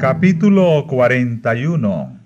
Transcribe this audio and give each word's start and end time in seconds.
Capítulo 0.00 0.86
41 0.86 2.20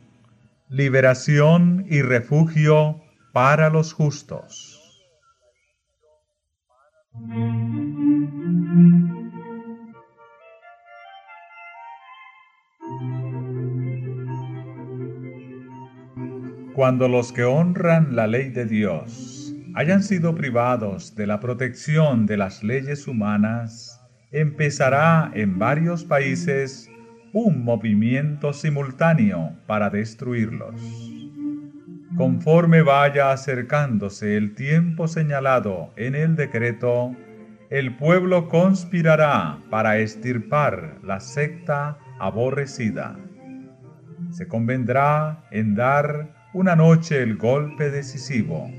Liberación 0.68 1.84
y 1.90 2.02
refugio 2.02 3.02
para 3.32 3.68
los 3.68 3.93
justos. 3.93 4.80
Cuando 16.77 17.08
los 17.08 17.32
que 17.32 17.43
honran 17.43 18.14
la 18.14 18.29
ley 18.29 18.50
de 18.50 18.66
Dios 18.66 19.52
hayan 19.75 20.04
sido 20.04 20.36
privados 20.36 21.16
de 21.16 21.27
la 21.27 21.41
protección 21.41 22.27
de 22.27 22.36
las 22.36 22.63
leyes 22.63 23.08
humanas, 23.08 24.00
empezará 24.30 25.32
en 25.35 25.58
varios 25.58 26.04
países 26.04 26.88
un 27.34 27.64
movimiento 27.64 28.52
simultáneo 28.52 29.56
para 29.66 29.90
destruirlos. 29.90 30.80
Conforme 32.16 32.83
vaya 32.83 33.33
acercándose 33.33 34.36
el 34.36 34.55
tiempo 34.55 35.08
señalado 35.08 35.92
en 35.97 36.14
el 36.14 36.36
decreto, 36.36 37.10
el 37.70 37.97
pueblo 37.97 38.48
conspirará 38.48 39.58
para 39.69 39.98
estirpar 39.98 40.98
la 41.02 41.19
secta 41.19 41.98
aborrecida. 42.20 43.18
Se 44.30 44.46
convendrá 44.46 45.44
en 45.50 45.74
dar 45.74 46.50
una 46.52 46.76
noche 46.76 47.20
el 47.20 47.36
golpe 47.36 47.91
decisivo, 47.91 48.70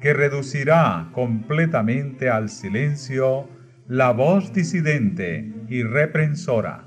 que 0.00 0.12
reducirá 0.12 1.10
completamente 1.12 2.28
al 2.28 2.48
silencio 2.48 3.48
la 3.86 4.10
voz 4.10 4.52
disidente 4.52 5.52
y 5.68 5.84
reprensora. 5.84 6.83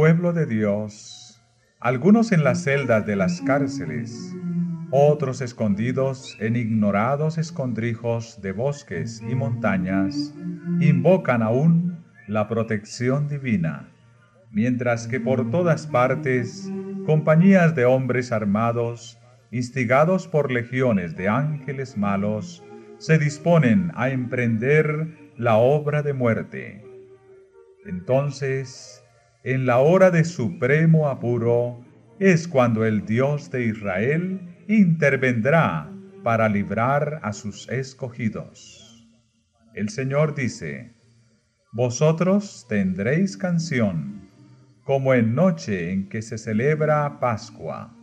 Pueblo 0.00 0.32
de 0.32 0.46
Dios, 0.46 1.42
algunos 1.78 2.32
en 2.32 2.42
las 2.42 2.64
celdas 2.64 3.04
de 3.04 3.16
las 3.16 3.42
cárceles, 3.42 4.34
otros 4.90 5.42
escondidos 5.42 6.38
en 6.40 6.56
ignorados 6.56 7.36
escondrijos 7.36 8.40
de 8.40 8.52
bosques 8.52 9.22
y 9.28 9.34
montañas, 9.34 10.34
invocan 10.80 11.42
aún 11.42 12.02
la 12.28 12.48
protección 12.48 13.28
divina, 13.28 13.90
mientras 14.50 15.06
que 15.06 15.20
por 15.20 15.50
todas 15.50 15.86
partes 15.86 16.72
compañías 17.04 17.74
de 17.74 17.84
hombres 17.84 18.32
armados, 18.32 19.20
instigados 19.50 20.26
por 20.26 20.50
legiones 20.50 21.14
de 21.14 21.28
ángeles 21.28 21.98
malos, 21.98 22.64
se 22.96 23.18
disponen 23.18 23.92
a 23.94 24.08
emprender 24.08 25.30
la 25.36 25.58
obra 25.58 26.02
de 26.02 26.14
muerte. 26.14 26.86
Entonces, 27.84 28.99
en 29.42 29.64
la 29.66 29.78
hora 29.78 30.10
de 30.10 30.24
supremo 30.24 31.08
apuro, 31.08 31.84
es 32.18 32.46
cuando 32.46 32.84
el 32.84 33.06
Dios 33.06 33.50
de 33.50 33.64
Israel 33.64 34.40
intervendrá 34.68 35.90
para 36.22 36.48
librar 36.48 37.20
a 37.22 37.32
sus 37.32 37.68
escogidos. 37.70 39.08
El 39.74 39.88
Señor 39.88 40.34
dice, 40.34 40.92
Vosotros 41.72 42.66
tendréis 42.68 43.36
canción, 43.36 44.28
como 44.84 45.14
en 45.14 45.34
noche 45.34 45.92
en 45.92 46.08
que 46.08 46.20
se 46.20 46.36
celebra 46.36 47.20
Pascua, 47.20 47.96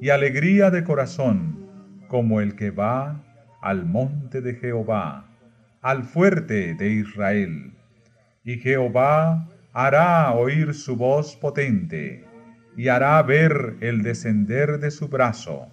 y 0.00 0.10
alegría 0.10 0.70
de 0.70 0.84
corazón, 0.84 1.70
como 2.08 2.40
el 2.40 2.56
que 2.56 2.70
va 2.70 3.24
al 3.62 3.86
monte 3.86 4.42
de 4.42 4.54
Jehová, 4.56 5.30
al 5.80 6.04
fuerte 6.04 6.74
de 6.74 6.90
Israel. 6.90 7.72
Y 8.44 8.58
Jehová 8.58 9.48
hará 9.72 10.32
oír 10.32 10.74
su 10.74 10.96
voz 10.96 11.36
potente, 11.36 12.24
y 12.76 12.88
hará 12.88 13.22
ver 13.22 13.76
el 13.80 14.02
descender 14.02 14.78
de 14.78 14.90
su 14.90 15.08
brazo 15.08 15.68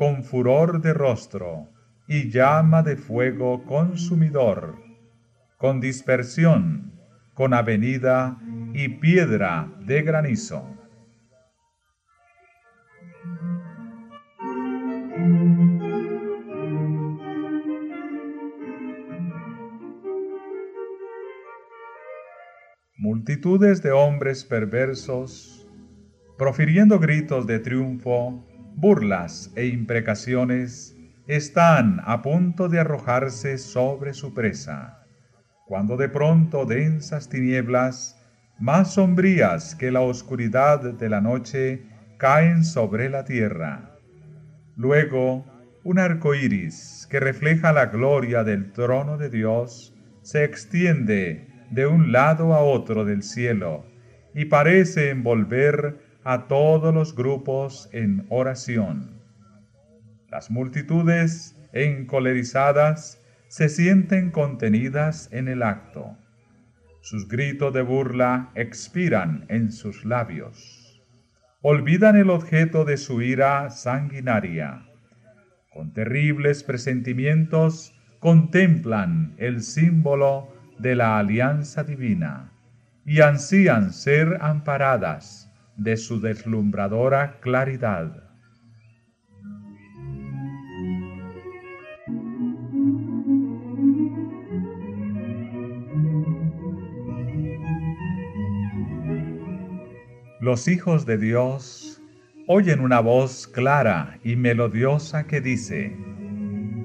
con 0.00 0.24
furor 0.24 0.80
de 0.80 0.94
rostro 0.94 1.68
y 2.08 2.30
llama 2.30 2.82
de 2.82 2.96
fuego 2.96 3.64
consumidor, 3.66 4.76
con 5.58 5.78
dispersión, 5.78 6.92
con 7.34 7.52
avenida 7.52 8.38
y 8.72 8.88
piedra 8.88 9.68
de 9.80 10.00
granizo. 10.00 10.64
Multitudes 23.12 23.82
de 23.82 23.90
hombres 23.90 24.44
perversos, 24.44 25.66
profiriendo 26.38 27.00
gritos 27.00 27.44
de 27.44 27.58
triunfo, 27.58 28.46
burlas 28.76 29.50
e 29.56 29.66
imprecaciones 29.66 30.96
están 31.26 32.00
a 32.04 32.22
punto 32.22 32.68
de 32.68 32.78
arrojarse 32.78 33.58
sobre 33.58 34.14
su 34.14 34.32
presa, 34.32 35.04
cuando 35.66 35.96
de 35.96 36.08
pronto 36.08 36.66
densas 36.66 37.28
tinieblas, 37.28 38.16
más 38.60 38.94
sombrías 38.94 39.74
que 39.74 39.90
la 39.90 40.02
oscuridad 40.02 40.80
de 40.80 41.08
la 41.08 41.20
noche, 41.20 41.82
caen 42.16 42.62
sobre 42.62 43.10
la 43.10 43.24
tierra. 43.24 43.90
Luego, 44.76 45.46
un 45.82 45.98
arco 45.98 46.36
iris 46.36 47.08
que 47.10 47.18
refleja 47.18 47.72
la 47.72 47.86
gloria 47.86 48.44
del 48.44 48.70
trono 48.70 49.18
de 49.18 49.30
Dios 49.30 49.96
se 50.22 50.44
extiende 50.44 51.49
de 51.70 51.86
un 51.86 52.12
lado 52.12 52.54
a 52.54 52.60
otro 52.60 53.04
del 53.04 53.22
cielo 53.22 53.84
y 54.34 54.46
parece 54.46 55.10
envolver 55.10 55.98
a 56.24 56.46
todos 56.48 56.94
los 56.94 57.14
grupos 57.14 57.88
en 57.92 58.26
oración. 58.28 59.20
Las 60.30 60.50
multitudes 60.50 61.56
encolerizadas 61.72 63.20
se 63.48 63.68
sienten 63.68 64.30
contenidas 64.30 65.28
en 65.32 65.48
el 65.48 65.62
acto. 65.62 66.16
Sus 67.00 67.28
gritos 67.28 67.72
de 67.72 67.82
burla 67.82 68.50
expiran 68.54 69.46
en 69.48 69.72
sus 69.72 70.04
labios. 70.04 71.02
Olvidan 71.62 72.16
el 72.16 72.30
objeto 72.30 72.84
de 72.84 72.96
su 72.96 73.22
ira 73.22 73.70
sanguinaria. 73.70 74.86
Con 75.72 75.92
terribles 75.92 76.62
presentimientos 76.62 77.94
contemplan 78.18 79.34
el 79.38 79.62
símbolo 79.62 80.59
de 80.80 80.94
la 80.94 81.18
alianza 81.18 81.84
divina 81.84 82.52
y 83.04 83.20
ansían 83.20 83.92
ser 83.92 84.38
amparadas 84.40 85.50
de 85.76 85.96
su 85.96 86.20
deslumbradora 86.20 87.38
claridad. 87.40 88.30
Los 100.40 100.68
hijos 100.68 101.04
de 101.04 101.18
Dios 101.18 102.00
oyen 102.46 102.80
una 102.80 103.00
voz 103.00 103.46
clara 103.46 104.18
y 104.24 104.36
melodiosa 104.36 105.26
que 105.26 105.42
dice, 105.42 105.94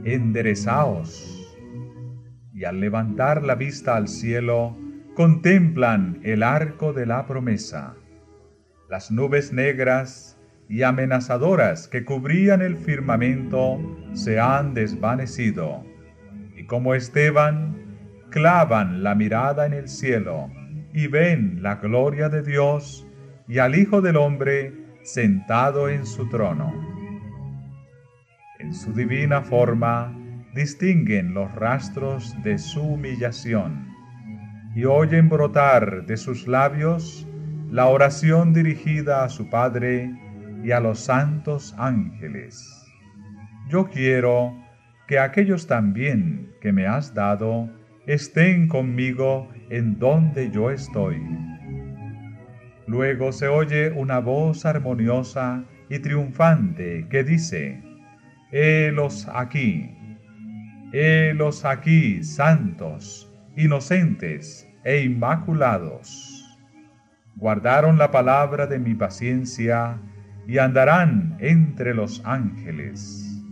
enderezaos. 0.04 1.35
Y 2.56 2.64
al 2.64 2.80
levantar 2.80 3.44
la 3.44 3.54
vista 3.54 3.96
al 3.96 4.08
cielo, 4.08 4.76
contemplan 5.14 6.22
el 6.24 6.42
arco 6.42 6.92
de 6.92 7.06
la 7.06 7.28
promesa 7.28 7.96
las 8.90 9.12
nubes 9.12 9.52
negras 9.52 10.38
y 10.70 10.84
amenazadoras 10.84 11.88
que 11.88 12.06
cubrían 12.06 12.62
el 12.62 12.78
firmamento 12.78 13.80
se 14.14 14.40
han 14.40 14.74
desvanecido, 14.74 15.84
y 16.56 16.66
como 16.66 16.94
Esteban, 16.94 17.76
clavan 18.30 19.04
la 19.04 19.16
mirada 19.16 19.66
en 19.66 19.74
el 19.74 19.88
cielo 19.88 20.50
y 20.94 21.08
ven 21.08 21.62
la 21.62 21.76
gloria 21.76 22.30
de 22.30 22.42
Dios 22.42 23.08
y 23.48 23.60
al 23.60 23.76
Hijo 23.76 24.02
del 24.02 24.18
Hombre 24.18 24.74
sentado 25.04 25.90
en 25.90 26.06
su 26.06 26.30
trono. 26.30 26.74
En 28.60 28.74
su 28.74 28.94
divina 28.94 29.42
forma 29.42 30.16
distinguen 30.56 31.34
los 31.34 31.54
rastros 31.54 32.34
de 32.42 32.58
su 32.58 32.82
humillación 32.82 33.94
y 34.74 34.86
oyen 34.86 35.28
brotar 35.28 36.06
de 36.06 36.16
sus 36.16 36.48
labios 36.48 37.28
la 37.70 37.88
oración 37.88 38.54
dirigida 38.54 39.26
a 39.26 39.30
su 39.30 39.50
Padre 39.50 40.10
y 40.64 40.72
a 40.72 40.80
los 40.80 41.00
santos 41.00 41.76
ángeles. 41.78 42.88
Yo 43.68 43.90
quiero 43.90 44.56
que 45.08 45.20
aquellos 45.20 45.68
también 45.68 46.54
que 46.62 46.72
me 46.72 46.88
has 46.88 47.14
dado 47.14 47.70
estén 48.08 48.70
conmigo 48.70 49.50
en 49.70 50.00
donde 50.00 50.50
yo 50.52 50.72
estoy. 50.72 51.22
Luego 52.88 53.34
se 53.34 53.50
oye 53.50 53.92
una 53.92 54.20
voz 54.20 54.66
armoniosa 54.66 55.66
y 55.90 56.00
triunfante 56.00 57.08
que 57.10 57.26
dice, 57.26 57.84
Helos 58.52 59.28
aquí, 59.34 59.95
helos 60.98 61.66
aquí, 61.66 62.24
santos, 62.24 63.32
inocentes 63.56 64.68
e 64.84 65.02
inmaculados. 65.02 66.58
Guardaron 67.36 67.98
la 67.98 68.12
palabra 68.12 68.66
de 68.68 68.80
mi 68.80 68.96
paciencia 68.96 70.00
y 70.48 70.58
andarán 70.58 71.36
entre 71.40 71.94
los 71.94 72.22
ángeles. 72.26 73.44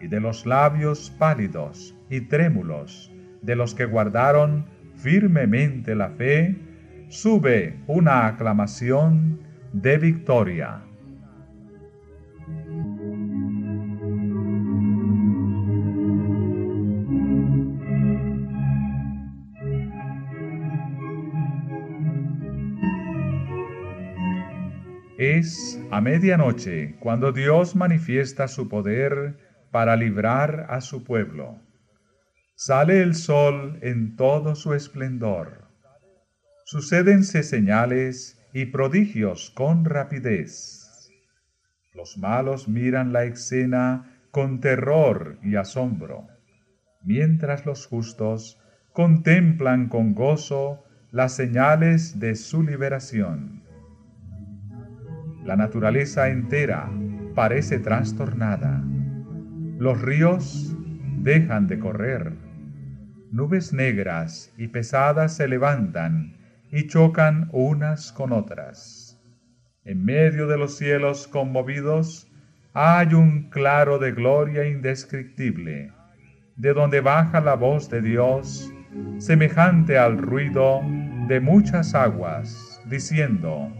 Y 0.00 0.08
de 0.08 0.20
los 0.20 0.46
labios 0.46 1.10
pálidos 1.18 1.94
y 2.08 2.22
trémulos 2.22 3.12
de 3.42 3.56
los 3.56 3.74
que 3.74 3.84
guardaron 3.84 4.66
firmemente 4.94 5.94
la 5.94 6.10
fe, 6.10 6.56
sube 7.08 7.78
una 7.86 8.26
aclamación 8.26 9.40
de 9.72 9.98
victoria. 9.98 10.82
Es 25.20 25.78
a 25.90 26.00
medianoche 26.00 26.96
cuando 26.98 27.30
Dios 27.30 27.76
manifiesta 27.76 28.48
su 28.48 28.68
poder 28.68 29.36
para 29.70 29.94
librar 29.94 30.66
a 30.70 30.80
su 30.80 31.04
pueblo. 31.04 31.60
Sale 32.56 33.02
el 33.02 33.14
sol 33.14 33.78
en 33.82 34.16
todo 34.16 34.54
su 34.54 34.74
esplendor 34.74 35.70
sucédense 36.70 37.42
señales 37.42 38.40
y 38.52 38.66
prodigios 38.66 39.50
con 39.50 39.84
rapidez. 39.84 41.10
Los 41.92 42.16
malos 42.16 42.68
miran 42.68 43.12
la 43.12 43.24
escena 43.24 44.20
con 44.30 44.60
terror 44.60 45.40
y 45.42 45.56
asombro, 45.56 46.28
mientras 47.02 47.66
los 47.66 47.88
justos 47.88 48.60
contemplan 48.92 49.88
con 49.88 50.14
gozo 50.14 50.84
las 51.10 51.34
señales 51.34 52.20
de 52.20 52.36
su 52.36 52.62
liberación. 52.62 53.59
La 55.50 55.56
naturaleza 55.56 56.28
entera 56.28 56.88
parece 57.34 57.80
trastornada. 57.80 58.84
Los 59.78 60.00
ríos 60.00 60.76
dejan 61.22 61.66
de 61.66 61.80
correr. 61.80 62.34
Nubes 63.32 63.72
negras 63.72 64.54
y 64.56 64.68
pesadas 64.68 65.34
se 65.34 65.48
levantan 65.48 66.36
y 66.70 66.86
chocan 66.86 67.48
unas 67.50 68.12
con 68.12 68.30
otras. 68.30 69.20
En 69.82 70.04
medio 70.04 70.46
de 70.46 70.56
los 70.56 70.76
cielos 70.76 71.26
conmovidos 71.26 72.30
hay 72.72 73.14
un 73.14 73.50
claro 73.50 73.98
de 73.98 74.12
gloria 74.12 74.68
indescriptible, 74.68 75.90
de 76.54 76.72
donde 76.74 77.00
baja 77.00 77.40
la 77.40 77.54
voz 77.54 77.90
de 77.90 78.02
Dios, 78.02 78.72
semejante 79.18 79.98
al 79.98 80.16
ruido 80.16 80.80
de 81.26 81.40
muchas 81.40 81.96
aguas, 81.96 82.80
diciendo, 82.88 83.72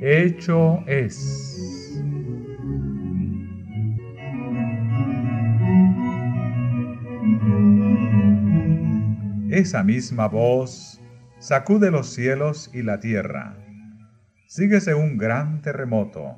Hecho 0.00 0.84
es. 0.86 2.00
Esa 9.50 9.82
misma 9.82 10.28
voz 10.28 11.00
sacude 11.40 11.90
los 11.90 12.14
cielos 12.14 12.70
y 12.72 12.82
la 12.82 13.00
tierra. 13.00 13.56
Síguese 14.46 14.94
un 14.94 15.18
gran 15.18 15.62
terremoto, 15.62 16.36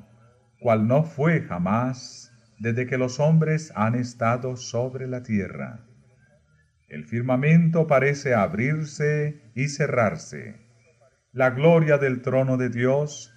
cual 0.59 0.87
no 0.87 1.03
fue 1.03 1.41
jamás 1.41 2.33
desde 2.57 2.87
que 2.87 2.97
los 2.97 3.19
hombres 3.19 3.71
han 3.75 3.93
estado 3.93 4.57
sobre 4.57 5.07
la 5.07 5.21
tierra. 5.21 5.85
El 6.89 7.05
firmamento 7.05 7.85
parece 7.85 8.33
abrirse 8.33 9.51
y 9.53 9.67
cerrarse. 9.67 10.55
La 11.31 11.51
gloria 11.51 11.99
del 11.99 12.23
trono 12.23 12.57
de 12.57 12.69
Dios 12.69 13.30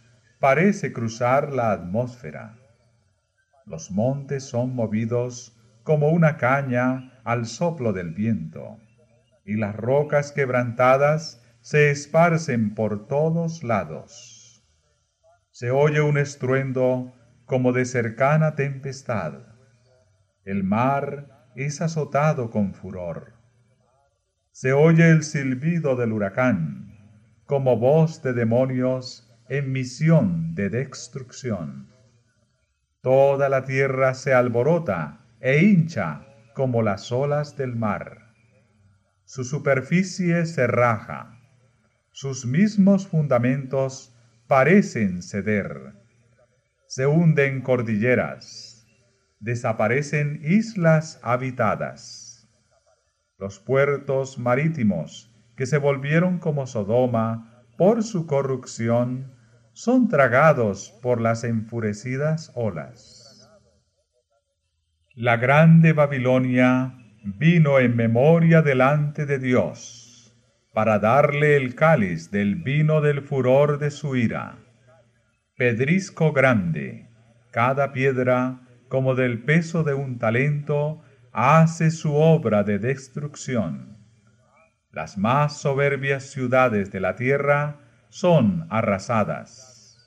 parece 0.44 0.92
cruzar 0.92 1.54
la 1.54 1.72
atmósfera. 1.72 2.58
Los 3.64 3.90
montes 3.90 4.44
son 4.44 4.74
movidos 4.74 5.58
como 5.84 6.10
una 6.10 6.36
caña 6.36 7.18
al 7.24 7.46
soplo 7.46 7.94
del 7.94 8.10
viento, 8.10 8.76
y 9.46 9.56
las 9.56 9.74
rocas 9.74 10.32
quebrantadas 10.32 11.42
se 11.62 11.90
esparcen 11.90 12.74
por 12.74 13.06
todos 13.06 13.64
lados. 13.64 14.62
Se 15.50 15.70
oye 15.70 16.02
un 16.02 16.18
estruendo 16.18 17.14
como 17.46 17.72
de 17.72 17.86
cercana 17.86 18.54
tempestad. 18.54 19.46
El 20.44 20.62
mar 20.62 21.48
es 21.56 21.80
azotado 21.80 22.50
con 22.50 22.74
furor. 22.74 23.32
Se 24.52 24.74
oye 24.74 25.08
el 25.08 25.22
silbido 25.22 25.96
del 25.96 26.12
huracán, 26.12 26.98
como 27.46 27.78
voz 27.78 28.22
de 28.22 28.34
demonios 28.34 29.30
en 29.56 29.72
misión 29.72 30.54
de 30.54 30.70
destrucción. 30.70 31.88
Toda 33.02 33.48
la 33.48 33.64
tierra 33.64 34.14
se 34.14 34.32
alborota 34.32 35.26
e 35.40 35.62
hincha 35.62 36.26
como 36.54 36.82
las 36.82 37.12
olas 37.12 37.56
del 37.56 37.76
mar. 37.76 38.32
Su 39.24 39.44
superficie 39.44 40.46
se 40.46 40.66
raja 40.66 41.34
sus 42.16 42.46
mismos 42.46 43.08
fundamentos 43.08 44.14
parecen 44.46 45.20
ceder. 45.20 45.94
Se 46.86 47.08
hunden 47.08 47.60
cordilleras, 47.60 48.86
desaparecen 49.40 50.40
islas 50.44 51.18
habitadas. 51.24 52.48
Los 53.36 53.58
puertos 53.58 54.38
marítimos 54.38 55.34
que 55.56 55.66
se 55.66 55.78
volvieron 55.78 56.38
como 56.38 56.68
Sodoma 56.68 57.64
por 57.76 58.04
su 58.04 58.28
corrupción 58.28 59.33
son 59.74 60.08
tragados 60.08 60.96
por 61.02 61.20
las 61.20 61.42
enfurecidas 61.42 62.52
olas. 62.54 63.50
La 65.16 65.36
grande 65.36 65.92
Babilonia 65.92 66.96
vino 67.24 67.80
en 67.80 67.96
memoria 67.96 68.62
delante 68.62 69.26
de 69.26 69.40
Dios 69.40 70.32
para 70.72 71.00
darle 71.00 71.56
el 71.56 71.74
cáliz 71.74 72.30
del 72.30 72.54
vino 72.54 73.00
del 73.00 73.22
furor 73.22 73.78
de 73.78 73.90
su 73.90 74.14
ira. 74.16 74.58
Pedrisco 75.56 76.32
grande, 76.32 77.10
cada 77.50 77.92
piedra, 77.92 78.60
como 78.88 79.16
del 79.16 79.42
peso 79.42 79.82
de 79.82 79.94
un 79.94 80.18
talento, 80.18 81.02
hace 81.32 81.90
su 81.90 82.14
obra 82.14 82.62
de 82.62 82.78
destrucción. 82.78 83.98
Las 84.92 85.18
más 85.18 85.58
soberbias 85.58 86.24
ciudades 86.30 86.92
de 86.92 87.00
la 87.00 87.16
tierra 87.16 87.83
son 88.14 88.68
arrasadas. 88.70 89.98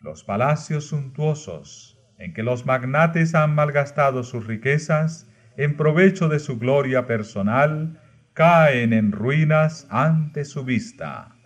Los 0.00 0.24
palacios 0.24 0.86
suntuosos, 0.86 2.00
en 2.16 2.32
que 2.32 2.42
los 2.42 2.64
magnates 2.64 3.34
han 3.34 3.54
malgastado 3.54 4.22
sus 4.22 4.46
riquezas 4.46 5.30
en 5.58 5.76
provecho 5.76 6.30
de 6.30 6.38
su 6.38 6.58
gloria 6.58 7.06
personal, 7.06 8.00
caen 8.32 8.94
en 8.94 9.12
ruinas 9.12 9.86
ante 9.90 10.46
su 10.46 10.64
vista. 10.64 11.36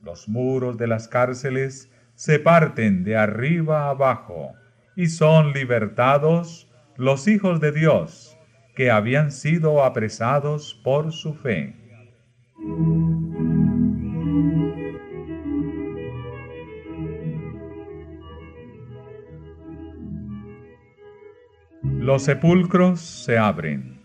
Los 0.00 0.28
muros 0.28 0.78
de 0.78 0.86
las 0.86 1.08
cárceles 1.08 1.90
se 2.14 2.38
parten 2.38 3.02
de 3.02 3.16
arriba 3.16 3.88
abajo 3.88 4.52
y 4.94 5.08
son 5.08 5.52
libertados 5.52 6.70
los 6.96 7.26
hijos 7.26 7.58
de 7.60 7.72
Dios 7.72 8.38
que 8.76 8.92
habían 8.92 9.32
sido 9.32 9.82
apresados 9.82 10.80
por 10.84 11.10
su 11.10 11.34
fe. 11.34 11.85
Los 22.06 22.22
sepulcros 22.22 23.00
se 23.00 23.36
abren 23.36 24.00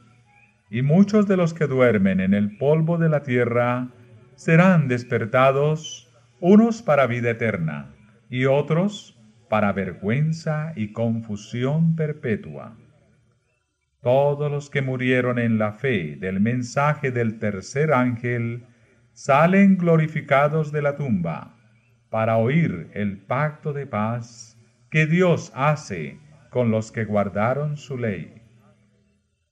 y 0.72 0.82
muchos 0.82 1.28
de 1.28 1.38
los 1.38 1.54
que 1.54 1.68
duermen 1.68 2.20
en 2.20 2.34
el 2.34 2.58
polvo 2.58 2.98
de 2.98 3.10
la 3.10 3.22
tierra 3.22 3.90
serán 4.36 4.88
despertados, 4.88 6.10
unos 6.40 6.82
para 6.82 7.06
vida 7.06 7.30
eterna 7.30 7.94
y 8.30 8.46
otros 8.46 9.20
para 9.50 9.72
vergüenza 9.72 10.74
y 10.76 10.94
confusión 10.94 11.96
perpetua. 11.96 12.76
Todos 14.02 14.52
los 14.52 14.72
que 14.72 14.82
murieron 14.82 15.38
en 15.38 15.60
la 15.60 15.74
fe 15.74 16.16
del 16.16 16.40
mensaje 16.40 17.12
del 17.12 17.38
tercer 17.38 17.94
ángel 17.94 18.66
salen 19.14 19.78
glorificados 19.78 20.72
de 20.72 20.82
la 20.82 20.96
tumba 20.96 21.56
para 22.10 22.38
oír 22.38 22.90
el 22.96 23.20
pacto 23.20 23.74
de 23.74 23.86
paz 23.86 24.58
que 24.90 25.06
Dios 25.06 25.52
hace 25.54 26.20
con 26.50 26.72
los 26.72 26.92
que 26.92 27.06
guardaron 27.06 27.78
su 27.78 27.96
ley. 27.96 28.42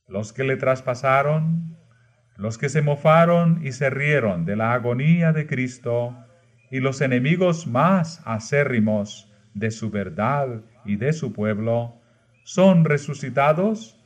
Los 0.08 0.34
que 0.34 0.44
le 0.44 0.58
traspasaron, 0.58 1.78
los 2.36 2.58
que 2.58 2.70
se 2.70 2.82
mofaron 2.82 3.64
y 3.64 3.72
se 3.74 3.92
rieron 3.92 4.46
de 4.46 4.56
la 4.56 4.74
agonía 4.74 5.32
de 5.32 5.46
Cristo, 5.46 6.18
y 6.72 6.80
los 6.80 7.02
enemigos 7.02 7.68
más 7.68 8.24
acérrimos 8.26 9.32
de 9.54 9.70
su 9.70 9.92
verdad 9.92 10.64
y 10.86 10.96
de 10.96 11.14
su 11.14 11.34
pueblo, 11.34 12.02
son 12.44 12.84
resucitados 12.84 13.99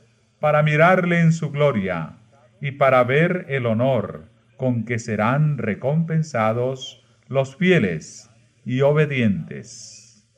para 0.44 0.62
mirarle 0.62 1.20
en 1.20 1.32
su 1.32 1.50
gloria 1.50 2.18
y 2.60 2.72
para 2.72 3.02
ver 3.02 3.46
el 3.48 3.64
honor 3.64 4.28
con 4.58 4.84
que 4.84 4.98
serán 4.98 5.56
recompensados 5.56 7.02
los 7.28 7.56
fieles 7.56 8.30
y 8.62 8.82
obedientes. 8.82 10.28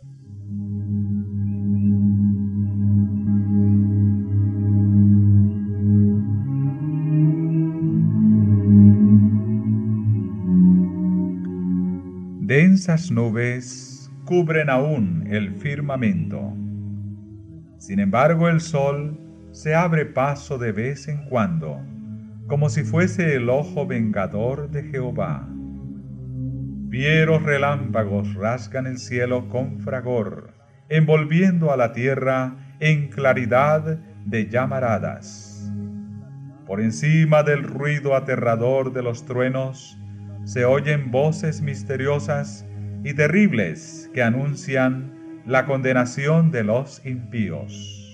Densas 12.43 13.11
nubes 13.11 14.09
cubren 14.25 14.71
aún 14.71 15.27
el 15.29 15.53
firmamento. 15.57 16.53
Sin 17.79 17.99
embargo, 17.99 18.49
el 18.49 18.61
sol 18.61 19.26
se 19.57 19.75
abre 19.75 20.05
paso 20.05 20.59
de 20.59 20.71
vez 20.71 21.09
en 21.09 21.25
cuando, 21.31 21.81
como 22.47 22.69
si 22.69 22.83
fuese 22.85 23.37
el 23.37 23.49
ojo 23.49 23.87
vengador 23.87 24.71
de 24.71 24.83
Jehová. 24.83 25.49
Fieros 26.91 27.43
relámpagos 27.43 28.35
rasgan 28.35 28.87
el 28.87 28.99
cielo 28.99 29.49
con 29.49 29.81
fragor, 29.81 30.53
envolviendo 30.91 31.73
a 31.73 31.79
la 31.79 31.95
tierra 31.95 32.77
en 32.81 33.09
claridad 33.09 33.99
de 34.27 34.47
llamaradas. 34.47 35.73
Por 36.67 36.83
encima 36.83 37.43
del 37.43 37.63
ruido 37.63 38.15
aterrador 38.15 38.93
de 38.93 39.03
los 39.03 39.25
truenos, 39.25 39.97
se 40.45 40.67
oyen 40.67 41.11
voces 41.11 41.63
misteriosas 41.63 42.67
y 43.05 43.15
terribles 43.15 44.11
que 44.13 44.23
anuncian 44.23 45.41
la 45.47 45.65
condenación 45.65 46.51
de 46.51 46.63
los 46.63 47.01
impíos. 47.07 48.06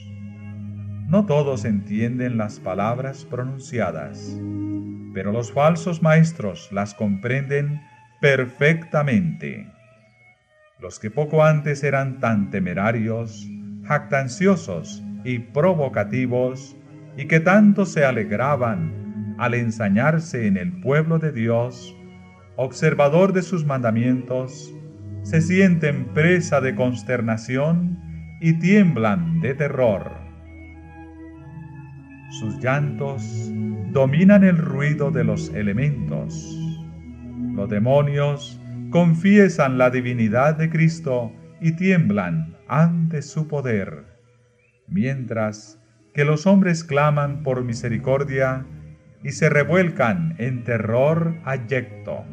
No 1.13 1.27
todos 1.27 1.67
entienden 1.67 2.39
las 2.39 2.59
palabras 2.59 3.27
pronunciadas, 3.27 4.35
pero 5.13 5.31
los 5.31 5.53
falsos 5.53 6.01
maestros 6.01 6.71
las 6.73 6.95
comprenden 6.95 7.83
perfectamente. 8.23 9.71
Los 10.81 10.99
que 10.99 11.11
poco 11.11 11.45
antes 11.45 11.85
eran 11.85 12.19
tan 12.19 12.49
temerarios, 12.49 13.47
jactanciosos 13.85 15.03
y 15.23 15.41
provocativos, 15.41 16.79
y 17.19 17.27
que 17.27 17.41
tanto 17.41 17.85
se 17.85 18.07
alegraban 18.07 19.37
al 19.39 19.53
ensañarse 19.53 20.47
en 20.47 20.57
el 20.57 20.81
pueblo 20.81 21.19
de 21.19 21.31
Dios, 21.31 21.95
observador 22.57 23.35
de 23.35 23.43
sus 23.43 23.67
mandamientos, 23.67 24.75
se 25.25 25.43
sienten 25.43 26.07
presa 26.15 26.63
de 26.63 26.75
consternación 26.75 27.99
y 28.41 28.55
tiemblan 28.55 29.43
de 29.43 29.53
terror. 29.53 30.22
Sus 32.41 32.59
llantos 32.61 33.53
dominan 33.93 34.43
el 34.43 34.57
ruido 34.57 35.11
de 35.11 35.23
los 35.23 35.51
elementos. 35.51 36.59
Los 37.55 37.69
demonios 37.69 38.59
confiesan 38.91 39.77
la 39.77 39.91
divinidad 39.91 40.57
de 40.57 40.71
Cristo 40.71 41.31
y 41.61 41.73
tiemblan 41.73 42.57
ante 42.69 43.21
su 43.21 43.49
poder, 43.49 44.07
mientras 44.89 45.79
que 46.15 46.25
los 46.25 46.47
hombres 46.47 46.85
claman 46.85 47.43
por 47.43 47.65
misericordia 47.65 48.65
y 49.23 49.33
se 49.33 49.51
revuelcan 49.51 50.35
en 50.39 50.65
terror 50.65 51.37
ayecto. 51.45 52.25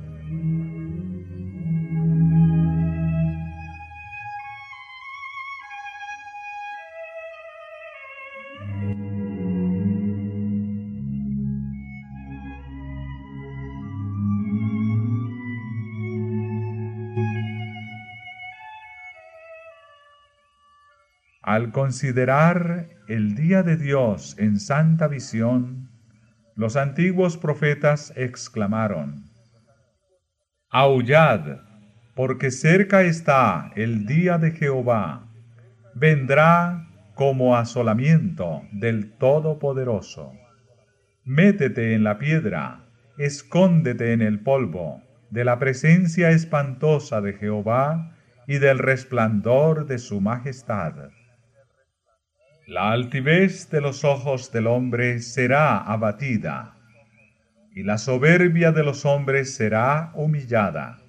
Al 21.60 21.74
considerar 21.74 22.88
el 23.10 23.36
día 23.36 23.64
de 23.64 23.76
Dios 23.76 24.34
en 24.40 24.62
santa 24.62 25.10
visión, 25.10 25.90
los 26.56 26.78
antiguos 26.78 27.36
profetas 27.38 28.14
exclamaron, 28.16 29.26
Aullad, 30.70 31.60
porque 32.16 32.50
cerca 32.50 33.02
está 33.02 33.74
el 33.76 34.06
día 34.06 34.38
de 34.38 34.52
Jehová, 34.52 35.28
vendrá 35.96 36.88
como 37.14 37.58
asolamiento 37.58 38.62
del 38.72 39.12
Todopoderoso. 39.18 40.32
Métete 41.26 41.94
en 41.94 42.06
la 42.06 42.20
piedra, 42.20 42.86
escóndete 43.18 44.14
en 44.14 44.22
el 44.22 44.40
polvo, 44.40 45.04
de 45.30 45.44
la 45.44 45.60
presencia 45.60 46.30
espantosa 46.30 47.20
de 47.20 47.34
Jehová 47.34 48.16
y 48.48 48.60
del 48.60 48.80
resplandor 48.80 49.88
de 49.88 49.98
su 49.98 50.22
majestad. 50.22 51.10
La 52.70 52.92
altivez 52.92 53.72
de 53.72 53.82
los 53.82 54.04
ojos 54.04 54.52
del 54.52 54.68
hombre 54.68 55.22
será 55.22 55.80
abatida, 55.80 56.76
y 57.74 57.82
la 57.82 57.98
soberbia 57.98 58.72
de 58.72 58.84
los 58.84 59.08
hombres 59.08 59.56
será 59.56 60.12
humillada, 60.14 61.00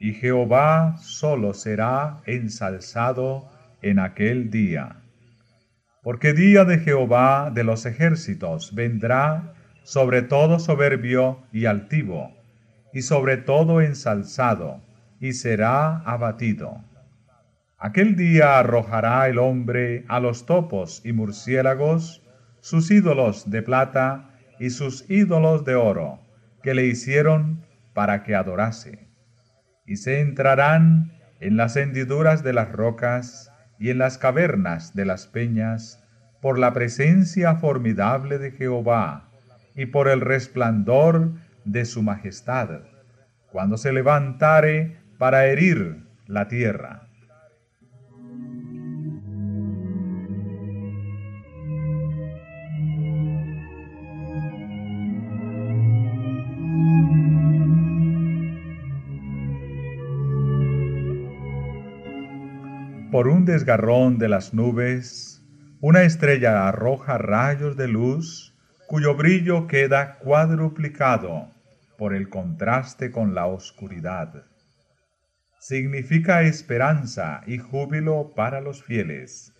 y 0.00 0.12
Jehová 0.12 0.96
solo 0.98 1.54
será 1.54 2.20
ensalzado 2.26 3.48
en 3.80 4.00
aquel 4.00 4.50
día. 4.50 4.96
Porque 6.02 6.32
día 6.32 6.64
de 6.64 6.80
Jehová 6.80 7.52
de 7.54 7.62
los 7.62 7.86
ejércitos 7.86 8.74
vendrá 8.74 9.54
sobre 9.84 10.22
todo 10.22 10.58
soberbio 10.58 11.44
y 11.52 11.66
altivo, 11.66 12.32
y 12.92 13.02
sobre 13.02 13.36
todo 13.36 13.80
ensalzado, 13.80 14.80
y 15.20 15.34
será 15.34 15.98
abatido 15.98 16.82
Aquel 17.84 18.14
día 18.14 18.60
arrojará 18.60 19.26
el 19.26 19.40
hombre 19.40 20.04
a 20.06 20.20
los 20.20 20.46
topos 20.46 21.04
y 21.04 21.12
murciélagos 21.12 22.22
sus 22.60 22.92
ídolos 22.92 23.50
de 23.50 23.60
plata 23.60 24.30
y 24.60 24.70
sus 24.70 25.10
ídolos 25.10 25.64
de 25.64 25.74
oro, 25.74 26.20
que 26.62 26.74
le 26.74 26.86
hicieron 26.86 27.66
para 27.92 28.22
que 28.22 28.36
adorase. 28.36 29.08
Y 29.84 29.96
se 29.96 30.20
entrarán 30.20 31.10
en 31.40 31.56
las 31.56 31.74
hendiduras 31.74 32.44
de 32.44 32.52
las 32.52 32.70
rocas 32.70 33.50
y 33.80 33.90
en 33.90 33.98
las 33.98 34.16
cavernas 34.16 34.94
de 34.94 35.04
las 35.04 35.26
peñas, 35.26 36.00
por 36.40 36.60
la 36.60 36.72
presencia 36.72 37.56
formidable 37.56 38.38
de 38.38 38.52
Jehová 38.52 39.28
y 39.74 39.86
por 39.86 40.06
el 40.06 40.20
resplandor 40.20 41.32
de 41.64 41.84
su 41.84 42.04
majestad, 42.04 42.82
cuando 43.50 43.76
se 43.76 43.92
levantare 43.92 44.98
para 45.18 45.46
herir 45.46 46.06
la 46.28 46.46
tierra. 46.46 47.08
Por 63.12 63.28
un 63.28 63.44
desgarrón 63.44 64.16
de 64.16 64.26
las 64.26 64.54
nubes, 64.54 65.44
una 65.82 66.04
estrella 66.04 66.66
arroja 66.66 67.18
rayos 67.18 67.76
de 67.76 67.86
luz 67.86 68.56
cuyo 68.88 69.14
brillo 69.14 69.66
queda 69.66 70.16
cuadruplicado 70.16 71.50
por 71.98 72.14
el 72.14 72.30
contraste 72.30 73.10
con 73.10 73.34
la 73.34 73.44
oscuridad. 73.44 74.46
Significa 75.58 76.40
esperanza 76.40 77.42
y 77.46 77.58
júbilo 77.58 78.32
para 78.34 78.62
los 78.62 78.82
fieles, 78.82 79.52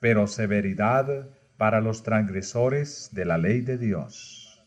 pero 0.00 0.26
severidad 0.26 1.28
para 1.58 1.82
los 1.82 2.04
transgresores 2.04 3.10
de 3.12 3.26
la 3.26 3.36
ley 3.36 3.60
de 3.60 3.76
Dios. 3.76 4.64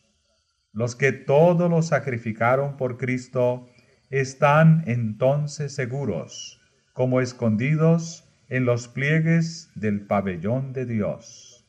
Los 0.74 0.96
que 0.96 1.12
todo 1.12 1.70
lo 1.70 1.82
sacrificaron 1.82 2.78
por 2.78 3.00
Cristo 3.00 3.68
están 4.12 4.84
entonces 4.86 5.74
seguros, 5.74 6.62
como 6.94 7.20
escondidos 7.20 8.26
en 8.50 8.66
los 8.66 8.88
pliegues 8.88 9.72
del 9.76 10.02
pabellón 10.02 10.74
de 10.74 10.86
Dios. 10.86 11.66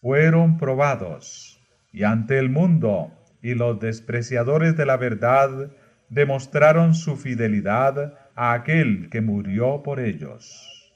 Fueron 0.00 0.58
probados 0.58 1.60
y 1.92 2.04
ante 2.04 2.38
el 2.38 2.50
mundo 2.50 3.12
y 3.42 3.54
los 3.54 3.80
despreciadores 3.80 4.76
de 4.76 4.86
la 4.86 4.96
verdad 4.96 5.70
demostraron 6.08 6.94
su 6.94 7.16
fidelidad 7.16 8.14
a 8.34 8.52
aquel 8.52 9.08
que 9.10 9.20
murió 9.20 9.82
por 9.82 10.00
ellos. 10.00 10.92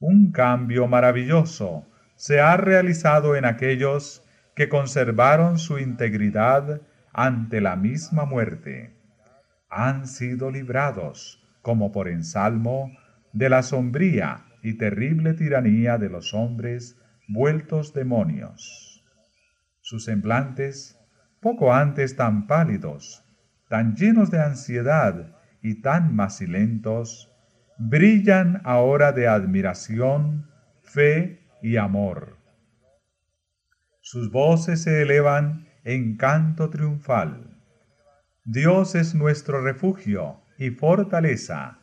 Un 0.00 0.32
cambio 0.32 0.86
maravilloso 0.86 1.86
se 2.16 2.40
ha 2.40 2.56
realizado 2.56 3.36
en 3.36 3.44
aquellos 3.44 4.24
que 4.54 4.68
conservaron 4.68 5.58
su 5.58 5.78
integridad 5.78 6.80
ante 7.12 7.60
la 7.60 7.76
misma 7.76 8.24
muerte. 8.24 8.94
han 9.70 10.06
sido 10.06 10.50
librados, 10.50 11.44
como 11.60 11.92
por 11.92 12.08
ensalmo, 12.08 12.90
de 13.32 13.48
la 13.48 13.62
sombría 13.62 14.44
y 14.62 14.74
terrible 14.74 15.34
tiranía 15.34 15.98
de 15.98 16.08
los 16.08 16.34
hombres 16.34 17.00
vueltos 17.28 17.92
demonios. 17.92 19.04
Sus 19.80 20.04
semblantes, 20.04 20.98
poco 21.40 21.72
antes 21.72 22.16
tan 22.16 22.46
pálidos, 22.46 23.24
tan 23.68 23.94
llenos 23.94 24.30
de 24.30 24.42
ansiedad 24.42 25.36
y 25.62 25.82
tan 25.82 26.14
macilentos, 26.14 27.32
brillan 27.78 28.60
ahora 28.64 29.12
de 29.12 29.28
admiración, 29.28 30.48
fe 30.82 31.40
y 31.62 31.76
amor. 31.76 32.38
Sus 34.00 34.30
voces 34.30 34.82
se 34.82 35.02
elevan 35.02 35.68
en 35.84 36.16
canto 36.16 36.70
triunfal. 36.70 37.58
Dios 38.44 38.94
es 38.94 39.14
nuestro 39.14 39.62
refugio 39.62 40.40
y 40.58 40.70
fortaleza, 40.70 41.78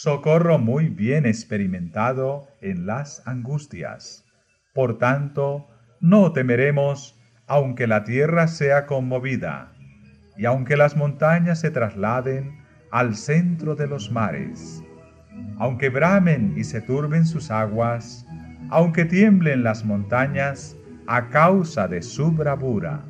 socorro 0.00 0.58
muy 0.58 0.90
bien 0.90 1.26
experimentado 1.26 2.46
en 2.60 2.86
las 2.86 3.26
angustias. 3.26 4.24
Por 4.72 4.96
tanto, 4.96 5.66
no 6.00 6.32
temeremos 6.32 7.18
aunque 7.48 7.88
la 7.88 8.04
tierra 8.04 8.46
sea 8.46 8.86
conmovida 8.86 9.72
y 10.36 10.44
aunque 10.44 10.76
las 10.76 10.96
montañas 10.96 11.58
se 11.60 11.72
trasladen 11.72 12.60
al 12.92 13.16
centro 13.16 13.74
de 13.74 13.88
los 13.88 14.12
mares 14.12 14.84
aunque 15.58 15.88
bramen 15.88 16.54
y 16.56 16.62
se 16.62 16.80
turben 16.80 17.26
sus 17.26 17.50
aguas, 17.50 18.24
aunque 18.70 19.04
tiemblen 19.04 19.64
las 19.64 19.84
montañas 19.84 20.76
a 21.08 21.28
causa 21.30 21.88
de 21.88 22.02
su 22.02 22.30
bravura. 22.30 23.02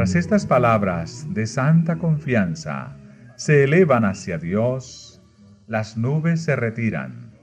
Mientras 0.00 0.16
estas 0.16 0.46
palabras 0.46 1.26
de 1.34 1.46
santa 1.46 1.96
confianza 1.98 2.96
se 3.36 3.64
elevan 3.64 4.06
hacia 4.06 4.38
Dios, 4.38 5.22
las 5.66 5.98
nubes 5.98 6.42
se 6.42 6.56
retiran, 6.56 7.34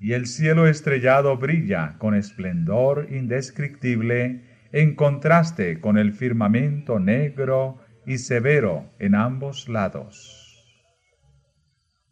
y 0.00 0.14
el 0.14 0.26
cielo 0.26 0.66
estrellado 0.66 1.36
brilla 1.36 1.94
con 1.98 2.16
esplendor 2.16 3.06
indescriptible 3.12 4.42
en 4.72 4.96
contraste 4.96 5.78
con 5.78 5.96
el 5.96 6.12
firmamento 6.12 6.98
negro 6.98 7.78
y 8.04 8.18
severo 8.18 8.92
en 8.98 9.14
ambos 9.14 9.68
lados. 9.68 10.66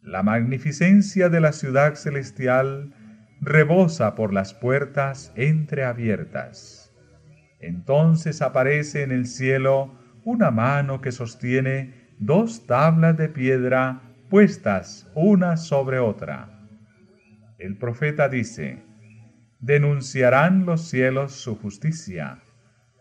La 0.01 0.23
magnificencia 0.23 1.27
de 1.27 1.41
la 1.41 1.51
ciudad 1.51 1.95
celestial 1.95 2.93
rebosa 3.41 4.15
por 4.15 4.31
las 4.31 4.53
puertas 4.53 5.33
entreabiertas. 5.35 6.84
Entonces 7.65 8.43
aparece 8.43 9.01
en 9.01 9.11
el 9.11 9.25
cielo 9.25 9.91
una 10.23 10.51
mano 10.51 11.01
que 11.01 11.11
sostiene 11.11 12.13
dos 12.19 12.67
tablas 12.67 13.17
de 13.17 13.27
piedra 13.27 14.03
puestas 14.29 15.09
una 15.15 15.57
sobre 15.57 15.97
otra. 15.97 16.47
El 17.57 17.75
profeta 17.77 18.29
dice, 18.29 18.83
denunciarán 19.59 20.67
los 20.67 20.89
cielos 20.89 21.33
su 21.33 21.55
justicia, 21.55 22.43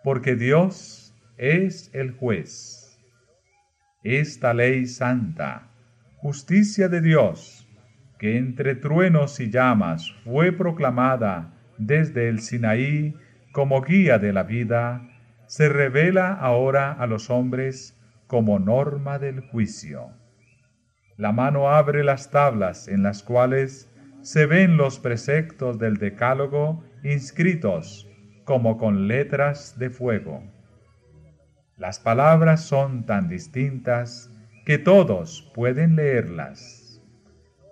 porque 0.03 0.35
Dios 0.35 1.15
es 1.37 1.91
el 1.93 2.13
juez. 2.13 2.99
Esta 4.03 4.55
ley 4.55 4.87
santa, 4.87 5.69
justicia 6.17 6.89
de 6.89 7.03
Dios, 7.03 7.69
que 8.19 8.39
entre 8.39 8.75
truenos 8.75 9.41
y 9.41 9.51
llamas 9.51 10.11
fue 10.25 10.53
proclamada 10.53 11.53
desde 11.77 12.31
el 12.31 12.41
Sinaí 12.41 13.15
como 13.55 13.83
guía 13.83 14.19
de 14.19 14.33
la 14.33 14.43
vida, 14.43 15.09
se 15.47 15.69
revela 15.69 16.33
ahora 16.33 16.91
a 16.91 17.07
los 17.07 17.31
hombres 17.31 17.97
como 18.27 18.59
norma 18.59 19.21
del 19.21 19.43
juicio. 19.43 20.11
La 21.17 21.31
mano 21.31 21.71
abre 21.71 22.03
las 22.03 22.33
tablas 22.33 22.89
en 22.89 23.05
las 23.05 23.23
cuales 23.23 23.89
se 24.23 24.47
ven 24.47 24.77
los 24.77 24.99
preceptos 24.99 25.79
del 25.79 25.99
decálogo 25.99 26.83
inscritos 27.05 28.11
como 28.43 28.77
con 28.77 29.07
letras 29.07 29.79
de 29.79 29.89
fuego. 29.89 30.43
Las 31.77 32.01
palabras 32.01 32.65
son 32.65 33.07
tan 33.07 33.29
distintas 33.29 34.33
que 34.67 34.79
todos 34.79 35.49
pueden 35.55 35.95
leerlas. 35.95 37.01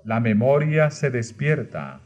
La 0.04 0.20
memoria 0.20 0.92
se 0.92 1.10
despierta. 1.10 2.02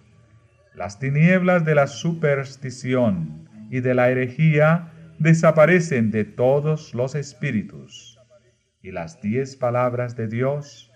Las 0.74 0.98
tinieblas 0.98 1.66
de 1.66 1.74
la 1.74 1.88
superstición 1.88 3.45
y 3.70 3.80
de 3.80 3.94
la 3.94 4.10
herejía 4.10 4.92
desaparecen 5.18 6.10
de 6.10 6.24
todos 6.24 6.94
los 6.94 7.14
espíritus 7.14 8.18
y 8.82 8.92
las 8.92 9.20
diez 9.20 9.56
palabras 9.56 10.16
de 10.16 10.28
Dios, 10.28 10.92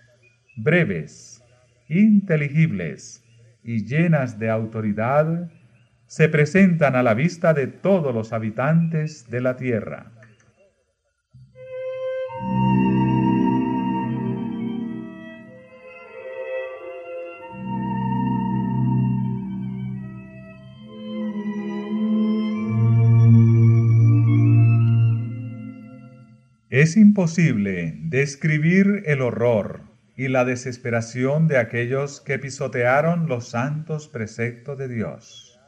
breves, 0.55 1.43
inteligibles 1.89 3.23
y 3.63 3.85
llenas 3.85 4.39
de 4.39 4.49
autoridad, 4.49 5.51
se 6.07 6.29
presentan 6.29 6.95
a 6.95 7.03
la 7.03 7.13
vista 7.13 7.53
de 7.53 7.67
todos 7.67 8.13
los 8.13 8.31
habitantes 8.33 9.29
de 9.29 9.41
la 9.41 9.57
tierra. 9.57 10.11
Es 26.81 26.97
imposible 26.97 27.93
describir 28.05 29.03
el 29.05 29.21
horror 29.21 29.81
y 30.15 30.29
la 30.29 30.45
desesperación 30.45 31.47
de 31.47 31.59
aquellos 31.59 32.21
que 32.21 32.39
pisotearon 32.39 33.29
los 33.29 33.49
santos 33.49 34.07
preceptos 34.07 34.79
de 34.79 34.87
Dios. 34.87 35.59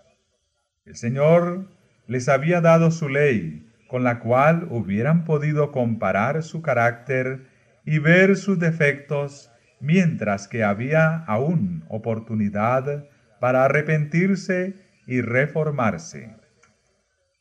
El 0.85 0.95
Señor 0.95 1.69
les 2.07 2.29
había 2.29 2.61
dado 2.61 2.89
su 2.89 3.09
ley, 3.09 3.69
con 3.87 4.03
la 4.03 4.21
cual 4.21 4.65
hubieran 4.71 5.23
podido 5.23 5.71
comparar 5.71 6.41
su 6.41 6.63
carácter 6.63 7.45
y 7.85 7.99
ver 7.99 8.35
sus 8.35 8.57
defectos, 8.57 9.51
mientras 9.79 10.47
que 10.47 10.63
había 10.63 11.17
aún 11.27 11.85
oportunidad 11.89 13.05
para 13.39 13.65
arrepentirse 13.65 14.77
y 15.05 15.21
reformarse. 15.21 16.37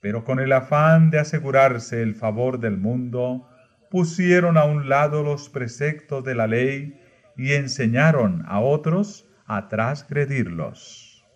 Pero 0.03 0.25
con 0.25 0.41
el 0.41 0.53
afán 0.53 1.11
de 1.11 1.21
asegurarse 1.21 2.03
el 2.03 2.15
favor 2.15 2.61
del 2.61 2.77
mundo, 2.77 3.49
pusieron 3.93 4.57
a 4.57 4.65
un 4.65 4.89
lado 4.89 5.23
los 5.23 5.51
preceptos 5.51 6.25
de 6.25 6.35
la 6.35 6.47
ley 6.47 6.99
y 7.37 7.53
enseñaron 7.53 8.43
a 8.49 8.59
otros 8.59 9.29
a 9.45 9.69
transgredirlos. 9.69 11.27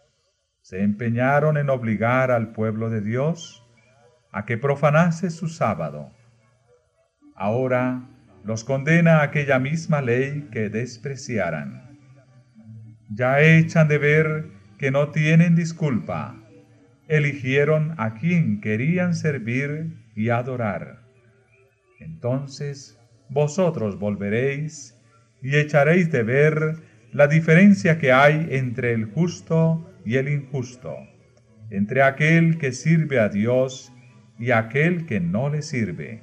Se 0.62 0.82
empeñaron 0.82 1.58
en 1.58 1.68
obligar 1.68 2.30
al 2.30 2.52
pueblo 2.52 2.88
de 2.88 3.02
Dios 3.02 3.62
a 4.32 4.46
que 4.46 4.56
profanase 4.56 5.28
su 5.28 5.48
sábado. 5.48 6.12
Ahora 7.34 8.08
los 8.42 8.64
condena 8.64 9.20
aquella 9.20 9.58
misma 9.58 10.00
ley 10.00 10.48
que 10.50 10.70
despreciaran. 10.70 11.98
Ya 13.10 13.42
echan 13.42 13.86
de 13.86 13.98
ver 13.98 14.50
que 14.78 14.90
no 14.90 15.10
tienen 15.10 15.56
disculpa. 15.56 16.34
Eligieron 17.06 17.94
a 17.98 18.14
quien 18.14 18.62
querían 18.62 19.14
servir 19.14 20.06
y 20.14 20.30
adorar 20.30 21.05
entonces 22.00 22.98
vosotros 23.28 23.98
volveréis 23.98 24.96
y 25.42 25.56
echaréis 25.56 26.10
de 26.10 26.22
ver 26.22 26.76
la 27.12 27.26
diferencia 27.26 27.98
que 27.98 28.12
hay 28.12 28.48
entre 28.50 28.92
el 28.92 29.06
justo 29.06 29.84
y 30.04 30.16
el 30.16 30.28
injusto, 30.28 30.94
entre 31.70 32.02
aquel 32.02 32.58
que 32.58 32.72
sirve 32.72 33.18
a 33.20 33.28
Dios 33.28 33.92
y 34.38 34.50
aquel 34.50 35.06
que 35.06 35.20
no 35.20 35.48
le 35.48 35.62
sirve. 35.62 36.22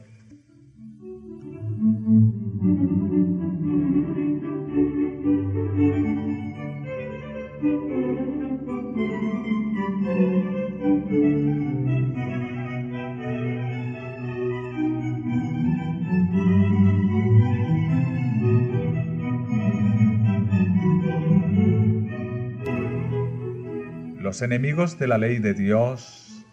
Los 24.33 24.41
enemigos 24.41 24.97
de 24.97 25.05
la 25.05 25.19
ley 25.19 25.37
de 25.37 25.53
Dios, 25.53 26.43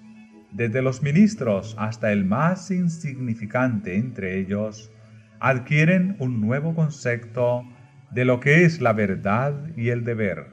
desde 0.53 0.83
los 0.83 1.03
ministros 1.03 1.75
hasta 1.79 2.13
el 2.13 2.27
más 2.27 2.71
insignificante 2.71 3.97
entre 3.97 4.39
ellos, 4.39 4.93
adquieren 5.41 6.15
un 6.19 6.43
nuevo 6.43 6.75
concepto 6.75 7.65
de 8.11 8.27
lo 8.27 8.39
que 8.39 8.67
es 8.67 8.83
la 8.83 8.93
verdad 8.93 9.55
y 9.79 9.89
el 9.89 10.05
deber. 10.05 10.49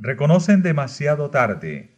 Reconocen 0.00 0.62
demasiado 0.62 1.30
tarde 1.30 1.94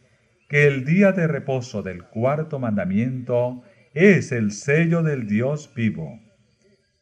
que 0.47 0.67
el 0.67 0.85
día 0.85 1.11
de 1.11 1.25
reposo 1.25 1.81
del 1.81 2.03
cuarto 2.03 2.59
mandamiento 2.59 3.63
es 3.95 4.31
el 4.31 4.51
sello 4.51 5.01
del 5.01 5.25
Dios 5.25 5.73
vivo. 5.75 6.19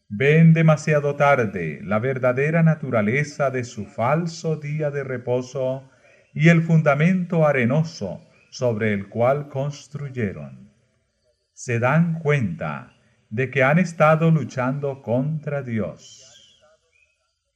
Ven 0.07 0.53
demasiado 0.53 1.17
tarde 1.17 1.81
la 1.83 1.99
verdadera 1.99 2.63
naturaleza 2.63 3.51
de 3.51 3.65
su 3.65 3.85
falso 3.85 4.55
día 4.55 4.91
de 4.91 5.03
reposo 5.03 5.89
y 6.33 6.49
el 6.49 6.61
fundamento 6.61 7.45
arenoso 7.45 8.21
sobre 8.49 8.93
el 8.93 9.09
cual 9.09 9.49
construyeron. 9.49 10.71
Se 11.53 11.79
dan 11.79 12.19
cuenta 12.19 12.93
de 13.29 13.49
que 13.49 13.63
han 13.63 13.79
estado 13.79 14.31
luchando 14.31 15.01
contra 15.01 15.61
Dios. 15.61 16.61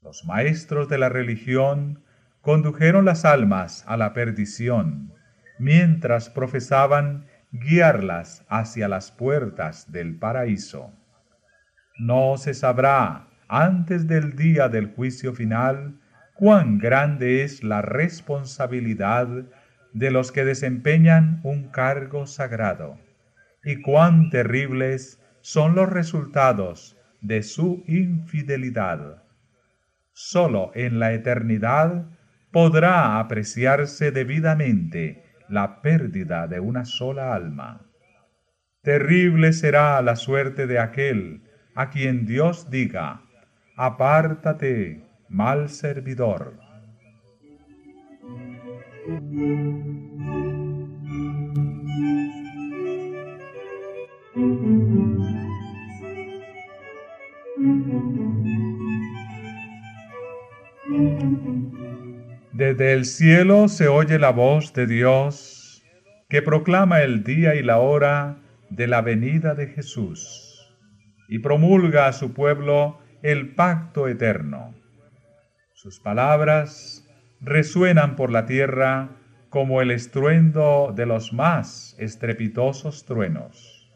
Los 0.02 0.26
maestros 0.26 0.90
de 0.90 0.98
la 0.98 1.10
religión 1.10 2.04
condujeron 2.42 3.06
las 3.06 3.24
almas 3.24 3.84
a 3.88 3.98
la 3.98 4.14
perdición, 4.14 5.14
mientras 5.60 6.30
profesaban 6.30 7.28
guiarlas 7.52 8.44
hacia 8.50 8.88
las 8.88 9.12
puertas 9.12 9.92
del 9.92 10.18
paraíso. 10.18 10.92
No 12.00 12.38
se 12.38 12.56
sabrá 12.56 13.28
antes 13.48 14.08
del 14.08 14.36
día 14.36 14.70
del 14.70 14.88
juicio 14.88 15.34
final 15.34 16.01
cuán 16.42 16.80
grande 16.80 17.44
es 17.44 17.64
la 17.64 17.84
responsabilidad 17.84 19.28
de 19.94 20.10
los 20.10 20.32
que 20.32 20.44
desempeñan 20.44 21.40
un 21.44 21.68
cargo 21.70 22.26
sagrado 22.26 22.98
y 23.64 23.84
cuán 23.84 24.32
terribles 24.32 25.22
son 25.42 25.76
los 25.76 25.88
resultados 25.88 26.98
de 27.22 27.44
su 27.44 27.84
infidelidad. 27.86 29.22
Solo 30.14 30.72
en 30.74 30.98
la 30.98 31.14
eternidad 31.14 32.08
podrá 32.50 33.20
apreciarse 33.20 34.10
debidamente 34.10 35.24
la 35.48 35.84
pérdida 35.84 36.48
de 36.48 36.60
una 36.60 36.86
sola 36.86 37.36
alma. 37.36 37.86
Terrible 38.82 39.54
será 39.54 40.02
la 40.02 40.16
suerte 40.16 40.66
de 40.66 40.80
aquel 40.80 41.44
a 41.76 41.92
quien 41.92 42.26
Dios 42.26 42.72
diga, 42.72 43.22
apártate, 43.76 45.11
mal 45.32 45.70
servidor. 45.70 46.60
Desde 62.52 62.94
el 62.94 63.06
cielo 63.06 63.70
se 63.70 63.88
oye 63.88 64.20
la 64.20 64.32
voz 64.32 64.74
de 64.74 64.86
Dios 64.86 65.82
que 66.28 66.42
proclama 66.42 67.02
el 67.02 67.24
día 67.24 67.56
y 67.56 67.64
la 67.64 67.80
hora 67.80 68.38
de 68.70 68.88
la 68.88 69.02
venida 69.02 69.56
de 69.56 69.68
Jesús 69.68 70.76
y 71.30 71.40
promulga 71.40 72.08
a 72.08 72.14
su 72.14 72.34
pueblo 72.34 73.00
el 73.24 73.56
pacto 73.56 74.10
eterno. 74.10 74.81
Sus 75.82 76.00
palabras 76.00 77.10
resuenan 77.40 78.16
por 78.16 78.32
la 78.32 78.46
tierra 78.46 79.18
como 79.50 79.82
el 79.82 79.90
estruendo 79.90 80.94
de 80.96 81.08
los 81.08 81.34
más 81.34 81.96
estrepitosos 81.98 83.06
truenos. 83.06 83.90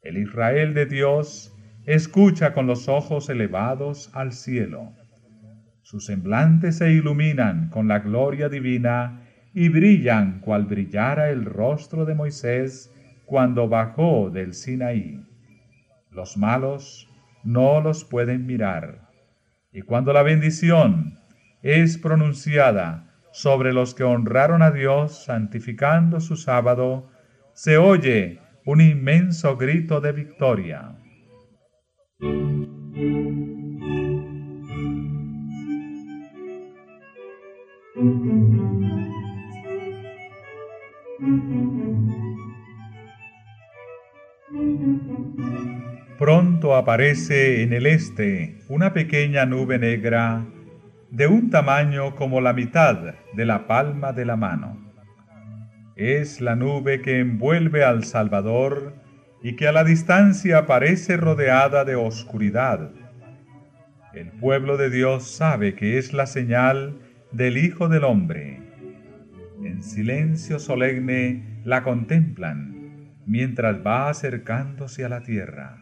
El 0.00 0.18
Israel 0.18 0.74
de 0.74 0.86
Dios 0.86 1.56
escucha 1.86 2.54
con 2.54 2.66
los 2.66 2.88
ojos 2.88 3.28
elevados 3.28 4.10
al 4.14 4.32
cielo. 4.32 4.94
Sus 5.82 6.06
semblantes 6.06 6.78
se 6.78 6.90
iluminan 6.90 7.68
con 7.68 7.86
la 7.86 8.00
gloria 8.00 8.48
divina 8.48 9.22
y 9.54 9.68
brillan 9.68 10.40
cual 10.40 10.64
brillara 10.64 11.30
el 11.30 11.44
rostro 11.44 12.04
de 12.04 12.16
Moisés 12.16 12.92
cuando 13.26 13.68
bajó 13.68 14.28
del 14.28 14.54
Sinaí. 14.54 15.24
Los 16.10 16.36
malos 16.36 17.08
no 17.44 17.80
los 17.80 18.04
pueden 18.04 18.44
mirar. 18.44 19.11
Y 19.72 19.82
cuando 19.82 20.12
la 20.12 20.22
bendición 20.22 21.18
es 21.62 21.96
pronunciada 21.96 23.08
sobre 23.32 23.72
los 23.72 23.94
que 23.94 24.04
honraron 24.04 24.60
a 24.60 24.70
Dios 24.70 25.24
santificando 25.24 26.20
su 26.20 26.36
sábado, 26.36 27.08
se 27.54 27.78
oye 27.78 28.38
un 28.66 28.82
inmenso 28.82 29.56
grito 29.56 30.02
de 30.02 30.12
victoria. 30.12 30.98
Pronto 46.22 46.76
aparece 46.76 47.64
en 47.64 47.72
el 47.72 47.84
este 47.84 48.60
una 48.68 48.92
pequeña 48.92 49.44
nube 49.44 49.80
negra 49.80 50.46
de 51.10 51.26
un 51.26 51.50
tamaño 51.50 52.14
como 52.14 52.40
la 52.40 52.52
mitad 52.52 53.14
de 53.34 53.44
la 53.44 53.66
palma 53.66 54.12
de 54.12 54.24
la 54.24 54.36
mano. 54.36 54.78
Es 55.96 56.40
la 56.40 56.54
nube 56.54 57.02
que 57.02 57.18
envuelve 57.18 57.82
al 57.82 58.04
Salvador 58.04 58.94
y 59.42 59.56
que 59.56 59.66
a 59.66 59.72
la 59.72 59.82
distancia 59.82 60.64
parece 60.64 61.16
rodeada 61.16 61.84
de 61.84 61.96
oscuridad. 61.96 62.92
El 64.14 64.30
pueblo 64.30 64.76
de 64.76 64.90
Dios 64.90 65.28
sabe 65.28 65.74
que 65.74 65.98
es 65.98 66.12
la 66.12 66.26
señal 66.26 67.00
del 67.32 67.58
Hijo 67.58 67.88
del 67.88 68.04
Hombre. 68.04 68.60
En 69.60 69.82
silencio 69.82 70.60
solemne 70.60 71.62
la 71.64 71.82
contemplan 71.82 73.10
mientras 73.26 73.84
va 73.84 74.08
acercándose 74.08 75.04
a 75.04 75.08
la 75.08 75.24
tierra, 75.24 75.81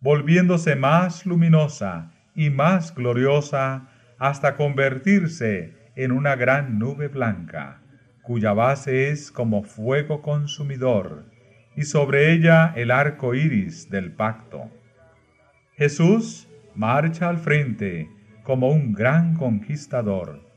volviéndose 0.00 0.76
más 0.76 1.26
luminosa 1.26 2.12
y 2.34 2.50
más 2.50 2.94
gloriosa 2.94 3.88
hasta 4.18 4.56
convertirse 4.56 5.74
en 5.96 6.12
una 6.12 6.36
gran 6.36 6.78
nube 6.78 7.08
blanca, 7.08 7.80
cuya 8.22 8.52
base 8.52 9.10
es 9.10 9.30
como 9.30 9.62
fuego 9.62 10.22
consumidor, 10.22 11.24
y 11.76 11.82
sobre 11.82 12.32
ella 12.32 12.72
el 12.76 12.90
arco 12.90 13.34
iris 13.34 13.90
del 13.90 14.12
pacto. 14.12 14.70
Jesús 15.76 16.48
marcha 16.74 17.28
al 17.28 17.38
frente 17.38 18.08
como 18.42 18.68
un 18.70 18.92
gran 18.92 19.34
conquistador 19.36 20.50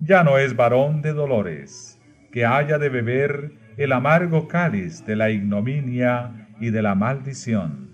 ya 0.00 0.22
no 0.22 0.38
es 0.38 0.54
varón 0.56 1.00
de 1.00 1.12
dolores, 1.12 2.00
que 2.30 2.44
haya 2.44 2.78
de 2.78 2.88
beber 2.88 3.52
el 3.76 3.92
amargo 3.92 4.46
cáliz 4.46 5.04
de 5.06 5.16
la 5.16 5.30
ignominia 5.30 6.48
y 6.60 6.70
de 6.70 6.82
la 6.82 6.94
maldición. 6.94 7.85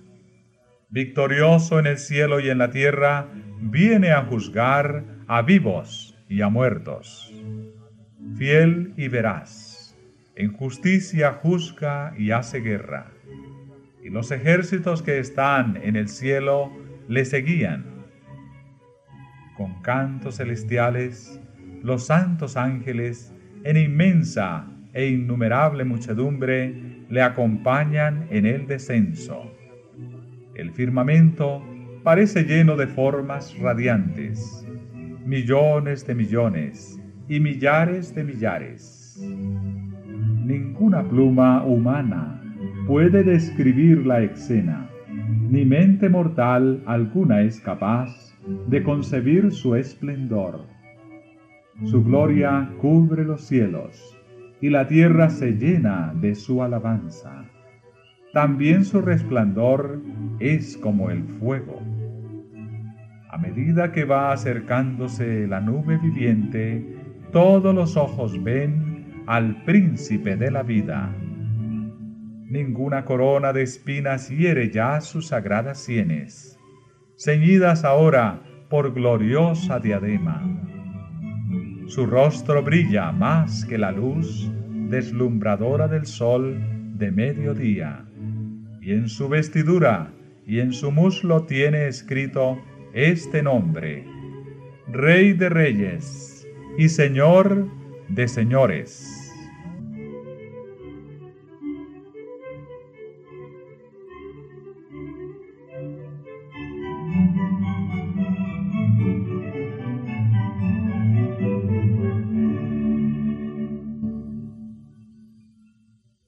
Victorioso 0.93 1.79
en 1.79 1.87
el 1.87 1.97
cielo 1.97 2.39
y 2.39 2.51
en 2.51 2.59
la 2.59 2.69
tierra, 2.71 3.27
viene 3.63 4.11
a 4.11 4.27
juzgar 4.27 5.05
a 5.27 5.41
vivos 5.41 6.19
y 6.29 6.43
a 6.43 6.51
muertos. 6.51 7.33
Fiel 8.37 8.93
y 8.99 9.09
veraz, 9.09 9.99
en 10.37 10.53
justicia 10.53 11.33
juzga 11.33 12.13
y 12.19 12.33
hace 12.33 12.61
guerra. 12.61 13.11
Y 14.05 14.11
los 14.11 14.31
ejércitos 14.33 15.03
que 15.03 15.19
están 15.19 15.79
en 15.83 15.97
el 15.97 16.11
cielo 16.11 16.71
le 17.09 17.25
seguían. 17.25 17.87
Con 19.57 19.81
cantos 19.81 20.37
celestiales, 20.37 21.41
los 21.83 22.05
santos 22.05 22.59
ángeles 22.59 23.33
en 23.65 23.79
inmensa 23.79 24.67
e 24.93 25.07
innumerable 25.07 25.85
muchedumbre 25.85 27.07
le 27.09 27.23
acompañan 27.23 28.27
en 28.29 28.45
el 28.45 28.67
descenso. 28.67 29.52
El 30.55 30.71
firmamento 30.71 31.63
parece 32.03 32.45
lleno 32.45 32.77
de 32.77 32.87
formas 32.87 33.59
radiantes, 33.59 34.67
millones 35.25 36.07
de 36.07 36.15
millones 36.15 37.01
y 37.27 37.41
millares 37.41 38.15
de 38.15 38.25
millares. 38.25 39.19
Ninguna 40.45 41.05
pluma 41.05 41.65
humana 41.65 42.43
puede 42.87 43.23
describir 43.23 44.05
la 44.05 44.21
escena, 44.21 44.91
ni 45.49 45.65
mente 45.65 46.11
mortal 46.11 46.83
alguna 46.85 47.41
es 47.41 47.59
capaz 47.61 48.37
de 48.69 48.83
concebir 48.83 49.53
su 49.53 49.75
esplendor. 49.75 50.67
Su 51.85 52.05
gloria 52.05 52.69
cubre 52.79 53.25
los 53.25 53.41
cielos, 53.41 54.19
y 54.61 54.69
la 54.69 54.87
tierra 54.87 55.31
se 55.31 55.53
llena 55.53 56.13
de 56.21 56.35
su 56.35 56.63
alabanza. 56.63 57.52
También 58.33 58.87
su 58.87 59.03
resplandor 59.03 60.01
es 60.41 60.79
como 60.79 61.11
el 61.11 61.23
fuego. 61.39 61.83
A 63.31 63.37
medida 63.37 63.93
que 63.93 64.05
va 64.05 64.33
acercándose 64.33 65.47
la 65.47 65.61
nube 65.61 65.99
viviente, 65.99 66.97
todos 67.31 67.75
los 67.75 67.97
ojos 67.99 68.43
ven 68.43 69.23
al 69.27 69.63
príncipe 69.65 70.37
de 70.37 70.51
la 70.51 70.63
vida. 70.63 71.15
Ninguna 72.49 73.05
corona 73.05 73.53
de 73.53 73.63
espinas 73.65 74.31
hiere 74.31 74.71
ya 74.71 75.03
sus 75.03 75.29
sagradas 75.29 75.79
sienes, 75.79 76.59
ceñidas 77.19 77.85
ahora 77.85 78.43
por 78.71 78.95
gloriosa 78.95 79.79
diadema. 79.79 80.43
Su 81.87 82.07
rostro 82.07 82.63
brilla 82.63 83.13
más 83.13 83.67
que 83.67 83.77
la 83.77 83.93
luz 83.93 84.51
deslumbradora 84.89 85.87
del 85.87 86.07
sol 86.07 86.59
de 86.97 87.11
mediodía, 87.11 88.07
y 88.83 88.93
en 88.93 89.09
su 89.09 89.29
vestidura 89.29 90.13
y 90.45 90.59
en 90.59 90.73
su 90.73 90.91
muslo 90.91 91.45
tiene 91.45 91.87
escrito 91.87 92.61
este 92.93 93.41
nombre, 93.43 94.05
Rey 94.89 95.35
de 95.35 95.49
Reyes 95.49 96.47
y 96.77 96.89
Señor 96.89 97.69
de 98.09 98.27
Señores. 98.27 99.19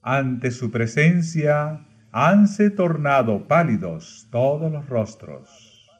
Ante 0.00 0.52
su 0.52 0.70
presencia 0.70 1.84
hanse 2.16 2.70
tornado 2.70 3.48
pálidos 3.48 4.28
todos 4.30 4.70
los 4.70 4.88
rostros. 4.88 5.90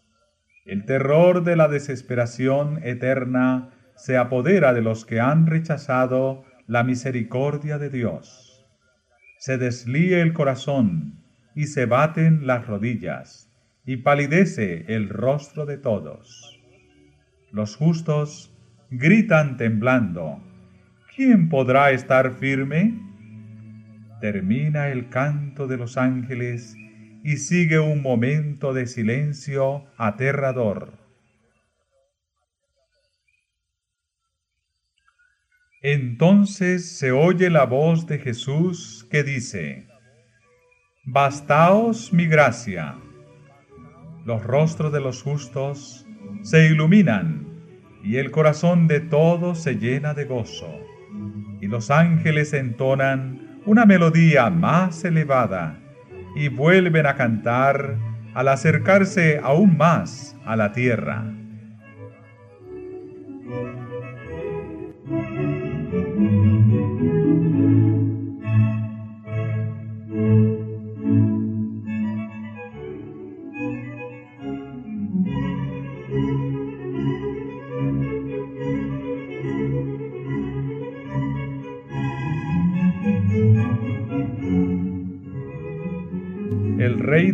El 0.65 0.85
terror 0.85 1.43
de 1.43 1.57
la 1.57 1.67
desesperación 1.67 2.79
eterna 2.85 3.71
se 3.97 4.17
apodera 4.17 4.73
de 4.73 4.81
los 4.81 5.05
que 5.05 5.19
han 5.19 5.49
rechazado 5.49 6.45
la 6.69 6.85
misericordia 6.85 7.79
de 7.79 7.91
Dios. 7.91 8.65
Se 9.39 9.59
deslíe 9.59 10.21
el 10.21 10.35
corazón 10.35 11.25
y 11.57 11.67
se 11.67 11.85
baten 11.85 12.47
las 12.47 12.65
rodillas 12.69 13.53
y 13.85 13.97
palidece 13.97 14.85
el 14.95 15.09
rostro 15.09 15.67
de 15.67 15.79
todos. 15.79 16.61
Los 17.51 17.75
justos 17.75 18.57
gritan 18.89 19.57
temblando, 19.57 20.41
¿quién 21.17 21.49
podrá 21.49 21.91
estar 21.91 22.35
firme? 22.35 23.04
Termina 24.25 24.89
el 24.89 25.11
canto 25.11 25.67
de 25.67 25.77
los 25.77 25.99
ángeles 25.99 26.79
y 27.23 27.37
sigue 27.37 27.79
un 27.79 28.01
momento 28.01 28.73
de 28.73 28.87
silencio 28.87 29.85
aterrador. 29.99 30.95
Entonces 35.83 36.97
se 36.97 37.13
oye 37.13 37.51
la 37.51 37.67
voz 37.67 38.07
de 38.07 38.19
Jesús 38.19 39.07
que 39.11 39.25
dice, 39.25 39.89
Bastaos 41.05 42.15
mi 42.15 42.27
gracia. 42.27 42.97
Los 44.25 44.43
rostros 44.43 44.91
de 44.91 45.03
los 45.03 45.23
justos 45.23 46.07
se 46.41 46.69
iluminan 46.69 47.47
y 48.03 48.17
el 48.17 48.31
corazón 48.31 48.89
de 48.89 49.01
todos 49.01 49.63
se 49.63 49.75
llena 49.75 50.15
de 50.15 50.25
gozo, 50.25 50.75
y 51.61 51.67
los 51.67 51.91
ángeles 51.91 52.55
entonan 52.55 53.44
una 53.67 53.87
melodía 53.87 54.51
más 54.51 55.05
elevada 55.05 55.79
y 56.37 56.49
vuelven 56.49 57.07
a 57.07 57.17
cantar 57.17 57.97
al 58.35 58.49
acercarse 58.49 59.41
aún 59.43 59.77
más 59.77 60.37
a 60.45 60.57
la 60.57 60.73
tierra. 60.73 61.25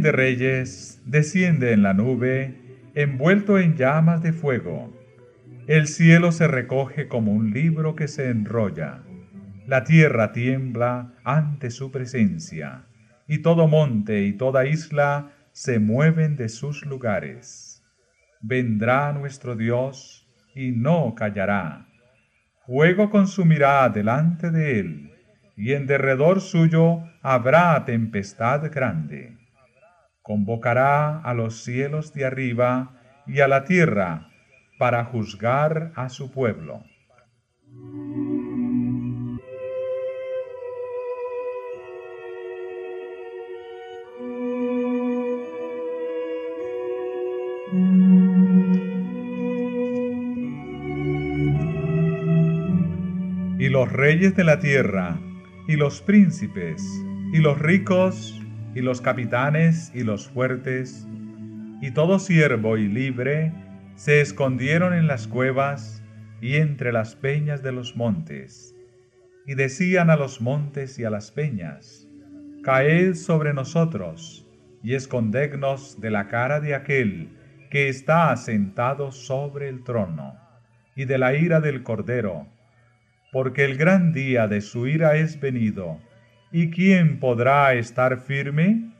De 0.00 0.12
Reyes 0.12 1.02
desciende 1.04 1.72
en 1.72 1.82
la 1.82 1.92
nube, 1.92 2.54
envuelto 2.94 3.58
en 3.58 3.76
llamas 3.76 4.22
de 4.22 4.32
fuego. 4.32 4.96
El 5.66 5.86
cielo 5.88 6.32
se 6.32 6.48
recoge 6.48 7.06
como 7.06 7.32
un 7.32 7.52
libro 7.52 7.94
que 7.96 8.08
se 8.08 8.30
enrolla. 8.30 9.02
La 9.66 9.84
tierra 9.84 10.32
tiembla 10.32 11.12
ante 11.22 11.70
su 11.70 11.92
presencia, 11.92 12.86
y 13.28 13.38
todo 13.38 13.68
monte 13.68 14.22
y 14.22 14.32
toda 14.32 14.66
isla 14.66 15.32
se 15.52 15.78
mueven 15.78 16.36
de 16.36 16.48
sus 16.48 16.86
lugares. 16.86 17.82
Vendrá 18.40 19.12
nuestro 19.12 19.54
Dios 19.54 20.28
y 20.54 20.72
no 20.72 21.14
callará. 21.14 21.86
Fuego 22.66 23.10
consumirá 23.10 23.88
delante 23.90 24.50
de 24.50 24.80
él, 24.80 25.10
y 25.56 25.72
en 25.72 25.86
derredor 25.86 26.40
suyo 26.40 27.02
habrá 27.22 27.84
tempestad 27.84 28.70
grande 28.72 29.39
convocará 30.22 31.20
a 31.20 31.34
los 31.34 31.64
cielos 31.64 32.12
de 32.12 32.24
arriba 32.24 33.00
y 33.26 33.40
a 33.40 33.48
la 33.48 33.64
tierra 33.64 34.28
para 34.78 35.04
juzgar 35.04 35.92
a 35.94 36.08
su 36.08 36.30
pueblo. 36.30 36.82
Y 53.58 53.68
los 53.68 53.92
reyes 53.92 54.34
de 54.34 54.44
la 54.44 54.58
tierra, 54.58 55.20
y 55.68 55.76
los 55.76 56.00
príncipes, 56.00 56.82
y 57.32 57.38
los 57.38 57.58
ricos, 57.58 58.39
y 58.74 58.80
los 58.80 59.00
capitanes 59.00 59.92
y 59.94 60.04
los 60.04 60.28
fuertes, 60.28 61.06
y 61.80 61.90
todo 61.92 62.18
siervo 62.18 62.76
y 62.76 62.88
libre, 62.88 63.52
se 63.94 64.20
escondieron 64.20 64.94
en 64.94 65.06
las 65.06 65.26
cuevas 65.26 66.02
y 66.40 66.56
entre 66.56 66.92
las 66.92 67.14
peñas 67.14 67.62
de 67.62 67.72
los 67.72 67.96
montes, 67.96 68.74
y 69.46 69.54
decían 69.54 70.10
a 70.10 70.16
los 70.16 70.40
montes 70.40 70.98
y 70.98 71.04
a 71.04 71.10
las 71.10 71.30
peñas, 71.30 72.06
Caed 72.62 73.14
sobre 73.14 73.54
nosotros, 73.54 74.46
y 74.82 74.94
escondednos 74.94 76.00
de 76.00 76.10
la 76.10 76.28
cara 76.28 76.60
de 76.60 76.74
aquel 76.74 77.30
que 77.70 77.88
está 77.88 78.34
sentado 78.36 79.12
sobre 79.12 79.68
el 79.68 79.82
trono, 79.84 80.34
y 80.94 81.04
de 81.04 81.18
la 81.18 81.34
ira 81.34 81.60
del 81.60 81.82
Cordero, 81.82 82.46
porque 83.32 83.64
el 83.64 83.76
gran 83.76 84.12
día 84.12 84.48
de 84.48 84.60
su 84.60 84.86
ira 84.86 85.16
es 85.16 85.40
venido, 85.40 86.00
¿Y 86.52 86.70
quién 86.70 87.20
podrá 87.20 87.74
estar 87.74 88.18
firme? 88.18 88.90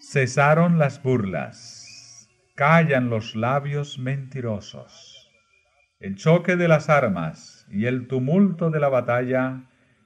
Cesaron 0.00 0.78
las 0.78 1.02
burlas 1.02 1.83
callan 2.54 3.10
los 3.10 3.34
labios 3.34 3.98
mentirosos. 3.98 5.28
El 5.98 6.14
choque 6.14 6.54
de 6.54 6.68
las 6.68 6.88
armas 6.88 7.66
y 7.68 7.86
el 7.86 8.06
tumulto 8.06 8.70
de 8.70 8.78
la 8.78 8.88
batalla, 8.88 9.64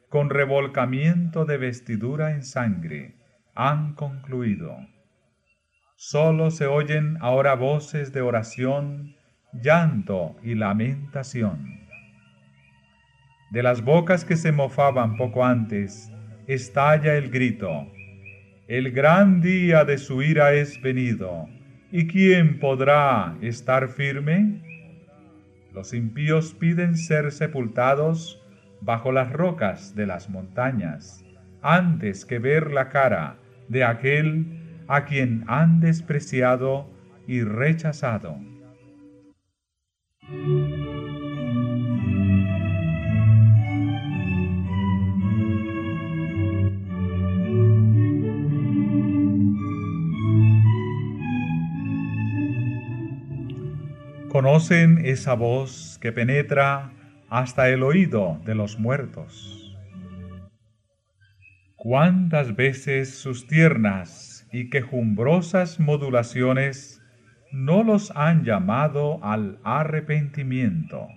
con 0.08 0.30
revolcamiento 0.30 1.44
de 1.44 1.58
vestidura 1.58 2.30
en 2.30 2.42
sangre, 2.42 3.16
han 3.54 3.92
concluido. 3.94 4.78
Solo 5.96 6.50
se 6.50 6.66
oyen 6.66 7.18
ahora 7.20 7.54
voces 7.54 8.14
de 8.14 8.22
oración, 8.22 9.14
llanto 9.52 10.36
y 10.42 10.54
lamentación. 10.54 11.86
De 13.50 13.62
las 13.62 13.82
bocas 13.82 14.24
que 14.24 14.36
se 14.36 14.52
mofaban 14.52 15.18
poco 15.18 15.44
antes, 15.44 16.10
estalla 16.46 17.14
el 17.16 17.28
grito. 17.28 17.92
El 18.68 18.90
gran 18.92 19.42
día 19.42 19.84
de 19.84 19.98
su 19.98 20.22
ira 20.22 20.54
es 20.54 20.80
venido 20.80 21.46
¿Y 21.90 22.06
quién 22.06 22.58
podrá 22.58 23.38
estar 23.40 23.88
firme? 23.88 24.62
Los 25.72 25.94
impíos 25.94 26.52
piden 26.52 26.98
ser 26.98 27.32
sepultados 27.32 28.42
bajo 28.82 29.10
las 29.10 29.32
rocas 29.32 29.94
de 29.94 30.06
las 30.06 30.28
montañas, 30.28 31.24
antes 31.62 32.26
que 32.26 32.38
ver 32.38 32.72
la 32.72 32.90
cara 32.90 33.38
de 33.68 33.84
aquel 33.84 34.84
a 34.86 35.06
quien 35.06 35.44
han 35.46 35.80
despreciado 35.80 36.90
y 37.26 37.42
rechazado. 37.42 38.36
Conocen 54.38 55.04
esa 55.04 55.34
voz 55.34 55.98
que 56.00 56.12
penetra 56.12 56.92
hasta 57.28 57.70
el 57.70 57.82
oído 57.82 58.40
de 58.44 58.54
los 58.54 58.78
muertos. 58.78 59.76
Cuántas 61.74 62.54
veces 62.54 63.18
sus 63.18 63.48
tiernas 63.48 64.46
y 64.52 64.70
quejumbrosas 64.70 65.80
modulaciones 65.80 67.02
no 67.50 67.82
los 67.82 68.12
han 68.14 68.44
llamado 68.44 69.18
al 69.24 69.58
arrepentimiento. 69.64 71.08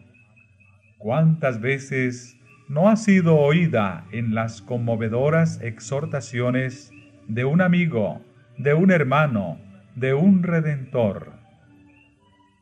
Cuántas 0.97 1.61
veces 1.61 2.35
no 2.69 2.89
ha 2.89 2.95
sido 2.95 3.37
oída 3.37 4.07
en 4.11 4.33
las 4.33 4.63
conmovedoras 4.63 5.61
exhortaciones 5.61 6.91
de 7.27 7.45
un 7.45 7.61
amigo, 7.61 8.25
de 8.57 8.73
un 8.73 8.89
hermano, 8.89 9.59
de 9.93 10.15
un 10.15 10.41
redentor. 10.41 11.30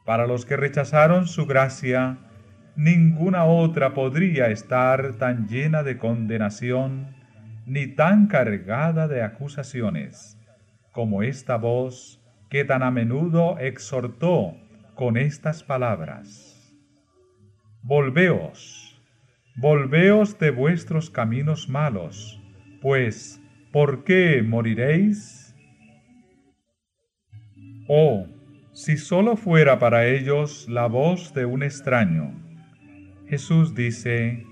Para 0.10 0.26
los 0.26 0.44
que 0.44 0.58
rechazaron 0.58 1.28
su 1.28 1.46
gracia, 1.46 2.18
ninguna 2.76 3.46
otra 3.46 3.94
podría 3.94 4.48
estar 4.48 5.20
tan 5.20 5.48
llena 5.48 5.84
de 5.84 6.00
condenación 6.00 7.16
ni 7.68 7.86
tan 7.86 8.26
cargada 8.26 9.08
de 9.08 9.22
acusaciones 9.22 10.36
como 10.94 11.22
esta 11.22 11.58
voz 11.58 12.20
que 12.50 12.66
tan 12.66 12.82
a 12.82 12.90
menudo 12.90 13.60
exhortó 13.60 14.58
con 14.96 15.16
estas 15.16 15.62
palabras. 15.62 16.76
Volveos, 17.84 19.00
volveos 19.58 20.40
de 20.40 20.50
vuestros 20.50 21.12
caminos 21.12 21.70
malos, 21.70 22.42
pues, 22.82 23.40
¿por 23.72 24.04
qué 24.06 24.42
moriréis? 24.42 25.56
Oh, 27.88 28.26
si 28.80 28.96
solo 28.96 29.36
fuera 29.36 29.78
para 29.78 30.08
ellos 30.08 30.70
la 30.70 30.88
voz 30.88 31.34
de 31.34 31.44
un 31.44 31.64
extraño. 31.64 32.32
Jesús 33.28 33.76
dice, 33.76 34.46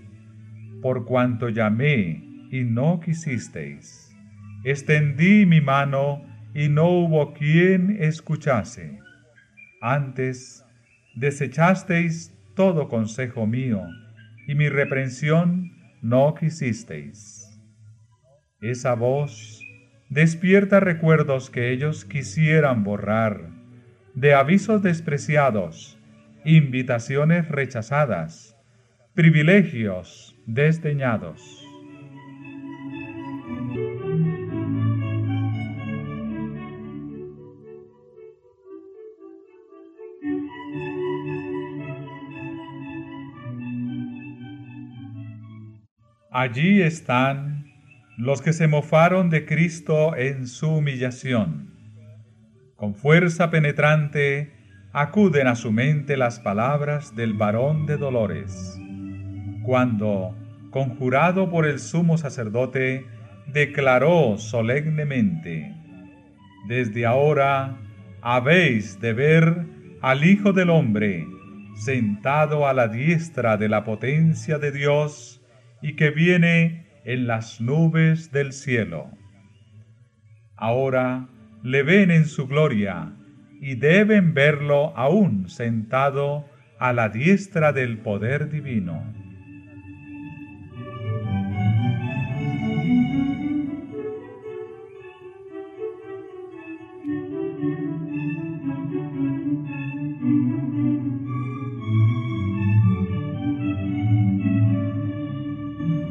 por 0.82 1.06
cuanto 1.06 1.48
llamé 1.48 2.26
y 2.52 2.66
no 2.66 3.00
quisisteis, 3.00 4.14
extendí 4.66 5.46
mi 5.46 5.62
mano 5.62 6.26
y 6.54 6.68
no 6.68 6.90
hubo 6.90 7.34
quien 7.34 8.00
escuchase. 8.02 9.00
Antes 9.80 10.66
desechasteis 11.16 12.38
todo 12.54 12.90
consejo 12.90 13.48
mío, 13.48 13.82
y 14.46 14.56
mi 14.56 14.68
reprensión 14.68 15.72
no 16.02 16.36
quisisteis. 16.36 17.58
Esa 18.60 18.94
voz 18.94 19.62
despierta 20.10 20.82
recuerdos 20.82 21.50
que 21.50 21.72
ellos 21.72 22.04
quisieran 22.04 22.84
borrar 22.84 23.57
de 24.18 24.34
avisos 24.34 24.82
despreciados, 24.82 25.96
invitaciones 26.44 27.48
rechazadas, 27.50 28.58
privilegios 29.14 30.36
desdeñados. 30.48 31.64
Allí 46.32 46.82
están 46.82 47.66
los 48.18 48.42
que 48.42 48.52
se 48.52 48.68
mofaron 48.68 49.30
de 49.30 49.46
Cristo 49.46 50.16
en 50.16 50.48
su 50.48 50.70
humillación 50.70 51.77
con 52.78 52.94
fuerza 52.94 53.50
penetrante 53.50 54.54
acuden 54.94 55.48
a 55.48 55.56
su 55.56 55.72
mente 55.72 56.16
las 56.16 56.40
palabras 56.40 57.16
del 57.16 57.34
varón 57.34 57.88
de 57.88 57.98
dolores, 57.98 58.80
cuando, 59.64 60.36
conjurado 60.70 61.50
por 61.50 61.66
el 61.66 61.80
sumo 61.80 62.18
sacerdote, 62.18 63.06
declaró 63.48 64.38
solemnemente, 64.38 65.76
Desde 66.68 67.06
ahora 67.06 67.78
habéis 68.22 69.02
de 69.02 69.14
ver 69.14 69.66
al 70.02 70.24
Hijo 70.24 70.54
del 70.54 70.70
Hombre 70.70 71.26
sentado 71.76 72.68
a 72.68 72.74
la 72.74 72.88
diestra 72.88 73.58
de 73.58 73.70
la 73.70 73.84
potencia 73.84 74.60
de 74.60 74.72
Dios 74.72 75.42
y 75.82 75.96
que 75.96 76.12
viene 76.12 76.86
en 77.06 77.26
las 77.26 77.60
nubes 77.60 78.32
del 78.32 78.54
cielo. 78.54 79.10
Ahora 80.56 81.28
le 81.68 81.84
ven 81.84 82.12
en 82.12 82.28
su 82.28 82.48
gloria 82.48 83.12
y 83.60 83.76
deben 83.76 84.34
verlo 84.34 84.96
aún 84.96 85.50
sentado 85.50 86.46
a 86.80 86.94
la 86.94 87.10
diestra 87.10 87.74
del 87.74 87.98
poder 87.98 88.50
divino. 88.50 89.04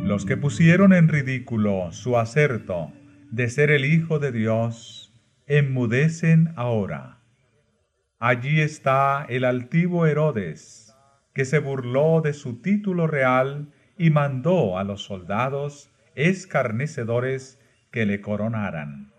Los 0.05 0.27
que 0.27 0.37
pusieron 0.37 0.92
en 0.92 1.09
ridículo 1.09 1.92
su 1.92 2.19
acerto 2.19 2.92
de 3.31 3.49
ser 3.49 3.71
el 3.71 3.87
Hijo 3.87 4.19
de 4.19 4.33
Dios, 4.33 5.06
enmudecen 5.47 6.53
ahora. 6.57 7.21
Allí 8.19 8.61
está 8.61 9.25
el 9.29 9.45
altivo 9.45 10.07
Herodes, 10.07 10.95
que 11.35 11.45
se 11.45 11.61
burló 11.61 12.21
de 12.21 12.33
su 12.33 12.61
título 12.61 13.07
real 13.07 13.73
y 13.97 14.11
mandó 14.11 14.79
a 14.79 14.85
los 14.85 15.05
soldados 15.05 15.91
escarnecedores 16.15 17.61
que 17.93 18.07
le 18.07 18.21
coronaran. 18.21 19.13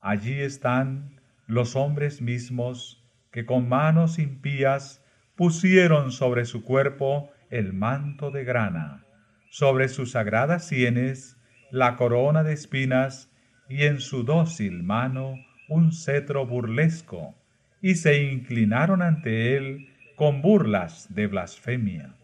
Allí 0.00 0.40
están 0.40 1.20
los 1.46 1.76
hombres 1.76 2.20
mismos 2.20 3.02
que 3.30 3.46
con 3.46 3.68
manos 3.68 4.18
impías 4.18 5.02
pusieron 5.36 6.12
sobre 6.12 6.44
su 6.44 6.62
cuerpo 6.62 7.30
el 7.50 7.72
manto 7.72 8.30
de 8.30 8.44
grana, 8.44 9.06
sobre 9.50 9.88
sus 9.88 10.12
sagradas 10.12 10.66
sienes 10.66 11.38
la 11.70 11.96
corona 11.96 12.42
de 12.42 12.52
espinas 12.52 13.31
y 13.72 13.84
en 13.84 14.00
su 14.00 14.22
dócil 14.22 14.82
mano 14.82 15.36
un 15.66 15.92
cetro 15.92 16.46
burlesco, 16.46 17.34
y 17.80 17.94
se 17.94 18.22
inclinaron 18.22 19.00
ante 19.00 19.56
él 19.56 19.88
con 20.14 20.42
burlas 20.42 21.06
de 21.14 21.26
blasfemia. 21.26 22.14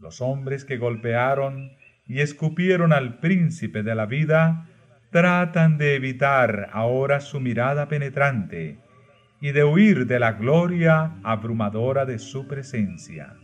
Los 0.00 0.20
hombres 0.20 0.64
que 0.64 0.78
golpearon 0.78 1.70
y 2.08 2.22
escupieron 2.22 2.92
al 2.92 3.20
príncipe 3.20 3.84
de 3.84 3.94
la 3.94 4.06
vida 4.06 4.66
tratan 5.12 5.78
de 5.78 5.94
evitar 5.94 6.70
ahora 6.72 7.20
su 7.20 7.38
mirada 7.38 7.86
penetrante 7.86 8.80
y 9.40 9.52
de 9.52 9.62
huir 9.62 10.08
de 10.08 10.18
la 10.18 10.32
gloria 10.32 11.20
abrumadora 11.22 12.04
de 12.04 12.18
su 12.18 12.48
presencia. 12.48 13.36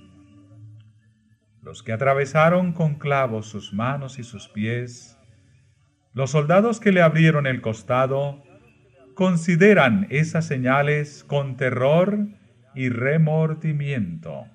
Los 1.62 1.84
que 1.84 1.92
atravesaron 1.92 2.72
con 2.72 2.96
clavos 2.96 3.46
sus 3.46 3.72
manos 3.72 4.18
y 4.18 4.24
sus 4.24 4.48
pies, 4.48 5.15
los 6.16 6.30
soldados 6.30 6.80
que 6.80 6.92
le 6.92 7.02
abrieron 7.02 7.46
el 7.46 7.60
costado 7.60 8.42
consideran 9.14 10.06
esas 10.08 10.46
señales 10.46 11.24
con 11.24 11.58
terror 11.58 12.28
y 12.74 12.88
remordimiento. 12.88 14.46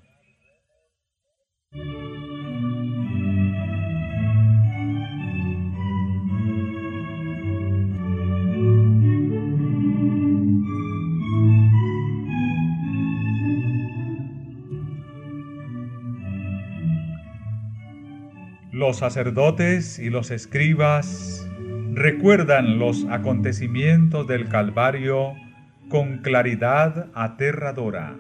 Los 18.72 18.98
sacerdotes 18.98 20.00
y 20.00 20.10
los 20.10 20.32
escribas 20.32 21.51
recuerdan 21.94 22.80
los 22.80 23.06
acontecimientos 23.10 24.26
del 24.26 24.48
Calvario 24.48 25.34
con 25.90 26.20
claridad 26.20 27.08
aterradora. 27.14 28.16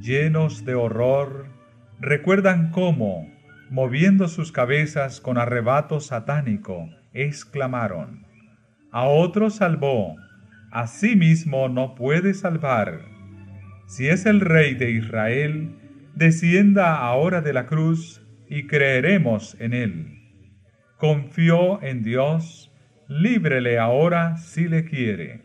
Llenos 0.00 0.64
de 0.64 0.74
horror, 0.74 1.46
recuerdan 2.00 2.72
cómo, 2.72 3.30
moviendo 3.70 4.26
sus 4.26 4.50
cabezas 4.50 5.20
con 5.20 5.38
arrebato 5.38 6.00
satánico, 6.00 6.88
exclamaron, 7.12 8.26
A 8.90 9.06
otro 9.06 9.50
salvó, 9.50 10.16
a 10.72 10.88
sí 10.88 11.14
mismo 11.14 11.68
no 11.68 11.94
puede 11.94 12.34
salvar. 12.34 13.02
Si 13.86 14.08
es 14.08 14.26
el 14.26 14.40
Rey 14.40 14.74
de 14.74 14.90
Israel, 14.90 15.76
descienda 16.16 16.96
ahora 16.96 17.40
de 17.40 17.52
la 17.52 17.66
cruz 17.66 18.20
y 18.48 18.66
creeremos 18.66 19.56
en 19.60 19.74
él 19.74 20.17
confió 20.98 21.80
en 21.82 22.02
Dios, 22.02 22.72
líbrele 23.06 23.78
ahora 23.78 24.36
si 24.36 24.68
le 24.68 24.84
quiere. 24.84 25.42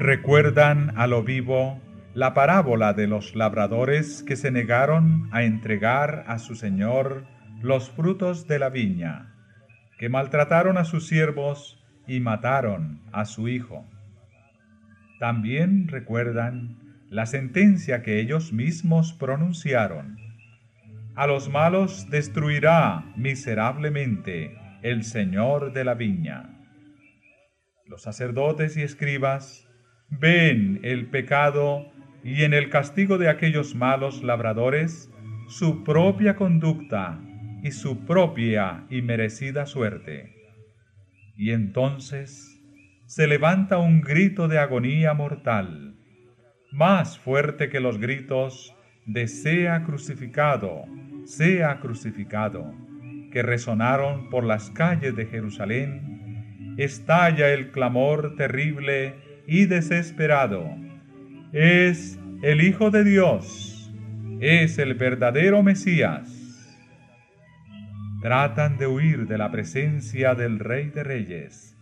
Recuerdan 0.00 0.92
a 0.96 1.08
lo 1.08 1.24
vivo 1.24 1.80
la 2.14 2.32
parábola 2.32 2.94
de 2.94 3.08
los 3.08 3.34
labradores 3.34 4.22
que 4.22 4.36
se 4.36 4.52
negaron 4.52 5.28
a 5.32 5.42
entregar 5.42 6.24
a 6.28 6.38
su 6.38 6.54
Señor 6.54 7.26
los 7.60 7.90
frutos 7.90 8.46
de 8.46 8.60
la 8.60 8.70
viña 8.70 9.27
que 9.98 10.08
maltrataron 10.08 10.78
a 10.78 10.84
sus 10.84 11.06
siervos 11.06 11.84
y 12.06 12.20
mataron 12.20 13.02
a 13.12 13.24
su 13.24 13.48
hijo. 13.48 13.84
También 15.18 15.88
recuerdan 15.88 16.78
la 17.10 17.26
sentencia 17.26 18.02
que 18.02 18.20
ellos 18.20 18.52
mismos 18.52 19.12
pronunciaron. 19.12 20.16
A 21.16 21.26
los 21.26 21.48
malos 21.48 22.08
destruirá 22.10 23.04
miserablemente 23.16 24.56
el 24.82 25.02
Señor 25.02 25.72
de 25.72 25.84
la 25.84 25.94
viña. 25.94 26.54
Los 27.86 28.02
sacerdotes 28.02 28.76
y 28.76 28.82
escribas 28.82 29.68
ven 30.10 30.78
el 30.84 31.06
pecado 31.06 31.90
y 32.22 32.44
en 32.44 32.54
el 32.54 32.70
castigo 32.70 33.18
de 33.18 33.28
aquellos 33.28 33.74
malos 33.74 34.22
labradores 34.22 35.10
su 35.48 35.82
propia 35.82 36.36
conducta 36.36 37.18
y 37.62 37.72
su 37.72 38.04
propia 38.04 38.84
y 38.90 39.02
merecida 39.02 39.66
suerte. 39.66 40.34
Y 41.36 41.50
entonces 41.52 42.60
se 43.06 43.26
levanta 43.26 43.78
un 43.78 44.00
grito 44.00 44.48
de 44.48 44.58
agonía 44.58 45.14
mortal, 45.14 45.96
más 46.72 47.18
fuerte 47.18 47.70
que 47.70 47.80
los 47.80 47.98
gritos 47.98 48.74
de 49.06 49.26
sea 49.26 49.84
crucificado, 49.84 50.84
sea 51.24 51.80
crucificado, 51.80 52.74
que 53.32 53.42
resonaron 53.42 54.28
por 54.28 54.44
las 54.44 54.70
calles 54.70 55.16
de 55.16 55.26
Jerusalén, 55.26 56.74
estalla 56.76 57.50
el 57.52 57.70
clamor 57.70 58.36
terrible 58.36 59.14
y 59.46 59.64
desesperado. 59.64 60.64
Es 61.52 62.20
el 62.42 62.60
Hijo 62.60 62.90
de 62.90 63.04
Dios, 63.04 63.90
es 64.40 64.78
el 64.78 64.94
verdadero 64.94 65.62
Mesías. 65.62 66.37
Tratan 68.20 68.78
de 68.78 68.88
huir 68.88 69.28
de 69.28 69.38
la 69.38 69.52
presencia 69.52 70.34
del 70.34 70.58
Rey 70.58 70.90
de 70.90 71.04
Reyes. 71.04 71.76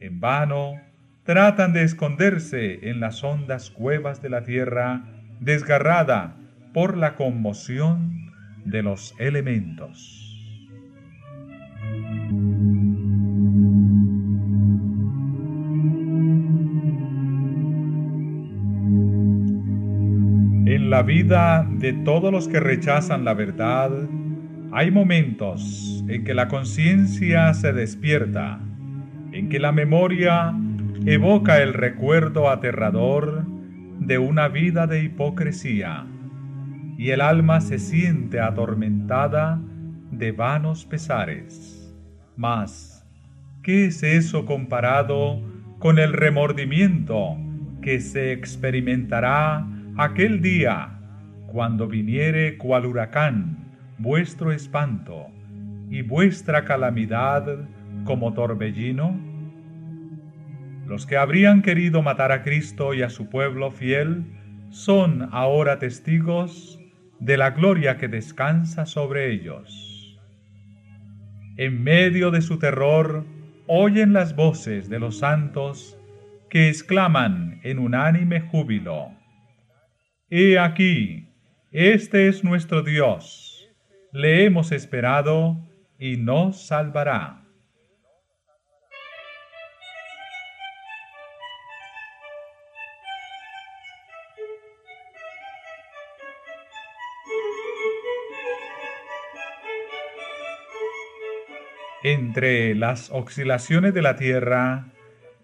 En 0.00 0.18
vano, 0.18 0.80
tratan 1.22 1.72
de 1.72 1.84
esconderse 1.84 2.90
en 2.90 2.98
las 2.98 3.22
hondas 3.22 3.70
cuevas 3.70 4.20
de 4.20 4.28
la 4.28 4.42
tierra, 4.42 5.04
desgarrada 5.38 6.36
por 6.74 6.96
la 6.96 7.14
conmoción 7.14 8.32
de 8.64 8.82
los 8.82 9.14
elementos. 9.20 10.18
En 20.66 20.90
la 20.90 21.02
vida 21.02 21.64
de 21.70 21.92
todos 21.92 22.32
los 22.32 22.48
que 22.48 22.58
rechazan 22.58 23.24
la 23.24 23.34
verdad, 23.34 23.90
hay 24.74 24.90
momentos 24.90 26.02
en 26.08 26.24
que 26.24 26.32
la 26.32 26.48
conciencia 26.48 27.52
se 27.52 27.74
despierta, 27.74 28.58
en 29.32 29.50
que 29.50 29.60
la 29.60 29.70
memoria 29.70 30.54
evoca 31.04 31.62
el 31.62 31.74
recuerdo 31.74 32.48
aterrador 32.48 33.44
de 34.00 34.16
una 34.16 34.48
vida 34.48 34.86
de 34.86 35.04
hipocresía 35.04 36.06
y 36.96 37.10
el 37.10 37.20
alma 37.20 37.60
se 37.60 37.78
siente 37.78 38.40
atormentada 38.40 39.60
de 40.10 40.32
vanos 40.32 40.86
pesares. 40.86 41.94
Mas, 42.36 43.06
¿qué 43.62 43.86
es 43.86 44.02
eso 44.02 44.46
comparado 44.46 45.38
con 45.80 45.98
el 45.98 46.14
remordimiento 46.14 47.36
que 47.82 48.00
se 48.00 48.32
experimentará 48.32 49.66
aquel 49.98 50.40
día 50.40 50.98
cuando 51.46 51.88
viniere 51.88 52.56
cual 52.56 52.86
huracán 52.86 53.61
vuestro 54.02 54.52
espanto 54.52 55.28
y 55.88 56.02
vuestra 56.02 56.64
calamidad 56.64 57.68
como 58.04 58.34
torbellino? 58.34 59.18
Los 60.86 61.06
que 61.06 61.16
habrían 61.16 61.62
querido 61.62 62.02
matar 62.02 62.32
a 62.32 62.42
Cristo 62.42 62.94
y 62.94 63.02
a 63.02 63.08
su 63.08 63.30
pueblo 63.30 63.70
fiel 63.70 64.24
son 64.70 65.28
ahora 65.30 65.78
testigos 65.78 66.80
de 67.20 67.36
la 67.36 67.50
gloria 67.50 67.96
que 67.96 68.08
descansa 68.08 68.86
sobre 68.86 69.30
ellos. 69.30 70.18
En 71.56 71.84
medio 71.84 72.32
de 72.32 72.42
su 72.42 72.58
terror 72.58 73.24
oyen 73.68 74.12
las 74.12 74.34
voces 74.34 74.88
de 74.88 74.98
los 74.98 75.18
santos 75.18 75.96
que 76.50 76.68
exclaman 76.68 77.60
en 77.62 77.78
unánime 77.78 78.40
júbilo, 78.40 79.12
He 80.28 80.58
aquí, 80.58 81.28
este 81.70 82.26
es 82.26 82.42
nuestro 82.42 82.82
Dios, 82.82 83.51
le 84.12 84.44
hemos 84.44 84.72
esperado 84.72 85.56
y 85.98 86.18
nos 86.18 86.66
salvará. 86.66 87.38
entre 102.04 102.74
las 102.74 103.10
oscilaciones 103.10 103.94
de 103.94 104.02
la 104.02 104.16
tierra, 104.16 104.86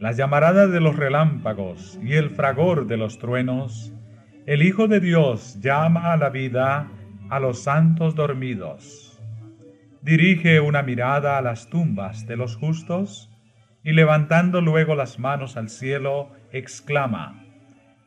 las 0.00 0.16
llamaradas 0.16 0.72
de 0.72 0.80
los 0.80 0.96
relámpagos 0.96 2.00
y 2.02 2.14
el 2.14 2.30
fragor 2.30 2.88
de 2.88 2.96
los 2.96 3.18
truenos, 3.18 3.92
el 4.44 4.62
Hijo 4.62 4.88
de 4.88 4.98
Dios 4.98 5.60
llama 5.60 6.12
a 6.12 6.16
la 6.16 6.30
vida 6.30 6.88
a 7.30 7.40
los 7.40 7.62
santos 7.62 8.14
dormidos. 8.14 9.20
Dirige 10.02 10.60
una 10.60 10.82
mirada 10.82 11.38
a 11.38 11.42
las 11.42 11.68
tumbas 11.68 12.26
de 12.26 12.36
los 12.36 12.56
justos 12.56 13.30
y 13.82 13.92
levantando 13.92 14.60
luego 14.60 14.94
las 14.94 15.18
manos 15.18 15.56
al 15.56 15.68
cielo, 15.68 16.30
exclama, 16.52 17.44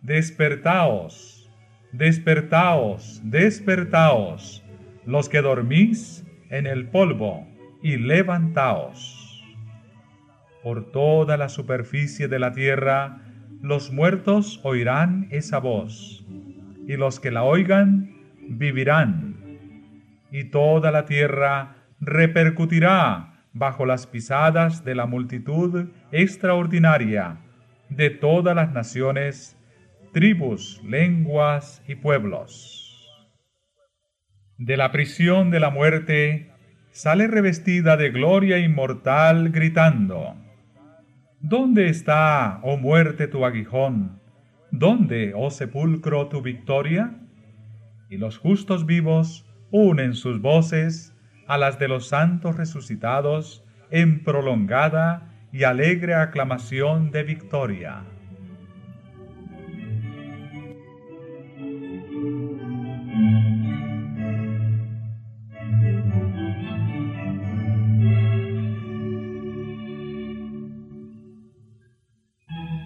Despertaos, 0.02 1.48
despertaos, 1.92 3.22
despertaos, 3.24 4.64
los 5.06 5.30
que 5.30 5.42
dormís 5.42 6.26
en 6.50 6.66
el 6.66 6.88
polvo 6.88 7.48
y 7.84 7.98
levantaos. 7.98 9.44
Por 10.64 10.92
toda 10.92 11.38
la 11.38 11.50
superficie 11.50 12.28
de 12.28 12.40
la 12.40 12.52
tierra 12.52 13.22
los 13.62 13.92
muertos 13.92 14.60
oirán 14.64 15.28
esa 15.30 15.60
voz, 15.60 16.26
y 16.88 16.98
los 16.98 17.20
que 17.20 17.30
la 17.30 17.44
oigan 17.44 18.11
vivirán, 18.58 19.36
y 20.32 20.46
toda 20.46 20.92
la 20.92 21.06
tierra 21.06 21.76
repercutirá 22.00 23.46
bajo 23.54 23.86
las 23.86 24.08
pisadas 24.08 24.84
de 24.86 24.96
la 24.96 25.06
multitud 25.06 25.90
extraordinaria 26.12 27.38
de 27.90 28.10
todas 28.10 28.56
las 28.56 28.72
naciones, 28.72 29.58
tribus, 30.14 30.82
lenguas 30.84 31.84
y 31.88 31.96
pueblos. 31.96 32.78
De 34.58 34.78
la 34.78 34.92
prisión 34.92 35.50
de 35.50 35.60
la 35.60 35.70
muerte 35.70 36.52
sale 36.92 37.28
revestida 37.28 37.98
de 37.98 38.12
gloria 38.12 38.60
inmortal, 38.60 39.50
gritando, 39.50 40.36
¿Dónde 41.40 41.90
está, 41.90 42.60
oh 42.62 42.78
muerte, 42.78 43.28
tu 43.28 43.46
aguijón? 43.46 44.20
¿Dónde, 44.70 45.34
oh 45.36 45.50
sepulcro, 45.50 46.28
tu 46.28 46.42
victoria? 46.42 47.16
Y 48.12 48.18
los 48.18 48.38
justos 48.38 48.86
vivos 48.86 49.46
unen 49.72 50.16
sus 50.16 50.42
voces 50.42 51.16
a 51.48 51.58
las 51.58 51.80
de 51.80 51.88
los 51.88 52.10
santos 52.10 52.58
resucitados 52.58 53.64
en 53.90 54.26
prolongada 54.26 55.34
y 55.54 55.64
alegre 55.64 56.14
aclamación 56.14 57.12
de 57.12 57.24
victoria. 57.24 58.04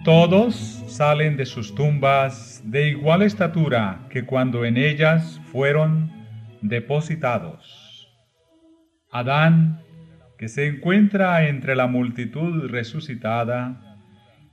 Todos 0.04 0.75
salen 0.96 1.36
de 1.36 1.44
sus 1.44 1.74
tumbas 1.74 2.62
de 2.64 2.88
igual 2.88 3.20
estatura 3.20 4.06
que 4.08 4.24
cuando 4.24 4.64
en 4.64 4.78
ellas 4.78 5.38
fueron 5.52 6.10
depositados. 6.62 8.08
Adán, 9.10 9.82
que 10.38 10.48
se 10.48 10.66
encuentra 10.66 11.48
entre 11.48 11.76
la 11.76 11.86
multitud 11.86 12.70
resucitada, 12.70 13.98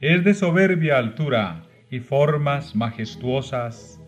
es 0.01 0.25
de 0.25 0.33
soberbia 0.33 0.97
altura 0.97 1.63
y 1.89 2.01
formas 2.01 2.75
majestuosas, 2.75 4.01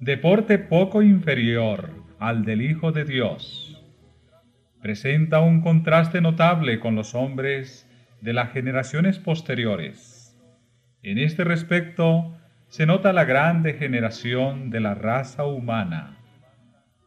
de 0.00 0.18
porte 0.18 0.58
poco 0.58 1.02
inferior 1.02 1.94
al 2.18 2.44
del 2.44 2.60
Hijo 2.60 2.92
de 2.92 3.06
Dios. 3.06 3.82
Presenta 4.82 5.40
un 5.40 5.62
contraste 5.62 6.20
notable 6.20 6.78
con 6.78 6.94
los 6.94 7.14
hombres 7.14 7.88
de 8.20 8.34
las 8.34 8.52
generaciones 8.52 9.18
posteriores 9.18 10.09
En 11.02 11.16
este 11.16 11.44
respecto 11.44 12.36
se 12.68 12.84
nota 12.84 13.14
la 13.14 13.24
gran 13.24 13.62
degeneración 13.62 14.68
de 14.68 14.80
la 14.80 14.94
raza 14.94 15.46
humana, 15.46 16.18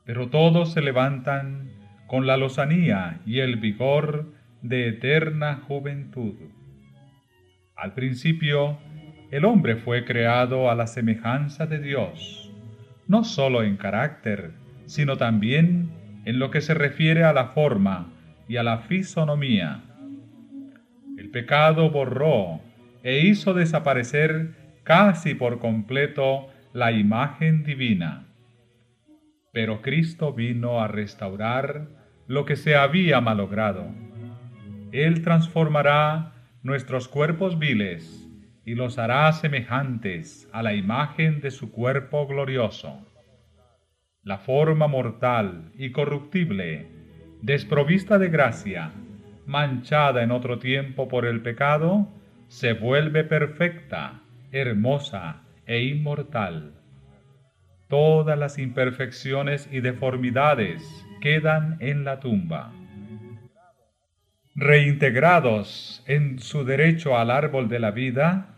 pero 0.04 0.30
todos 0.30 0.74
se 0.74 0.82
levantan 0.82 1.70
con 2.08 2.26
la 2.26 2.36
lozanía 2.38 3.22
y 3.26 3.40
el 3.40 3.58
vigor 3.58 4.34
de 4.64 4.88
eterna 4.88 5.62
juventud. 5.68 6.34
Al 7.76 7.94
principio, 7.94 8.80
el 9.30 9.46
hombre 9.46 9.76
fue 9.76 10.06
creado 10.06 10.72
a 10.72 10.76
la 10.76 10.88
semejanza 10.88 11.68
de 11.68 11.80
Dios, 11.80 12.52
no 13.08 13.24
sólo 13.24 13.62
en 13.62 13.78
carácter, 13.78 14.54
sino 14.86 15.18
también 15.18 15.92
en 16.26 16.40
lo 16.40 16.50
que 16.50 16.62
se 16.62 16.74
refiere 16.74 17.24
a 17.24 17.34
la 17.34 17.50
forma 17.50 18.12
y 18.48 18.58
a 18.58 18.64
la 18.64 18.80
fisonomía. 18.80 19.84
El 21.16 21.30
pecado 21.30 21.92
borró 21.92 22.73
e 23.04 23.20
hizo 23.20 23.54
desaparecer 23.54 24.56
casi 24.84 25.36
por 25.36 25.60
completo 25.60 26.48
la 26.74 26.92
imagen 26.92 27.64
divina. 27.64 28.26
Pero 29.52 29.82
Cristo 29.82 30.34
vino 30.34 30.82
a 30.82 30.88
restaurar 30.88 31.88
lo 32.28 32.46
que 32.46 32.56
se 32.56 32.76
había 32.76 33.22
malogrado. 33.22 33.86
Él 34.92 35.22
transformará 35.22 36.34
nuestros 36.64 37.08
cuerpos 37.08 37.60
viles 37.60 38.28
y 38.66 38.76
los 38.76 38.98
hará 38.98 39.32
semejantes 39.34 40.50
a 40.54 40.64
la 40.64 40.74
imagen 40.74 41.42
de 41.42 41.52
su 41.52 41.72
cuerpo 41.72 42.26
glorioso. 42.26 43.06
La 44.24 44.38
forma 44.38 44.88
mortal 44.88 45.74
y 45.78 45.92
corruptible, 45.92 46.88
desprovista 47.42 48.18
de 48.18 48.30
gracia, 48.30 48.92
manchada 49.46 50.24
en 50.24 50.32
otro 50.32 50.60
tiempo 50.60 51.10
por 51.10 51.26
el 51.26 51.42
pecado, 51.42 52.08
se 52.54 52.74
vuelve 52.74 53.24
perfecta, 53.24 54.22
hermosa 54.52 55.42
e 55.66 55.86
inmortal. 55.86 56.74
Todas 57.90 58.38
las 58.38 58.60
imperfecciones 58.60 59.68
y 59.72 59.80
deformidades 59.82 60.84
quedan 61.20 61.78
en 61.80 62.04
la 62.04 62.20
tumba. 62.20 62.72
Reintegrados 64.54 66.04
en 66.06 66.38
su 66.38 66.64
derecho 66.64 67.18
al 67.18 67.32
árbol 67.32 67.70
de 67.70 67.80
la 67.80 67.90
vida, 67.90 68.56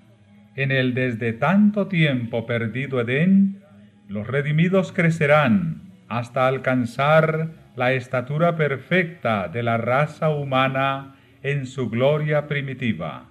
en 0.58 0.74
el 0.74 0.94
desde 0.94 1.32
tanto 1.32 1.88
tiempo 1.88 2.46
perdido 2.46 3.00
Edén, 3.00 3.64
los 4.10 4.28
redimidos 4.28 4.92
crecerán 4.92 5.94
hasta 6.10 6.50
alcanzar 6.50 7.52
la 7.78 7.94
estatura 7.94 8.58
perfecta 8.58 9.48
de 9.48 9.64
la 9.64 9.78
raza 9.78 10.32
humana 10.32 11.16
en 11.44 11.66
su 11.66 11.90
gloria 11.90 12.50
primitiva. 12.50 13.30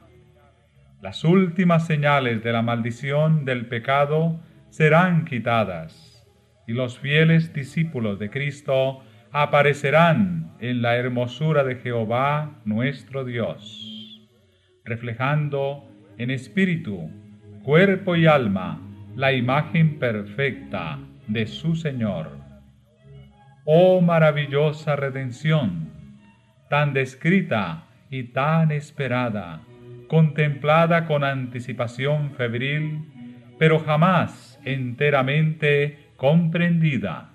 Las 1.05 1.23
últimas 1.23 1.87
señales 1.87 2.43
de 2.43 2.51
la 2.51 2.63
maldición 2.63 3.45
del 3.45 3.67
pecado 3.67 4.41
serán 4.71 5.27
quitadas 5.27 6.27
y 6.67 6.73
los 6.73 6.99
fieles 6.99 7.53
discípulos 7.53 8.19
de 8.19 8.31
Cristo 8.31 9.03
aparecerán 9.31 10.57
en 10.61 10.81
la 10.81 10.97
hermosura 10.97 11.63
de 11.63 11.77
Jehová 11.77 12.59
nuestro 12.65 13.27
Dios, 13.27 14.27
reflejando 14.87 15.87
en 16.17 16.31
espíritu, 16.31 17.11
cuerpo 17.65 18.17
y 18.17 18.27
alma 18.27 18.81
la 19.15 19.35
imagen 19.35 19.99
perfecta 19.99 21.01
de 21.27 21.47
su 21.47 21.77
Señor. 21.77 22.31
Oh 23.67 24.01
maravillosa 24.01 24.97
redención, 24.97 25.91
tan 26.71 26.95
descrita 26.95 27.89
y 28.09 28.23
tan 28.33 28.71
esperada, 28.71 29.61
contemplada 30.09 31.07
con 31.07 31.25
anticipación 31.25 32.33
febril, 32.33 33.01
pero 33.59 33.79
jamás 33.81 34.61
enteramente 34.65 35.99
comprendida. 36.17 37.31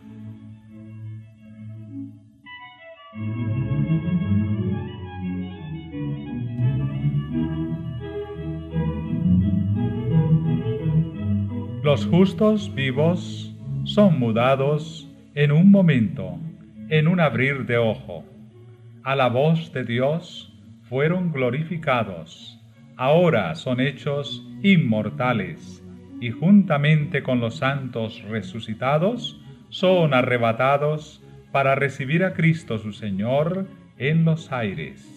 Los 11.84 12.06
justos 12.06 12.74
vivos 12.76 13.56
son 13.84 14.20
mudados 14.20 15.10
en 15.34 15.52
un 15.52 15.72
momento, 15.72 16.38
en 16.90 17.08
un 17.08 17.20
abrir 17.20 17.66
de 17.66 17.78
ojo. 17.78 18.24
A 19.04 19.16
la 19.16 19.28
voz 19.28 19.74
de 19.74 19.86
Dios 19.86 20.54
fueron 20.84 21.32
glorificados. 21.32 22.59
Ahora 23.00 23.56
son 23.56 23.80
hechos 23.80 24.46
inmortales 24.62 25.82
y 26.20 26.32
juntamente 26.32 27.24
con 27.24 27.40
los 27.40 27.56
santos 27.56 28.22
resucitados 28.24 29.42
son 29.70 30.14
arrebatados 30.14 31.24
para 31.54 31.76
recibir 31.76 32.26
a 32.26 32.34
Cristo 32.34 32.78
su 32.78 32.92
Señor 32.92 33.68
en 33.98 34.26
los 34.26 34.52
aires. 34.52 35.08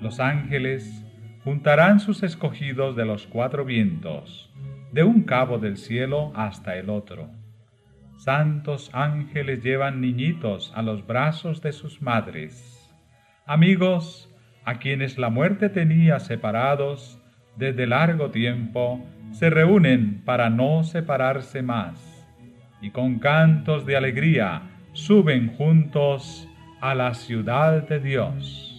Los 0.00 0.20
ángeles 0.20 1.04
juntarán 1.44 2.00
sus 2.00 2.22
escogidos 2.22 2.96
de 2.96 3.04
los 3.04 3.26
cuatro 3.26 3.66
vientos 3.66 4.50
de 4.90 5.02
un 5.02 5.24
cabo 5.24 5.58
del 5.58 5.76
cielo 5.76 6.32
hasta 6.34 6.78
el 6.78 6.88
otro. 6.88 7.28
Santos 8.16 8.88
ángeles 8.94 9.62
llevan 9.62 10.00
niñitos 10.00 10.72
a 10.74 10.80
los 10.80 11.06
brazos 11.06 11.60
de 11.60 11.72
sus 11.72 12.00
madres. 12.00 12.90
Amigos, 13.44 14.29
a 14.70 14.78
quienes 14.78 15.18
la 15.18 15.30
muerte 15.30 15.68
tenía 15.68 16.20
separados 16.20 17.18
desde 17.56 17.88
largo 17.88 18.30
tiempo, 18.30 19.04
se 19.32 19.50
reúnen 19.50 20.22
para 20.24 20.48
no 20.48 20.84
separarse 20.84 21.60
más, 21.60 22.24
y 22.80 22.90
con 22.90 23.18
cantos 23.18 23.84
de 23.84 23.96
alegría 23.96 24.62
suben 24.92 25.48
juntos 25.56 26.48
a 26.80 26.94
la 26.94 27.14
ciudad 27.14 27.88
de 27.88 27.98
Dios. 27.98 28.69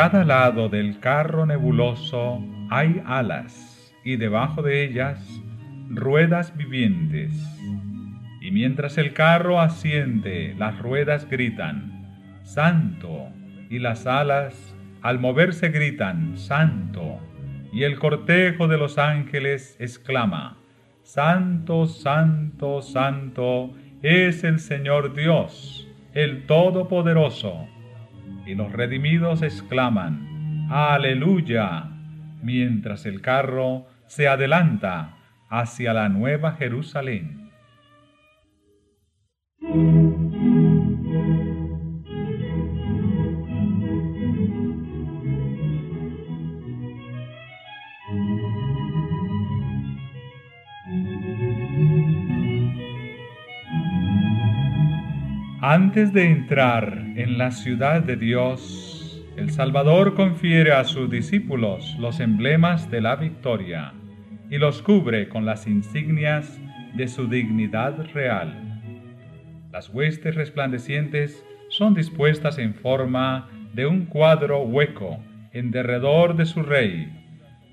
Cada 0.00 0.22
lado 0.22 0.68
del 0.68 1.00
carro 1.00 1.44
nebuloso 1.44 2.40
hay 2.70 3.02
alas 3.04 3.92
y 4.04 4.14
debajo 4.14 4.62
de 4.62 4.84
ellas 4.84 5.18
ruedas 5.90 6.56
vivientes. 6.56 7.32
Y 8.40 8.52
mientras 8.52 8.96
el 8.96 9.12
carro 9.12 9.60
asciende, 9.60 10.54
las 10.56 10.78
ruedas 10.78 11.28
gritan, 11.28 12.14
Santo, 12.44 13.30
y 13.70 13.80
las 13.80 14.06
alas 14.06 14.72
al 15.02 15.18
moverse 15.18 15.70
gritan, 15.70 16.38
Santo, 16.38 17.18
y 17.72 17.82
el 17.82 17.98
cortejo 17.98 18.68
de 18.68 18.78
los 18.78 18.98
ángeles 18.98 19.76
exclama, 19.80 20.58
Santo, 21.02 21.86
Santo, 21.86 22.82
Santo 22.82 23.74
es 24.02 24.44
el 24.44 24.60
Señor 24.60 25.16
Dios, 25.16 25.88
el 26.14 26.46
Todopoderoso 26.46 27.66
y 28.48 28.54
los 28.54 28.72
redimidos 28.72 29.42
exclaman, 29.42 30.66
Aleluya, 30.70 31.90
mientras 32.42 33.04
el 33.04 33.20
carro 33.20 33.86
se 34.06 34.26
adelanta 34.26 35.16
hacia 35.50 35.92
la 35.92 36.08
nueva 36.08 36.52
Jerusalén. 36.52 37.50
Antes 55.70 56.14
de 56.14 56.24
entrar 56.24 57.12
en 57.16 57.36
la 57.36 57.50
ciudad 57.50 58.00
de 58.02 58.16
Dios, 58.16 59.22
el 59.36 59.50
Salvador 59.50 60.14
confiere 60.14 60.72
a 60.72 60.82
sus 60.84 61.10
discípulos 61.10 61.94
los 61.98 62.20
emblemas 62.20 62.90
de 62.90 63.02
la 63.02 63.16
victoria 63.16 63.92
y 64.48 64.56
los 64.56 64.80
cubre 64.80 65.28
con 65.28 65.44
las 65.44 65.66
insignias 65.66 66.58
de 66.94 67.06
su 67.06 67.28
dignidad 67.28 68.02
real. 68.14 68.80
Las 69.70 69.90
huestes 69.90 70.36
resplandecientes 70.36 71.44
son 71.68 71.92
dispuestas 71.92 72.56
en 72.56 72.72
forma 72.72 73.50
de 73.74 73.84
un 73.84 74.06
cuadro 74.06 74.62
hueco 74.62 75.18
en 75.52 75.70
derredor 75.70 76.34
de 76.34 76.46
su 76.46 76.62
rey, 76.62 77.12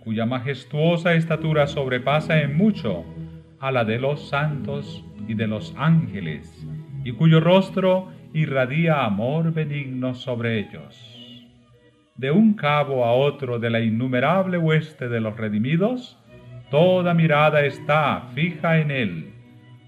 cuya 0.03 0.25
majestuosa 0.25 1.13
estatura 1.13 1.65
sobrepasa 1.65 2.41
en 2.41 2.57
mucho 2.57 3.05
a 3.61 3.71
la 3.71 3.85
de 3.85 3.99
los 3.99 4.27
santos 4.27 5.05
y 5.29 5.33
de 5.35 5.47
los 5.47 5.73
ángeles 5.77 6.67
y 7.05 7.13
cuyo 7.13 7.39
rostro 7.39 8.11
irradia 8.33 9.05
amor 9.05 9.53
benigno 9.53 10.15
sobre 10.15 10.59
ellos. 10.59 10.99
De 12.15 12.31
un 12.31 12.55
cabo 12.55 13.05
a 13.05 13.13
otro 13.13 13.59
de 13.59 13.69
la 13.69 13.79
innumerable 13.79 14.57
hueste 14.57 15.07
de 15.07 15.21
los 15.21 15.37
redimidos, 15.37 16.17
toda 16.71 17.13
mirada 17.13 17.63
está 17.63 18.29
fija 18.33 18.79
en 18.79 18.89
él, 18.89 19.33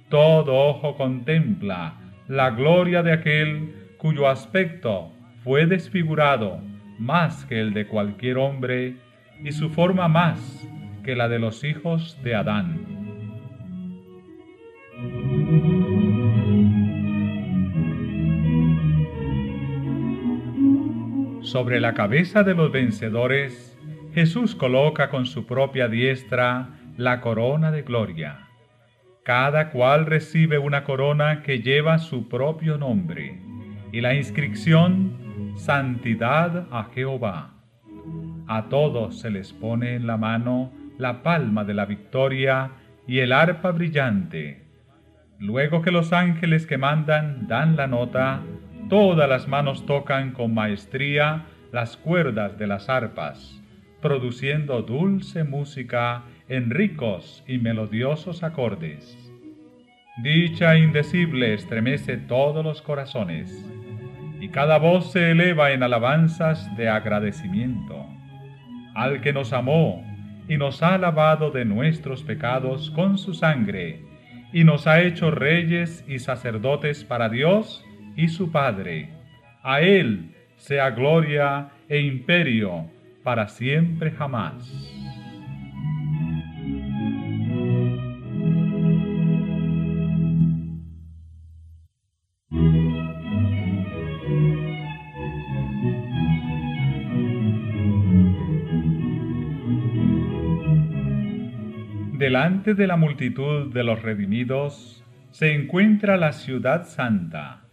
todo 0.09 0.55
ojo 0.55 0.95
contempla 0.95 1.95
la 2.27 2.51
gloria 2.51 3.01
de 3.01 3.13
aquel 3.13 3.73
cuyo 3.97 4.27
aspecto 4.27 5.11
fue 5.43 5.65
desfigurado 5.65 6.59
más 6.99 7.45
que 7.45 7.59
el 7.59 7.73
de 7.73 7.87
cualquier 7.87 8.37
hombre 8.37 8.97
y 9.43 9.51
su 9.53 9.69
forma 9.69 10.07
más 10.07 10.69
que 11.03 11.15
la 11.15 11.27
de 11.29 11.39
los 11.39 11.63
hijos 11.63 12.19
de 12.23 12.35
Adán. 12.35 12.97
Sobre 21.47 21.79
la 21.79 21.93
cabeza 21.93 22.43
de 22.43 22.53
los 22.53 22.73
vencedores, 22.73 23.79
Jesús 24.13 24.53
coloca 24.53 25.09
con 25.09 25.25
su 25.25 25.45
propia 25.45 25.87
diestra 25.87 26.71
la 26.97 27.21
corona 27.21 27.71
de 27.71 27.83
gloria. 27.83 28.49
Cada 29.23 29.69
cual 29.69 30.07
recibe 30.07 30.57
una 30.57 30.83
corona 30.83 31.43
que 31.43 31.61
lleva 31.61 31.99
su 31.99 32.27
propio 32.27 32.77
nombre 32.77 33.39
y 33.93 34.01
la 34.01 34.13
inscripción 34.13 35.53
Santidad 35.55 36.67
a 36.69 36.89
Jehová. 36.93 37.53
A 38.47 38.67
todos 38.67 39.17
se 39.21 39.29
les 39.29 39.53
pone 39.53 39.95
en 39.95 40.05
la 40.05 40.17
mano 40.17 40.73
la 40.97 41.23
palma 41.23 41.63
de 41.63 41.75
la 41.75 41.85
victoria 41.85 42.71
y 43.07 43.19
el 43.19 43.31
arpa 43.31 43.71
brillante. 43.71 44.65
Luego 45.39 45.81
que 45.81 45.91
los 45.91 46.11
ángeles 46.11 46.67
que 46.67 46.77
mandan 46.77 47.47
dan 47.47 47.77
la 47.77 47.87
nota, 47.87 48.41
todas 48.89 49.27
las 49.27 49.47
manos 49.47 49.85
tocan 49.85 50.31
con 50.31 50.53
maestría 50.53 51.45
las 51.71 51.97
cuerdas 51.97 52.57
de 52.57 52.67
las 52.67 52.89
arpas, 52.89 53.61
produciendo 54.01 54.81
dulce 54.81 55.43
música 55.43 56.23
en 56.47 56.69
ricos 56.69 57.43
y 57.47 57.57
melodiosos 57.57 58.43
acordes. 58.43 59.17
Dicha 60.23 60.77
indecible 60.77 61.53
estremece 61.53 62.17
todos 62.17 62.63
los 62.63 62.81
corazones, 62.81 63.65
y 64.39 64.49
cada 64.49 64.77
voz 64.77 65.11
se 65.11 65.31
eleva 65.31 65.71
en 65.71 65.83
alabanzas 65.83 66.75
de 66.77 66.89
agradecimiento. 66.89 68.05
Al 68.95 69.21
que 69.21 69.33
nos 69.33 69.53
amó 69.53 70.03
y 70.47 70.57
nos 70.57 70.81
ha 70.81 70.97
lavado 70.97 71.51
de 71.51 71.65
nuestros 71.65 72.23
pecados 72.23 72.89
con 72.91 73.17
su 73.17 73.33
sangre, 73.33 74.05
y 74.53 74.63
nos 74.63 74.87
ha 74.87 75.01
hecho 75.01 75.29
reyes 75.29 76.05
y 76.07 76.19
sacerdotes 76.19 77.03
para 77.03 77.27
Dios 77.29 77.83
y 78.17 78.27
su 78.27 78.51
Padre. 78.51 79.09
A 79.63 79.79
Él 79.79 80.33
sea 80.57 80.89
gloria 80.89 81.69
e 81.87 82.01
imperio 82.01 82.89
para 83.23 83.47
siempre 83.47 84.11
jamás. 84.11 84.93
Delante 102.17 102.73
de 102.73 102.87
la 102.87 102.97
multitud 102.97 103.71
de 103.71 103.83
los 103.83 104.01
redimidos 104.01 105.05
se 105.29 105.53
encuentra 105.53 106.17
la 106.17 106.31
ciudad 106.31 106.87
santa. 106.87 107.66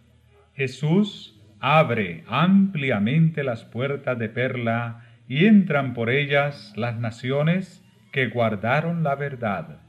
Jesús 0.55 1.41
abre 1.59 2.23
ampliamente 2.27 3.43
las 3.43 3.65
puertas 3.65 4.17
de 4.17 4.29
perla 4.29 5.01
y 5.27 5.45
entran 5.45 5.93
por 5.93 6.09
ellas 6.09 6.73
las 6.75 6.97
naciones 6.97 7.83
que 8.11 8.27
guardaron 8.27 9.03
la 9.03 9.15
verdad. 9.15 9.81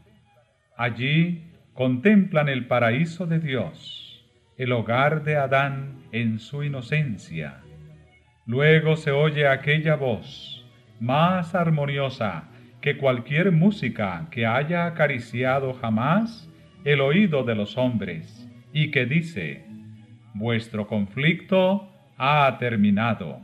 Allí 0.76 1.52
contemplan 1.74 2.48
el 2.48 2.66
paraíso 2.66 3.26
de 3.26 3.38
Dios, 3.38 4.26
el 4.56 4.72
hogar 4.72 5.22
de 5.22 5.36
Adán 5.36 6.02
en 6.10 6.38
su 6.40 6.64
inocencia. 6.64 7.60
Luego 8.46 8.96
se 8.96 9.10
oye 9.10 9.46
aquella 9.46 9.94
voz, 9.94 10.66
más 10.98 11.54
armoniosa 11.54 12.48
que 12.80 12.96
cualquier 12.96 13.52
música 13.52 14.28
que 14.30 14.46
haya 14.46 14.86
acariciado 14.86 15.74
jamás 15.74 16.50
el 16.84 17.00
oído 17.00 17.44
de 17.44 17.54
los 17.54 17.76
hombres, 17.76 18.48
y 18.72 18.90
que 18.90 19.06
dice, 19.06 19.65
vuestro 20.38 20.86
conflicto 20.86 21.88
ha 22.16 22.56
terminado. 22.58 23.40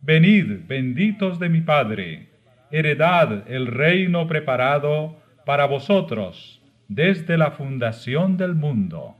Venid, 0.00 0.66
benditos 0.66 1.38
de 1.38 1.48
mi 1.48 1.60
Padre, 1.60 2.28
heredad 2.70 3.50
el 3.50 3.66
reino 3.66 4.26
preparado 4.26 5.16
para 5.44 5.66
vosotros 5.66 6.62
desde 6.88 7.36
la 7.36 7.50
fundación 7.52 8.36
del 8.36 8.54
mundo. 8.54 9.16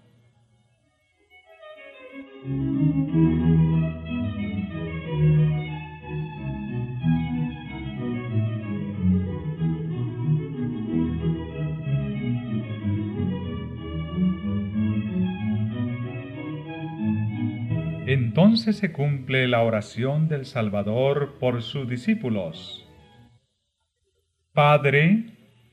Entonces 18.17 18.79
se 18.79 18.93
cumple 18.93 19.47
la 19.47 19.61
oración 19.61 20.27
del 20.27 20.47
Salvador 20.47 21.37
por 21.39 21.61
sus 21.61 21.87
discípulos. 21.87 22.89
Padre, 24.55 25.27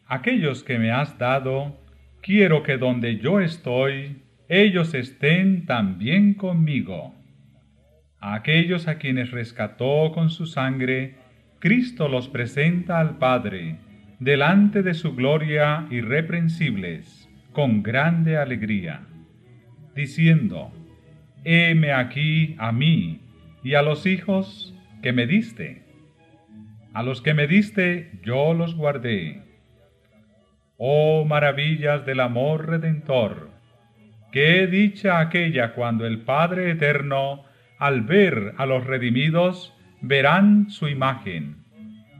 aquellos 0.07 0.61
que 0.61 0.77
me 0.77 0.91
has 0.91 1.17
dado, 1.17 1.79
quiero 2.21 2.61
que 2.61 2.77
donde 2.77 3.17
yo 3.17 3.39
estoy, 3.39 4.23
ellos 4.49 4.93
estén 4.93 5.65
también 5.65 6.33
conmigo. 6.33 7.15
A 8.19 8.33
aquellos 8.33 8.89
a 8.89 8.97
quienes 8.97 9.31
rescató 9.31 10.11
con 10.13 10.29
su 10.29 10.45
sangre, 10.45 11.15
Cristo 11.59 12.09
los 12.09 12.27
presenta 12.27 12.99
al 12.99 13.19
Padre, 13.19 13.77
delante 14.19 14.83
de 14.83 14.95
su 14.95 15.15
gloria 15.15 15.87
irreprensibles, 15.89 17.29
con 17.53 17.83
grande 17.83 18.35
alegría, 18.35 19.07
diciendo, 19.95 20.73
heme 21.45 21.91
aquí 21.91 22.55
a 22.57 22.71
mí 22.71 23.21
y 23.63 23.75
a 23.75 23.81
los 23.81 24.05
hijos 24.05 24.73
que 25.01 25.13
me 25.13 25.27
diste. 25.27 25.83
A 26.93 27.03
los 27.03 27.21
que 27.21 27.33
me 27.33 27.47
diste 27.47 28.11
yo 28.23 28.53
los 28.53 28.75
guardé. 28.75 29.41
Oh 30.77 31.25
maravillas 31.25 32.05
del 32.05 32.19
amor 32.19 32.67
redentor, 32.67 33.49
qué 34.31 34.67
dicha 34.67 35.19
aquella 35.19 35.73
cuando 35.73 36.05
el 36.05 36.21
Padre 36.21 36.71
Eterno, 36.71 37.45
al 37.77 38.01
ver 38.01 38.53
a 38.57 38.65
los 38.65 38.85
redimidos, 38.85 39.73
verán 40.01 40.69
su 40.69 40.87
imagen, 40.87 41.63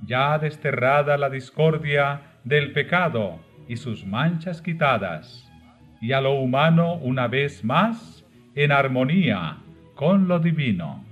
ya 0.05 0.37
desterrada 0.37 1.17
la 1.17 1.29
discordia 1.29 2.21
del 2.43 2.71
pecado 2.71 3.43
y 3.67 3.75
sus 3.77 4.05
manchas 4.05 4.61
quitadas, 4.61 5.51
y 5.99 6.11
a 6.11 6.21
lo 6.21 6.33
humano 6.33 6.93
una 6.95 7.27
vez 7.27 7.63
más 7.63 8.22
en 8.55 8.71
armonía 8.71 9.57
con 9.95 10.27
lo 10.27 10.39
divino. 10.39 11.03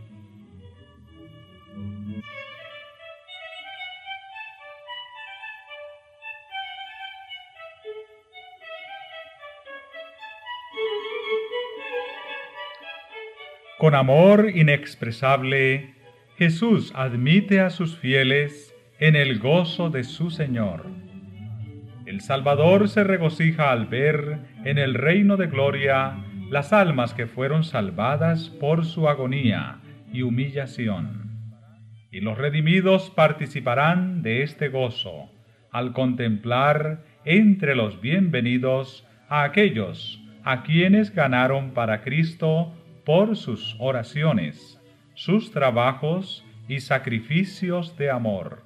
Con 13.77 13.95
amor 13.95 14.51
inexpresable, 14.53 15.95
Jesús 16.37 16.93
admite 16.95 17.61
a 17.61 17.71
sus 17.71 17.97
fieles 17.97 18.75
en 18.99 19.15
el 19.15 19.39
gozo 19.39 19.89
de 19.89 20.03
su 20.03 20.29
Señor. 20.29 20.85
El 22.05 22.21
Salvador 22.21 22.89
se 22.89 23.03
regocija 23.03 23.71
al 23.71 23.87
ver 23.87 24.37
en 24.65 24.77
el 24.77 24.93
reino 24.93 25.35
de 25.35 25.47
gloria 25.47 26.15
las 26.51 26.73
almas 26.73 27.13
que 27.13 27.27
fueron 27.27 27.63
salvadas 27.63 28.49
por 28.49 28.83
su 28.83 29.07
agonía 29.07 29.79
y 30.11 30.23
humillación. 30.23 31.55
Y 32.11 32.19
los 32.19 32.37
redimidos 32.37 33.09
participarán 33.09 34.21
de 34.21 34.43
este 34.43 34.67
gozo 34.67 35.31
al 35.71 35.93
contemplar 35.93 37.05
entre 37.23 37.73
los 37.73 38.01
bienvenidos 38.01 39.07
a 39.29 39.43
aquellos 39.43 40.21
a 40.43 40.63
quienes 40.63 41.15
ganaron 41.15 41.71
para 41.71 42.01
Cristo 42.01 42.73
por 43.05 43.37
sus 43.37 43.77
oraciones, 43.79 44.77
sus 45.13 45.51
trabajos 45.51 46.45
y 46.67 46.81
sacrificios 46.81 47.95
de 47.95 48.09
amor. 48.09 48.65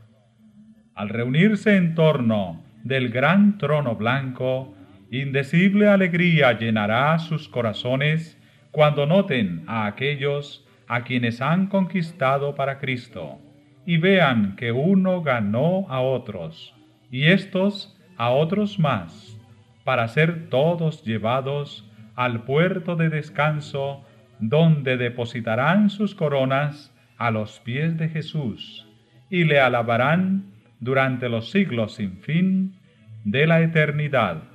Al 0.96 1.10
reunirse 1.10 1.76
en 1.76 1.94
torno 1.94 2.64
del 2.84 3.10
gran 3.10 3.60
trono 3.60 3.96
blanco, 3.96 4.74
Indecible 5.12 5.88
alegría 5.88 6.58
llenará 6.58 7.18
sus 7.20 7.48
corazones 7.48 8.42
cuando 8.72 9.06
noten 9.06 9.64
a 9.68 9.86
aquellos 9.86 10.68
a 10.88 11.04
quienes 11.04 11.42
han 11.42 11.68
conquistado 11.68 12.56
para 12.56 12.80
Cristo 12.80 13.40
y 13.86 13.98
vean 13.98 14.56
que 14.56 14.72
uno 14.72 15.22
ganó 15.22 15.86
a 15.90 16.02
otros 16.02 16.76
y 17.12 17.26
estos 17.26 17.96
a 18.18 18.30
otros 18.32 18.80
más, 18.80 19.40
para 19.84 20.08
ser 20.08 20.50
todos 20.50 21.04
llevados 21.04 21.90
al 22.16 22.44
puerto 22.44 22.96
de 22.96 23.10
descanso 23.10 24.04
donde 24.40 24.98
depositarán 24.98 25.90
sus 25.90 26.16
coronas 26.16 26.94
a 27.18 27.32
los 27.32 27.60
pies 27.60 27.98
de 27.98 28.10
Jesús 28.10 28.88
y 29.30 29.44
le 29.44 29.60
alabarán 29.60 30.46
durante 30.80 31.30
los 31.30 31.52
siglos 31.52 31.96
sin 31.96 32.18
fin 32.18 32.76
de 33.24 33.48
la 33.48 33.62
eternidad. 33.62 34.55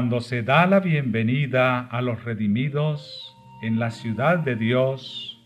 Cuando 0.00 0.22
se 0.22 0.42
da 0.42 0.66
la 0.66 0.80
bienvenida 0.80 1.80
a 1.80 2.00
los 2.00 2.24
redimidos 2.24 3.36
en 3.60 3.78
la 3.78 3.90
ciudad 3.90 4.38
de 4.38 4.56
Dios, 4.56 5.38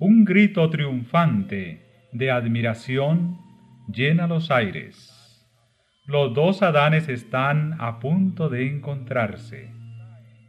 un 0.00 0.24
grito 0.24 0.68
triunfante 0.70 2.08
de 2.10 2.32
admiración 2.32 3.38
llena 3.86 4.26
los 4.26 4.50
aires. 4.50 5.46
Los 6.04 6.34
dos 6.34 6.62
Adanes 6.62 7.08
están 7.08 7.76
a 7.78 8.00
punto 8.00 8.48
de 8.48 8.66
encontrarse. 8.66 9.70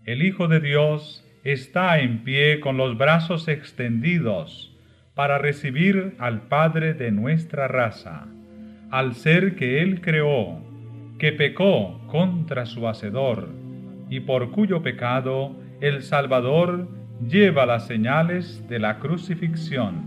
El 0.04 0.24
Hijo 0.24 0.48
de 0.48 0.60
Dios 0.60 1.24
está 1.44 2.00
en 2.00 2.24
pie 2.24 2.60
con 2.60 2.76
los 2.76 2.98
brazos 2.98 3.48
extendidos 3.48 4.76
para 5.14 5.38
recibir 5.38 6.16
al 6.18 6.48
Padre 6.48 6.96
de 6.96 7.12
nuestra 7.12 7.68
raza, 7.68 8.26
al 8.90 9.14
ser 9.14 9.56
que 9.56 9.84
Él 9.84 10.02
creó 10.02 10.73
que 11.24 11.32
pecó 11.32 12.02
contra 12.08 12.66
su 12.66 12.86
Hacedor, 12.86 13.48
y 14.10 14.20
por 14.20 14.52
cuyo 14.52 14.84
pecado 14.84 15.56
el 15.80 16.04
Salvador 16.04 16.90
lleva 17.26 17.66
las 17.66 17.88
señales 17.88 18.68
de 18.68 18.78
la 18.78 19.00
crucifixión. 19.00 20.04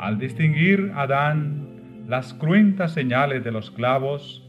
Al 0.00 0.18
distinguir 0.18 0.90
Adán 0.96 2.04
las 2.08 2.34
cruentas 2.34 2.92
señales 2.92 3.44
de 3.44 3.52
los 3.52 3.70
clavos, 3.70 4.44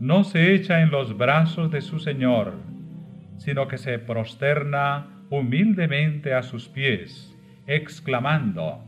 no 0.00 0.24
se 0.24 0.52
echa 0.52 0.82
en 0.82 0.90
los 0.90 1.16
brazos 1.16 1.70
de 1.70 1.80
su 1.80 2.00
Señor, 2.00 2.54
sino 3.36 3.68
que 3.68 3.78
se 3.78 4.00
prosterna 4.00 5.06
humildemente 5.30 6.34
a 6.34 6.42
sus 6.42 6.68
pies, 6.68 7.32
exclamando, 7.68 8.82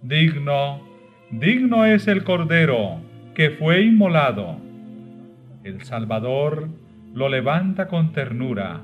Digno, 0.00 0.86
digno 1.32 1.84
es 1.86 2.06
el 2.06 2.22
Cordero 2.22 3.00
que 3.34 3.50
fue 3.50 3.82
inmolado 3.82 4.62
el 5.64 5.82
Salvador 5.82 6.68
lo 7.14 7.28
levanta 7.28 7.88
con 7.88 8.12
ternura 8.12 8.82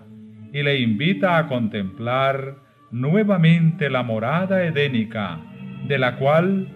y 0.53 0.63
le 0.63 0.81
invita 0.81 1.37
a 1.37 1.47
contemplar 1.47 2.57
nuevamente 2.91 3.91
la 3.91 4.03
morada 4.03 4.65
edénica 4.65 5.39
de 5.87 5.99
la 5.99 6.17
cual 6.17 6.69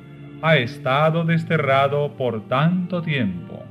ha 0.42 0.56
estado 0.56 1.24
desterrado 1.24 2.16
por 2.16 2.46
tanto 2.48 3.02
tiempo. 3.02 3.64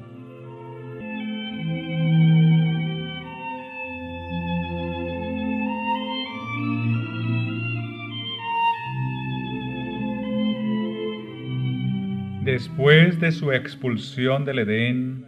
Después 12.43 13.19
de 13.21 13.31
su 13.31 13.53
expulsión 13.53 14.43
del 14.43 14.59
Edén, 14.59 15.22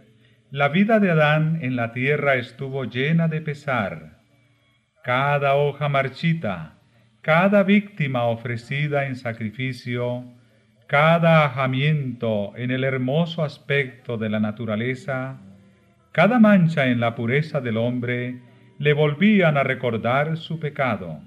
la 0.50 0.68
vida 0.68 1.00
de 1.00 1.10
Adán 1.10 1.58
en 1.62 1.74
la 1.74 1.92
tierra 1.92 2.36
estuvo 2.36 2.84
llena 2.84 3.26
de 3.26 3.40
pesar. 3.40 4.20
Cada 5.02 5.56
hoja 5.56 5.88
marchita, 5.88 6.78
cada 7.20 7.64
víctima 7.64 8.24
ofrecida 8.24 9.06
en 9.06 9.16
sacrificio, 9.16 10.24
cada 10.86 11.44
ajamiento 11.44 12.52
en 12.56 12.70
el 12.70 12.84
hermoso 12.84 13.42
aspecto 13.42 14.18
de 14.18 14.28
la 14.28 14.38
naturaleza, 14.38 15.40
cada 16.12 16.38
mancha 16.38 16.86
en 16.86 17.00
la 17.00 17.16
pureza 17.16 17.60
del 17.60 17.76
hombre, 17.76 18.40
le 18.78 18.92
volvían 18.92 19.56
a 19.56 19.64
recordar 19.64 20.36
su 20.36 20.60
pecado. 20.60 21.20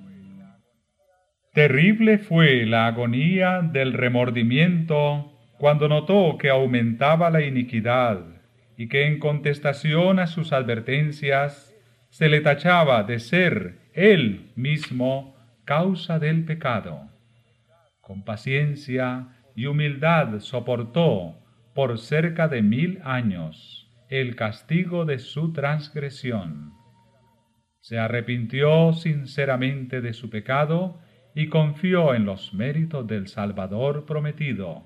Terrible 1.53 2.19
fue 2.19 2.65
la 2.65 2.87
agonía 2.87 3.61
del 3.61 3.91
remordimiento 3.91 5.33
cuando 5.57 5.89
notó 5.89 6.37
que 6.37 6.49
aumentaba 6.49 7.29
la 7.29 7.41
iniquidad 7.41 8.38
y 8.79 8.87
que 8.87 9.07
en 9.07 9.19
contestación 9.19 10.19
a 10.19 10.27
sus 10.27 10.53
advertencias 10.53 11.75
se 12.07 12.29
le 12.29 12.39
tachaba 12.39 13.03
de 13.03 13.19
ser 13.19 13.77
él 13.93 14.53
mismo 14.55 15.35
causa 15.65 16.17
del 16.17 16.45
pecado. 16.45 17.09
Con 17.99 18.23
paciencia 18.23 19.35
y 19.53 19.65
humildad 19.65 20.39
soportó 20.39 21.35
por 21.75 21.99
cerca 21.99 22.47
de 22.47 22.61
mil 22.61 23.01
años 23.03 23.91
el 24.07 24.37
castigo 24.37 25.03
de 25.03 25.19
su 25.19 25.51
transgresión. 25.51 26.71
Se 27.81 27.99
arrepintió 27.99 28.93
sinceramente 28.93 29.99
de 29.99 30.13
su 30.13 30.29
pecado 30.29 31.01
y 31.35 31.49
confió 31.49 32.15
en 32.15 32.23
los 32.23 32.53
méritos 32.53 33.05
del 33.05 33.27
Salvador 33.27 34.05
prometido, 34.05 34.85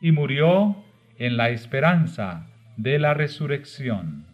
y 0.00 0.10
murió 0.12 0.82
en 1.18 1.36
la 1.36 1.50
esperanza 1.50 2.50
de 2.76 2.98
la 2.98 3.14
resurrección. 3.14 4.24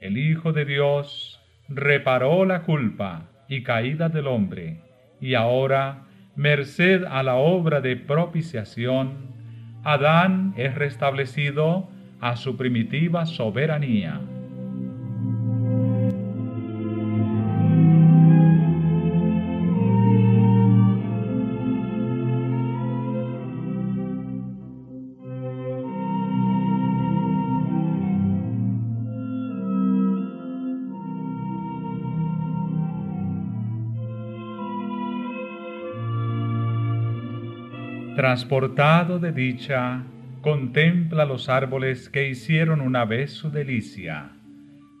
El 0.00 0.18
Hijo 0.18 0.52
de 0.52 0.64
Dios 0.64 1.40
reparó 1.68 2.44
la 2.44 2.62
culpa 2.62 3.28
y 3.48 3.62
caída 3.62 4.08
del 4.08 4.26
hombre, 4.26 4.80
y 5.20 5.34
ahora, 5.34 6.04
merced 6.34 7.04
a 7.04 7.22
la 7.22 7.36
obra 7.36 7.80
de 7.80 7.96
propiciación, 7.96 9.34
Adán 9.84 10.54
es 10.56 10.74
restablecido 10.74 11.88
a 12.20 12.36
su 12.36 12.56
primitiva 12.56 13.24
soberanía. 13.24 14.20
Transportado 38.16 39.18
de 39.18 39.30
dicha, 39.30 40.02
contempla 40.40 41.26
los 41.26 41.50
árboles 41.50 42.08
que 42.08 42.26
hicieron 42.26 42.80
una 42.80 43.04
vez 43.04 43.32
su 43.32 43.50
delicia, 43.50 44.30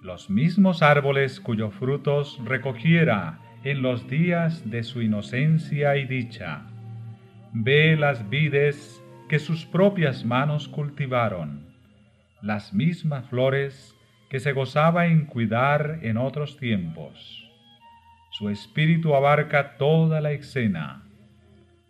los 0.02 0.28
mismos 0.28 0.82
árboles 0.82 1.40
cuyos 1.40 1.72
frutos 1.76 2.38
recogiera 2.44 3.38
en 3.64 3.80
los 3.80 4.06
días 4.06 4.68
de 4.68 4.82
su 4.82 5.00
inocencia 5.00 5.96
y 5.96 6.04
dicha. 6.04 6.66
Ve 7.54 7.96
las 7.96 8.28
vides 8.28 9.02
que 9.30 9.38
sus 9.38 9.64
propias 9.64 10.22
manos 10.26 10.68
cultivaron, 10.68 11.74
las 12.42 12.74
mismas 12.74 13.26
flores 13.30 13.96
que 14.28 14.40
se 14.40 14.52
gozaba 14.52 15.06
en 15.06 15.24
cuidar 15.24 16.00
en 16.02 16.18
otros 16.18 16.58
tiempos. 16.58 17.50
Su 18.32 18.50
espíritu 18.50 19.14
abarca 19.14 19.78
toda 19.78 20.20
la 20.20 20.32
escena, 20.32 21.08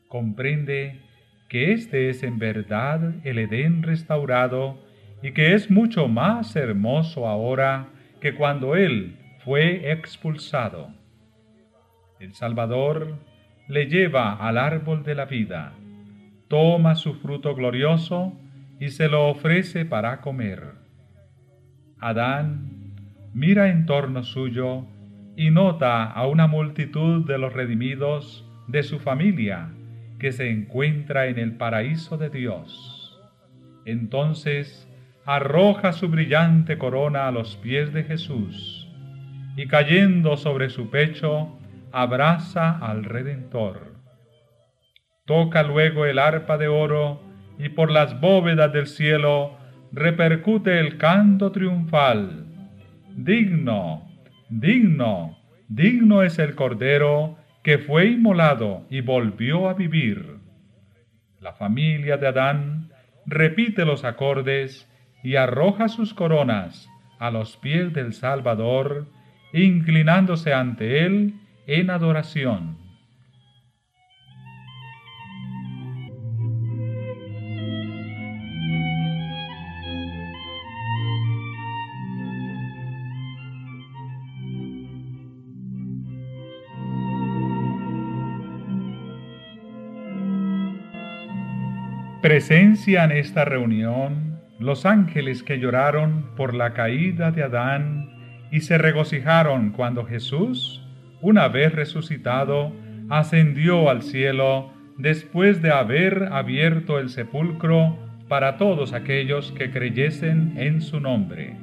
comprende 0.07 1.05
que 1.49 1.73
este 1.73 2.11
es 2.11 2.23
en 2.23 2.39
verdad 2.39 3.15
el 3.25 3.39
Edén 3.39 3.83
restaurado 3.83 4.79
y 5.23 5.33
que 5.33 5.55
es 5.55 5.71
mucho 5.71 6.09
más 6.09 6.57
hermoso 6.57 7.27
ahora 7.27 7.89
que 8.21 8.35
cuando 8.35 8.75
Él 8.75 9.17
fue 9.45 9.93
expulsado. 9.93 10.89
El 12.19 12.35
Salvador 12.35 13.19
le 13.69 13.87
lleva 13.87 14.35
al 14.35 14.59
árbol 14.59 15.05
de 15.05 15.15
la 15.15 15.27
vida, 15.27 15.73
toma 16.49 16.95
su 16.95 17.15
fruto 17.15 17.55
glorioso 17.55 18.33
y 18.81 18.89
se 18.89 19.09
lo 19.09 19.29
ofrece 19.29 19.85
para 19.85 20.21
comer. 20.21 20.73
Adán 21.99 22.95
mira 23.35 23.69
en 23.69 23.87
torno 23.87 24.23
suyo 24.23 24.87
y 25.37 25.51
nota 25.51 26.05
a 26.05 26.27
una 26.27 26.47
multitud 26.47 27.27
de 27.27 27.39
los 27.39 27.53
redimidos 27.53 28.45
de 28.67 28.83
su 28.83 28.99
familia 28.99 29.76
que 30.19 30.33
se 30.33 30.51
encuentra 30.51 31.27
en 31.27 31.39
el 31.39 31.57
paraíso 31.57 32.17
de 32.17 32.31
Dios. 32.31 33.21
Entonces 33.85 34.89
arroja 35.25 35.93
su 35.93 36.09
brillante 36.09 36.79
corona 36.79 37.29
a 37.29 37.33
los 37.33 37.57
pies 37.57 37.93
de 37.93 38.05
Jesús 38.05 38.87
y 39.57 39.67
cayendo 39.67 40.37
sobre 40.37 40.69
su 40.69 40.91
pecho, 40.91 41.59
abraza 41.91 42.79
al 42.79 43.05
Redentor. 43.05 43.95
Toca 45.25 45.62
luego 45.62 46.05
el 46.05 46.19
arpa 46.19 46.59
de 46.59 46.69
oro 46.69 47.23
y 47.59 47.71
por 47.71 47.91
las 47.91 48.21
bóvedas 48.21 48.73
del 48.73 48.87
cielo 48.87 49.57
repercute 49.93 50.79
el 50.79 50.99
canto 50.99 51.53
triunfal. 51.53 52.45
Digno, 53.17 54.07
digno, 54.51 55.39
digno 55.69 56.23
es 56.23 56.39
el 56.39 56.55
Cordero 56.55 57.39
que 57.67 57.79
fue 57.79 58.07
inmolado 58.07 58.87
y 58.91 59.01
volvió 59.01 59.69
a 59.69 59.75
vivir. 59.75 60.37
La 61.41 61.53
familia 61.55 62.17
de 62.17 62.29
Adán 62.29 62.93
repite 63.27 63.85
los 63.85 64.05
acordes 64.05 64.89
y 65.25 65.35
arroja 65.35 65.89
sus 65.89 66.14
coronas 66.14 66.89
a 67.19 67.33
los 67.33 67.57
pies 67.57 67.93
del 67.93 68.12
Salvador, 68.12 69.09
inclinándose 69.53 70.55
ante 70.55 71.05
él 71.05 71.35
en 71.67 71.91
adoración. 71.91 72.79
Presencia 92.27 93.05
en 93.05 93.12
esta 93.12 93.45
reunión 93.45 94.41
los 94.59 94.85
ángeles 94.85 95.45
que 95.45 95.61
lloraron 95.61 96.35
por 96.35 96.55
la 96.55 96.72
caída 96.72 97.31
de 97.31 97.45
Adán 97.45 98.49
y 98.51 98.62
se 98.62 98.79
regocijaron 98.79 99.70
cuando 99.70 100.05
Jesús, 100.05 100.85
una 101.20 101.47
vez 101.47 101.72
resucitado, 101.72 102.72
ascendió 103.11 103.89
al 103.89 104.03
cielo 104.03 104.72
después 104.99 105.62
de 105.62 105.70
haber 105.70 106.31
abierto 106.33 106.99
el 106.99 107.11
sepulcro 107.11 107.97
para 108.27 108.57
todos 108.57 108.93
aquellos 108.93 109.53
que 109.53 109.70
creyesen 109.70 110.55
en 110.57 110.81
su 110.81 110.99
nombre. 110.99 111.55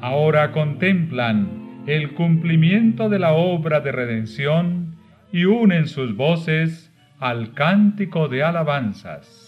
Ahora 0.00 0.52
contemplan 0.52 1.84
el 1.86 2.14
cumplimiento 2.14 3.10
de 3.10 3.18
la 3.18 3.34
obra 3.34 3.80
de 3.80 3.92
redención 3.92 4.96
y 5.30 5.44
unen 5.44 5.86
sus 5.86 6.16
voces 6.16 6.90
al 7.20 7.52
cántico 7.52 8.28
de 8.28 8.42
alabanzas. 8.42 9.45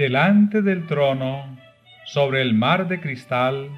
Delante 0.00 0.62
del 0.62 0.86
trono, 0.86 1.58
sobre 2.06 2.40
el 2.40 2.54
mar 2.54 2.88
de 2.88 3.00
cristal, 3.00 3.68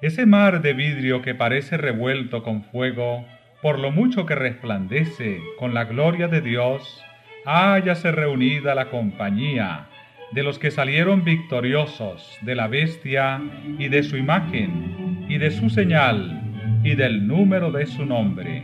ese 0.00 0.24
mar 0.24 0.62
de 0.62 0.72
vidrio 0.72 1.20
que 1.20 1.34
parece 1.34 1.76
revuelto 1.76 2.44
con 2.44 2.62
fuego, 2.62 3.26
por 3.60 3.80
lo 3.80 3.90
mucho 3.90 4.24
que 4.24 4.36
resplandece 4.36 5.40
con 5.58 5.74
la 5.74 5.82
gloria 5.82 6.28
de 6.28 6.42
Dios, 6.42 7.02
háyase 7.44 8.12
reunida 8.12 8.76
la 8.76 8.88
compañía 8.88 9.88
de 10.30 10.44
los 10.44 10.60
que 10.60 10.70
salieron 10.70 11.24
victoriosos 11.24 12.38
de 12.42 12.54
la 12.54 12.68
bestia 12.68 13.42
y 13.80 13.88
de 13.88 14.04
su 14.04 14.16
imagen 14.16 15.26
y 15.28 15.38
de 15.38 15.50
su 15.50 15.70
señal 15.70 16.40
y 16.84 16.94
del 16.94 17.26
número 17.26 17.72
de 17.72 17.86
su 17.86 18.06
nombre. 18.06 18.62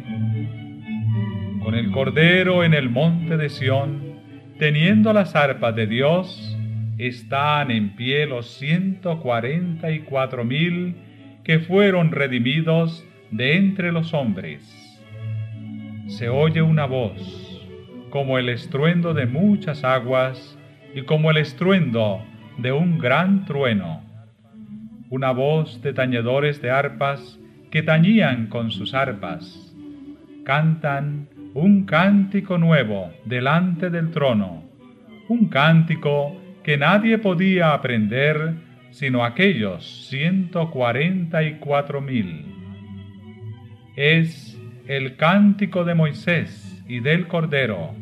Con 1.61 1.75
el 1.75 1.91
Cordero 1.91 2.63
en 2.63 2.73
el 2.73 2.89
monte 2.89 3.37
de 3.37 3.49
Sión, 3.49 4.21
teniendo 4.61 5.13
las 5.13 5.35
arpas 5.35 5.75
de 5.75 5.89
Dios, 5.89 6.54
están 6.99 7.71
en 7.71 7.97
pie 7.97 8.27
los 8.27 8.47
ciento 8.47 9.21
cuarenta 9.21 9.91
y 9.91 10.01
cuatro 10.01 10.45
mil 10.45 10.95
que 11.43 11.59
fueron 11.59 12.13
redimidos 12.13 13.05
de 13.31 13.57
entre 13.57 13.93
los 13.93 14.15
hombres. 14.15 14.63
Se 16.07 16.29
oye 16.29 16.63
una 16.63 16.87
voz, 16.87 17.67
como 18.11 18.39
el 18.39 18.49
estruendo 18.49 19.15
de 19.15 19.27
muchas 19.27 19.83
aguas 19.83 20.59
y 20.95 21.03
como 21.03 21.31
el 21.31 21.39
estruendo 21.39 22.23
de 22.59 22.73
un 22.73 22.99
gran 22.99 23.45
trueno. 23.45 24.03
Una 25.11 25.33
voz 25.33 25.83
de 25.83 25.93
tañedores 25.93 26.63
de 26.63 26.71
arpas 26.71 27.41
que 27.71 27.83
tañían 27.83 28.47
con 28.47 28.71
sus 28.71 28.95
arpas. 28.95 29.75
Cantan 30.45 31.29
un 31.55 31.85
cántico 31.85 32.59
nuevo 32.59 33.11
delante 33.25 33.91
del 33.91 34.11
trono, 34.11 34.63
un 35.29 35.49
cántico 35.49 36.37
que 36.65 36.79
nadie 36.79 37.19
podía 37.19 37.75
aprender 37.75 38.55
sino 38.91 39.25
aquellos 39.25 40.09
ciento 40.09 40.71
cuarenta 40.71 41.43
y 41.43 41.55
cuatro 41.55 42.01
mil. 42.01 42.47
Es 43.97 44.59
el 44.87 45.17
cántico 45.17 45.85
de 45.85 45.95
Moisés 45.95 46.83
y 46.89 47.01
del 47.01 47.27
Cordero, 47.27 47.95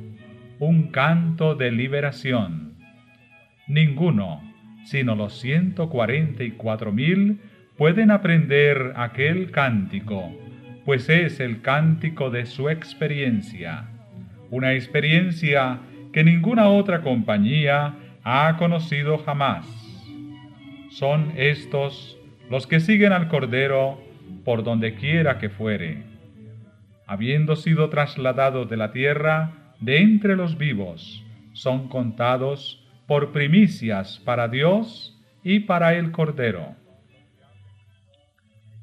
un 0.58 0.90
canto 0.90 1.54
de 1.54 1.72
liberación. 1.72 2.74
Ninguno, 3.68 4.42
sino 4.84 5.14
los 5.14 5.40
ciento 5.40 5.88
cuarenta 5.88 6.44
y 6.44 6.52
cuatro 6.52 6.92
mil, 6.92 7.40
pueden 7.76 8.10
aprender 8.10 8.92
aquel 8.96 9.50
cántico, 9.50 10.30
pues 10.84 11.08
es 11.08 11.40
el 11.40 11.62
cántico 11.62 12.30
de 12.30 12.44
su 12.44 12.68
experiencia, 12.68 13.88
una 14.50 14.74
experiencia 14.74 15.78
que 16.12 16.22
ninguna 16.22 16.68
otra 16.68 17.00
compañía 17.00 17.94
ha 18.24 18.56
conocido 18.56 19.18
jamás. 19.18 19.66
Son 20.90 21.32
estos 21.36 22.18
los 22.50 22.66
que 22.66 22.80
siguen 22.80 23.12
al 23.12 23.28
Cordero 23.28 24.00
por 24.44 24.62
donde 24.62 24.94
quiera 24.94 25.38
que 25.38 25.48
fuere. 25.48 26.04
Habiendo 27.06 27.56
sido 27.56 27.88
trasladados 27.88 28.68
de 28.68 28.76
la 28.76 28.92
tierra 28.92 29.74
de 29.80 29.98
entre 29.98 30.36
los 30.36 30.58
vivos, 30.58 31.24
son 31.52 31.88
contados 31.88 32.86
por 33.06 33.32
primicias 33.32 34.20
para 34.24 34.48
Dios 34.48 35.18
y 35.42 35.60
para 35.60 35.94
el 35.94 36.12
Cordero. 36.12 36.76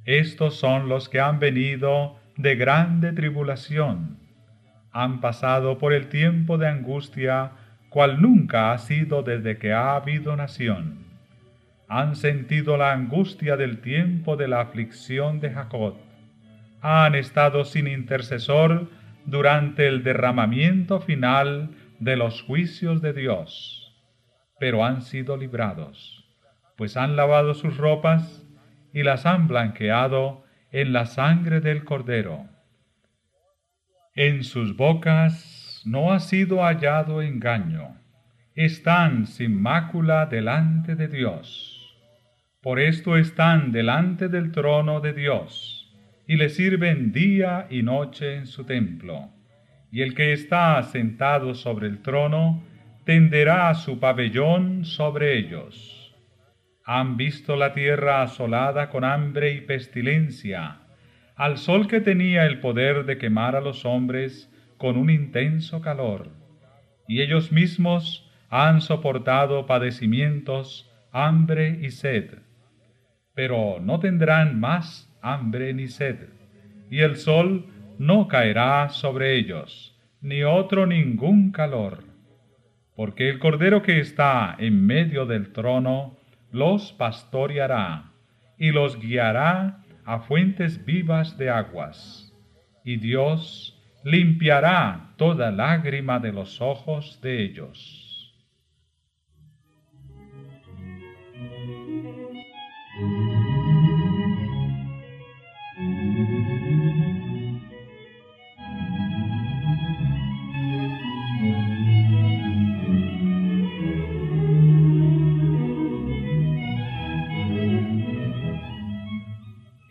Estos 0.06 0.56
son 0.56 0.90
los 0.90 1.08
que 1.08 1.20
han 1.20 1.40
venido 1.40 2.20
de 2.36 2.56
grande 2.56 3.14
tribulación, 3.14 4.18
han 4.92 5.22
pasado 5.22 5.78
por 5.78 5.94
el 5.94 6.08
tiempo 6.08 6.58
de 6.58 6.68
angustia 6.68 7.52
cual 7.90 8.22
nunca 8.22 8.72
ha 8.72 8.78
sido 8.78 9.24
desde 9.24 9.58
que 9.58 9.74
ha 9.74 9.96
habido 9.96 10.36
nación. 10.36 11.06
Han 11.88 12.16
sentido 12.16 12.78
la 12.78 12.94
angustia 12.94 13.58
del 13.58 13.82
tiempo 13.82 14.36
de 14.36 14.48
la 14.48 14.62
aflicción 14.62 15.40
de 15.40 15.50
Jacob. 15.50 15.96
Han 16.82 17.16
estado 17.16 17.66
sin 17.66 17.88
intercesor 17.88 18.88
durante 19.26 19.88
el 19.88 20.04
derramamiento 20.04 21.02
final 21.02 21.72
de 22.00 22.16
los 22.16 22.44
juicios 22.44 23.02
de 23.02 23.14
Dios, 23.14 23.92
pero 24.60 24.86
han 24.86 25.02
sido 25.02 25.36
librados, 25.36 26.26
pues 26.78 26.96
han 26.96 27.16
lavado 27.16 27.54
sus 27.54 27.76
ropas 27.78 28.46
y 28.94 29.04
las 29.04 29.26
han 29.26 29.48
blanqueado 29.48 30.44
en 30.72 30.94
la 30.94 31.06
sangre 31.06 31.60
del 31.60 31.84
Cordero. 31.84 32.46
En 34.16 34.44
sus 34.44 34.76
bocas 34.78 35.59
no 35.86 36.12
ha 36.12 36.20
sido 36.20 36.64
hallado 36.64 37.22
engaño, 37.22 37.96
están 38.56 39.28
sin 39.28 39.62
mácula 39.62 40.26
delante 40.26 40.96
de 40.96 41.08
Dios. 41.08 41.76
Por 42.62 42.80
esto 42.80 43.16
están 43.16 43.72
delante 43.72 44.28
del 44.28 44.52
trono 44.52 45.00
de 45.00 45.14
Dios, 45.14 45.90
y 46.28 46.36
le 46.36 46.50
sirven 46.50 47.12
día 47.12 47.68
y 47.70 47.84
noche 47.84 48.36
en 48.36 48.48
su 48.48 48.66
templo. 48.66 49.30
Y 49.92 50.02
el 50.02 50.14
que 50.14 50.34
está 50.34 50.84
sentado 50.84 51.56
sobre 51.56 51.88
el 51.88 52.02
trono 52.02 52.64
tenderá 53.06 53.74
su 53.76 54.00
pabellón 54.00 54.86
sobre 54.86 55.38
ellos. 55.38 56.16
Han 56.86 57.18
visto 57.18 57.56
la 57.56 57.74
tierra 57.74 58.22
asolada 58.22 58.90
con 58.90 59.04
hambre 59.04 59.54
y 59.54 59.62
pestilencia, 59.62 60.80
al 61.36 61.58
sol 61.58 61.88
que 61.88 62.02
tenía 62.02 62.46
el 62.46 62.60
poder 62.60 63.06
de 63.06 63.18
quemar 63.18 63.56
a 63.56 63.62
los 63.62 63.86
hombres, 63.86 64.54
con 64.80 64.98
un 64.98 65.10
intenso 65.12 65.82
calor, 65.82 66.30
y 67.08 67.22
ellos 67.22 67.52
mismos 67.52 68.28
han 68.50 68.82
soportado 68.82 69.66
padecimientos, 69.68 70.90
hambre 71.12 71.80
y 71.82 71.92
sed, 71.92 72.40
pero 73.36 73.80
no 73.82 74.00
tendrán 74.00 74.60
más 74.60 75.14
hambre 75.22 75.74
ni 75.74 75.88
sed, 75.88 76.30
y 76.90 77.00
el 77.00 77.18
sol 77.18 77.68
no 78.00 78.28
caerá 78.28 78.90
sobre 78.90 79.36
ellos, 79.36 79.96
ni 80.22 80.44
otro 80.44 80.86
ningún 80.86 81.52
calor, 81.52 82.04
porque 82.96 83.30
el 83.30 83.40
Cordero 83.40 83.82
que 83.82 84.00
está 84.00 84.56
en 84.58 84.86
medio 84.86 85.26
del 85.26 85.52
trono 85.52 86.18
los 86.52 86.94
pastoreará 86.94 88.14
y 88.58 88.72
los 88.72 89.00
guiará 89.00 89.84
a 90.06 90.20
fuentes 90.20 90.86
vivas 90.86 91.38
de 91.38 91.50
aguas, 91.50 92.34
y 92.86 92.96
Dios 92.96 93.79
limpiará 94.04 95.14
toda 95.18 95.52
lágrima 95.52 96.20
de 96.20 96.32
los 96.32 96.62
ojos 96.62 97.20
de 97.22 97.44
ellos. 97.44 98.06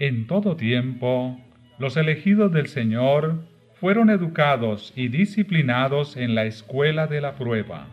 En 0.01 0.29
todo 0.29 0.57
tiempo, 0.57 1.41
los 1.79 1.97
elegidos 1.97 2.53
del 2.53 2.69
Señor 2.69 3.48
fueron 3.81 4.11
educados 4.11 4.93
y 4.97 5.09
disciplinados 5.09 6.17
en 6.17 6.35
la 6.35 6.47
escuela 6.47 7.07
de 7.07 7.21
la 7.21 7.37
prueba. 7.37 7.87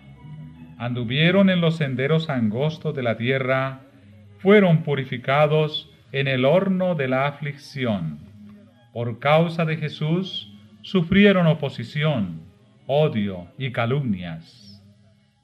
Anduvieron 0.77 1.49
en 1.49 1.61
los 1.61 1.77
senderos 1.77 2.29
angostos 2.29 2.95
de 2.95 3.03
la 3.03 3.17
tierra, 3.17 3.81
fueron 4.39 4.83
purificados 4.83 5.91
en 6.11 6.27
el 6.27 6.43
horno 6.43 6.95
de 6.95 7.07
la 7.07 7.27
aflicción. 7.27 8.19
Por 8.93 9.19
causa 9.19 9.63
de 9.65 9.77
Jesús, 9.77 10.51
sufrieron 10.81 11.45
oposición, 11.45 12.41
odio 12.88 13.47
y 13.57 13.71
calumnias. 13.71 14.83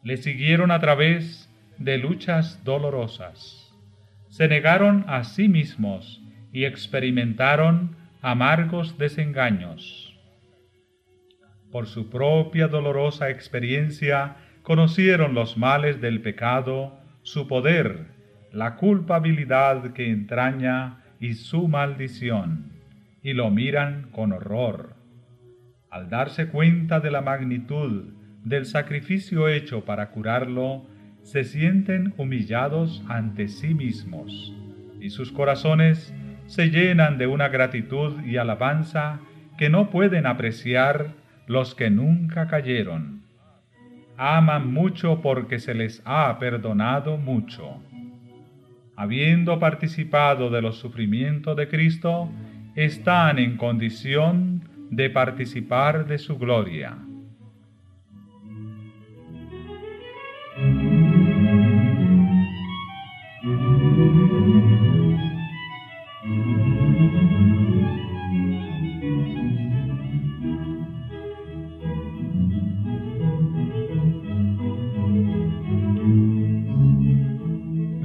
Le 0.03 0.17
siguieron 0.17 0.71
a 0.71 0.79
través 0.79 1.49
de 1.77 1.99
luchas 1.99 2.63
dolorosas. 2.63 3.71
Se 4.29 4.47
negaron 4.47 5.05
a 5.07 5.23
sí 5.23 5.47
mismos 5.47 6.21
y 6.51 6.65
experimentaron 6.65 7.95
amargos 8.21 8.97
desengaños 8.97 10.00
por 11.71 11.87
su 11.87 12.09
propia 12.09 12.67
dolorosa 12.67 13.29
experiencia, 13.29 14.35
conocieron 14.63 15.33
los 15.33 15.57
males 15.57 16.01
del 16.01 16.21
pecado, 16.21 16.99
su 17.23 17.47
poder, 17.47 18.07
la 18.51 18.75
culpabilidad 18.75 19.93
que 19.93 20.09
entraña 20.09 21.03
y 21.19 21.33
su 21.35 21.67
maldición, 21.67 22.71
y 23.23 23.33
lo 23.33 23.49
miran 23.49 24.09
con 24.11 24.33
horror. 24.33 24.95
Al 25.89 26.09
darse 26.09 26.47
cuenta 26.47 26.99
de 26.99 27.11
la 27.11 27.21
magnitud 27.21 28.13
del 28.43 28.65
sacrificio 28.65 29.47
hecho 29.47 29.85
para 29.85 30.11
curarlo, 30.11 30.85
se 31.21 31.43
sienten 31.43 32.13
humillados 32.17 33.03
ante 33.07 33.47
sí 33.47 33.73
mismos, 33.73 34.53
y 34.99 35.11
sus 35.11 35.31
corazones 35.31 36.13
se 36.47 36.69
llenan 36.69 37.17
de 37.17 37.27
una 37.27 37.49
gratitud 37.49 38.23
y 38.25 38.37
alabanza 38.37 39.19
que 39.57 39.69
no 39.69 39.89
pueden 39.89 40.25
apreciar 40.25 41.20
los 41.51 41.75
que 41.75 41.89
nunca 41.89 42.47
cayeron. 42.47 43.23
Aman 44.15 44.71
mucho 44.71 45.21
porque 45.21 45.59
se 45.59 45.73
les 45.73 46.01
ha 46.05 46.39
perdonado 46.39 47.17
mucho. 47.17 47.83
Habiendo 48.95 49.59
participado 49.59 50.49
de 50.49 50.61
los 50.61 50.77
sufrimientos 50.77 51.57
de 51.57 51.67
Cristo, 51.67 52.29
están 52.75 53.37
en 53.37 53.57
condición 53.57 54.63
de 54.91 55.09
participar 55.09 56.07
de 56.07 56.19
su 56.19 56.37
gloria. 56.37 56.97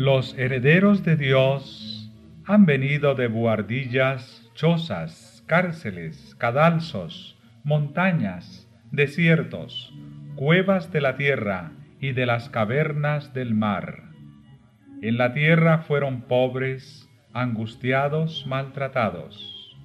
Los 0.07 0.39
herederos 0.39 1.03
de 1.03 1.17
Dios 1.17 2.13
han 2.45 2.65
venido 2.65 3.17
de 3.17 3.27
buhardillas, 3.27 4.49
chozas, 4.55 5.43
cárceles, 5.49 6.37
cadalzos, 6.39 7.37
montañas, 7.65 8.71
desiertos, 8.93 9.93
cuevas 10.37 10.93
de 10.93 11.01
la 11.01 11.17
tierra 11.17 11.73
y 12.01 12.13
de 12.13 12.25
las 12.25 12.49
cavernas 12.51 13.35
del 13.35 13.57
mar. 13.57 14.05
En 15.03 15.19
la 15.19 15.35
tierra 15.35 15.79
fueron 15.79 16.21
pobres, 16.21 17.11
angustiados, 17.33 18.47
maltratados. 18.47 19.77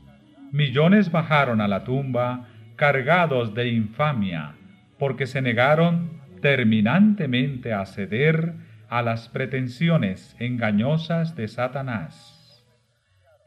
Millones 0.51 1.11
bajaron 1.11 1.61
a 1.61 1.67
la 1.67 1.83
tumba 1.83 2.47
cargados 2.75 3.55
de 3.55 3.69
infamia, 3.69 4.53
porque 4.99 5.25
se 5.25 5.41
negaron 5.41 6.21
terminantemente 6.43 7.73
a 7.73 7.87
ceder 7.87 8.69
a 8.91 9.01
las 9.01 9.29
pretensiones 9.29 10.35
engañosas 10.37 11.37
de 11.37 11.47
Satanás. 11.47 12.61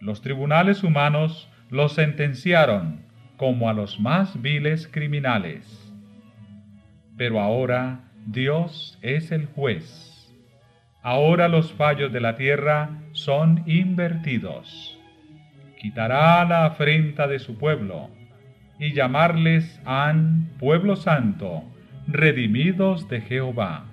Los 0.00 0.22
tribunales 0.22 0.82
humanos 0.82 1.50
los 1.68 1.92
sentenciaron 1.92 3.02
como 3.36 3.68
a 3.68 3.74
los 3.74 4.00
más 4.00 4.40
viles 4.40 4.88
criminales. 4.90 5.92
Pero 7.18 7.40
ahora 7.40 8.00
Dios 8.24 8.98
es 9.02 9.32
el 9.32 9.44
juez. 9.44 10.34
Ahora 11.02 11.48
los 11.48 11.74
fallos 11.74 12.10
de 12.10 12.22
la 12.22 12.36
tierra 12.36 13.02
son 13.12 13.64
invertidos. 13.66 14.98
Quitará 15.78 16.42
la 16.46 16.64
afrenta 16.64 17.28
de 17.28 17.38
su 17.38 17.58
pueblo 17.58 18.08
y 18.78 18.94
llamarles 18.94 19.78
han 19.84 20.48
pueblo 20.58 20.96
santo, 20.96 21.64
redimidos 22.06 23.10
de 23.10 23.20
Jehová. 23.20 23.90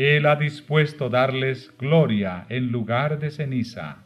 Él 0.00 0.24
ha 0.24 0.36
dispuesto 0.36 1.10
darles 1.10 1.76
gloria 1.76 2.46
en 2.48 2.72
lugar 2.72 3.18
de 3.18 3.30
ceniza, 3.30 3.98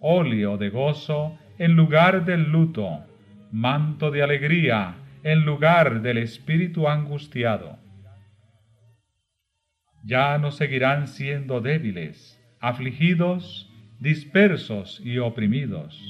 óleo 0.00 0.56
de 0.56 0.70
gozo 0.70 1.38
en 1.58 1.76
lugar 1.76 2.24
del 2.24 2.50
luto, 2.50 3.04
manto 3.52 4.10
de 4.10 4.22
alegría 4.22 4.94
en 5.22 5.44
lugar 5.44 6.00
del 6.00 6.16
espíritu 6.16 6.88
angustiado. 6.88 7.78
Ya 10.02 10.38
no 10.38 10.50
seguirán 10.50 11.08
siendo 11.08 11.60
débiles, 11.60 12.42
afligidos, 12.58 13.70
dispersos 14.00 14.98
y 15.04 15.18
oprimidos. 15.18 16.00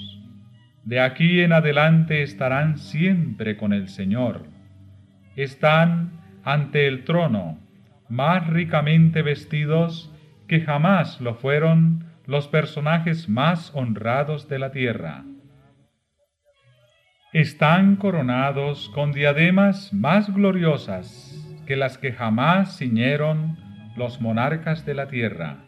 De 0.84 1.00
aquí 1.00 1.40
en 1.40 1.52
adelante 1.52 2.22
estarán 2.22 2.78
siempre 2.78 3.56
con 3.56 3.72
el 3.72 3.88
Señor. 3.88 4.46
Están 5.34 6.20
ante 6.44 6.86
el 6.86 7.02
trono 7.02 7.63
más 8.08 8.46
ricamente 8.48 9.22
vestidos 9.22 10.12
que 10.46 10.60
jamás 10.60 11.20
lo 11.20 11.34
fueron 11.34 12.04
los 12.26 12.48
personajes 12.48 13.28
más 13.28 13.72
honrados 13.74 14.48
de 14.48 14.58
la 14.58 14.70
tierra. 14.70 15.24
Están 17.32 17.96
coronados 17.96 18.90
con 18.94 19.12
diademas 19.12 19.92
más 19.92 20.32
gloriosas 20.32 21.40
que 21.66 21.76
las 21.76 21.98
que 21.98 22.12
jamás 22.12 22.78
ciñeron 22.78 23.58
los 23.96 24.20
monarcas 24.20 24.86
de 24.86 24.94
la 24.94 25.08
tierra. 25.08 25.64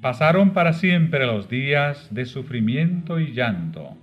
Pasaron 0.00 0.50
para 0.50 0.72
siempre 0.72 1.26
los 1.26 1.50
días 1.50 2.12
de 2.14 2.24
sufrimiento 2.24 3.20
y 3.20 3.32
llanto. 3.32 3.98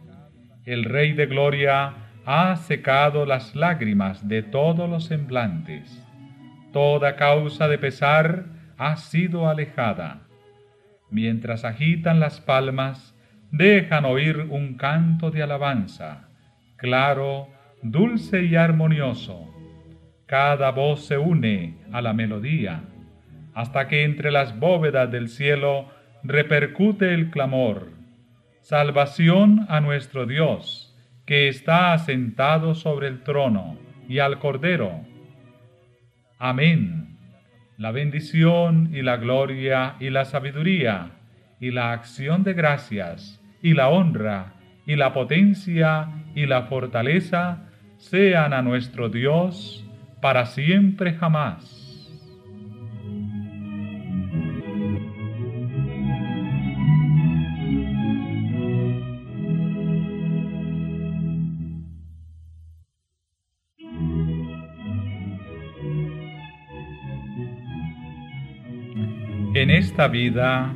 El 0.65 0.83
Rey 0.83 1.13
de 1.13 1.25
Gloria 1.25 1.93
ha 2.25 2.55
secado 2.57 3.25
las 3.25 3.55
lágrimas 3.55 4.27
de 4.27 4.43
todos 4.43 4.87
los 4.89 5.05
semblantes 5.05 6.06
toda 6.71 7.15
causa 7.15 7.67
de 7.67 7.77
pesar 7.77 8.45
ha 8.77 8.97
sido 8.97 9.49
alejada. 9.49 10.27
Mientras 11.09 11.63
agitan 11.63 12.19
las 12.19 12.41
palmas, 12.41 13.15
dejan 13.51 14.05
oír 14.05 14.47
un 14.49 14.75
canto 14.75 15.31
de 15.31 15.41
alabanza, 15.41 16.29
claro, 16.75 17.47
dulce 17.81 18.43
y 18.43 18.55
armonioso. 18.55 19.53
Cada 20.25 20.71
voz 20.71 21.05
se 21.05 21.17
une 21.17 21.77
a 21.91 22.01
la 22.01 22.13
melodía, 22.13 22.83
hasta 23.53 23.87
que 23.87 24.03
entre 24.03 24.31
las 24.31 24.59
bóvedas 24.59 25.09
del 25.09 25.29
cielo 25.29 25.89
repercute 26.23 27.13
el 27.13 27.29
clamor. 27.29 27.91
Salvación 28.61 29.65
a 29.69 29.79
nuestro 29.79 30.25
Dios, 30.25 30.93
que 31.25 31.47
está 31.47 31.93
asentado 31.93 32.75
sobre 32.75 33.07
el 33.07 33.23
trono, 33.23 33.77
y 34.09 34.19
al 34.19 34.39
Cordero 34.39 35.05
Amén. 36.39 37.17
La 37.77 37.91
bendición 37.91 38.91
y 38.93 39.01
la 39.01 39.17
gloria 39.17 39.95
y 39.99 40.09
la 40.09 40.25
sabiduría 40.25 41.11
y 41.59 41.71
la 41.71 41.91
acción 41.91 42.43
de 42.43 42.53
gracias 42.53 43.41
y 43.61 43.73
la 43.73 43.89
honra 43.89 44.53
y 44.85 44.95
la 44.95 45.13
potencia 45.13 46.09
y 46.35 46.45
la 46.45 46.63
fortaleza 46.63 47.65
sean 47.97 48.53
a 48.53 48.61
nuestro 48.61 49.09
Dios 49.09 49.83
para 50.21 50.45
siempre 50.45 51.13
jamás. 51.13 51.76
Esta 69.97 70.09
vida 70.09 70.75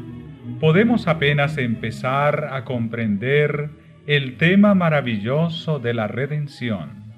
podemos 0.60 1.08
apenas 1.08 1.60
empezar 1.60 2.50
a 2.54 2.66
comprender 2.66 3.70
el 4.08 4.38
tema 4.38 4.74
maravilloso 4.74 5.78
de 5.78 5.94
la 5.94 6.08
redención. 6.08 7.14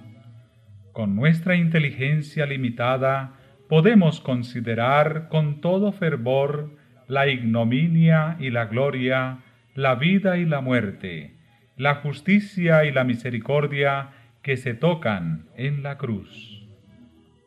Con 0.92 1.16
nuestra 1.16 1.56
inteligencia 1.56 2.46
limitada 2.46 3.36
podemos 3.70 4.20
considerar 4.20 5.30
con 5.30 5.62
todo 5.62 5.94
fervor 5.94 6.76
la 7.08 7.28
ignominia 7.30 8.36
y 8.38 8.50
la 8.50 8.66
gloria, 8.66 9.38
la 9.74 9.96
vida 9.96 10.36
y 10.36 10.44
la 10.44 10.60
muerte, 10.60 11.38
la 11.78 11.96
justicia 11.96 12.84
y 12.84 12.92
la 12.92 13.06
misericordia 13.06 14.10
que 14.42 14.58
se 14.58 14.74
tocan 14.74 15.46
en 15.56 15.84
la 15.84 15.98
cruz. 15.98 16.68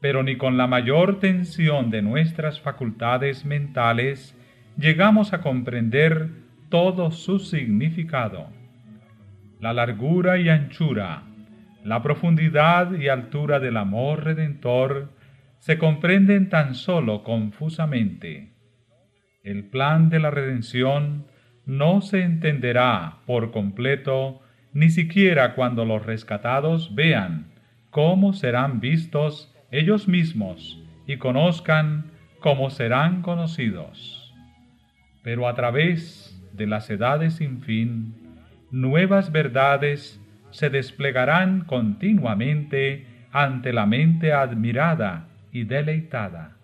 Pero 0.01 0.23
ni 0.23 0.37
con 0.37 0.57
la 0.57 0.67
mayor 0.67 1.21
tensión 1.21 1.91
de 1.91 2.01
nuestras 2.01 2.59
facultades 2.59 3.45
mentales 3.45 4.35
llegamos 4.77 5.33
a 5.33 5.41
comprender 5.41 6.31
todo 6.69 7.11
su 7.11 7.39
significado. 7.39 8.49
La 9.61 9.73
largura 9.73 10.39
y 10.39 10.49
anchura, 10.49 11.23
la 11.83 12.03
profundidad 12.03 12.93
y 12.93 13.09
altura 13.09 13.59
del 13.59 13.77
amor 13.77 14.25
redentor 14.25 15.11
se 15.59 15.79
comprenden 15.79 16.49
tan 16.49 16.75
solo 16.75 17.23
confusamente. 17.23 18.53
El 19.43 19.65
plan 19.65 20.11
de 20.11 20.19
la 20.19 20.31
redención 20.31 21.27
no 21.65 22.01
se 22.03 22.23
entenderá 22.23 23.19
por 23.27 23.53
completo 23.53 24.41
ni 24.73 24.91
siquiera 24.91 25.55
cuando 25.55 25.85
los 25.85 26.05
rescatados 26.05 26.95
vean 26.95 27.53
cómo 27.91 28.35
serán 28.35 28.81
vistos 28.81 29.55
ellos 29.71 30.07
mismos 30.07 30.83
y 31.07 31.17
conozcan 31.17 32.11
cómo 32.41 32.71
serán 32.71 33.23
conocidos. 33.23 34.16
Pero 35.27 35.49
a 35.49 35.55
través 35.57 36.41
de 36.53 36.69
las 36.69 36.89
edades 36.89 37.35
sin 37.35 37.61
fin, 37.61 38.15
nuevas 38.71 39.33
verdades 39.33 40.25
se 40.53 40.71
desplegarán 40.71 41.65
continuamente 41.65 43.27
ante 43.33 43.73
la 43.73 43.87
mente 43.87 44.33
admirada 44.33 45.27
y 45.51 45.65
deleitada. 45.65 46.59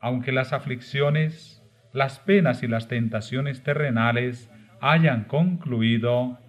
Aunque 0.00 0.32
las 0.32 0.52
aflicciones, 0.52 1.62
las 1.92 2.18
penas 2.18 2.64
y 2.64 2.66
las 2.66 2.88
tentaciones 2.88 3.62
terrenales 3.62 4.50
hayan 4.80 5.22
concluido, 5.22 6.40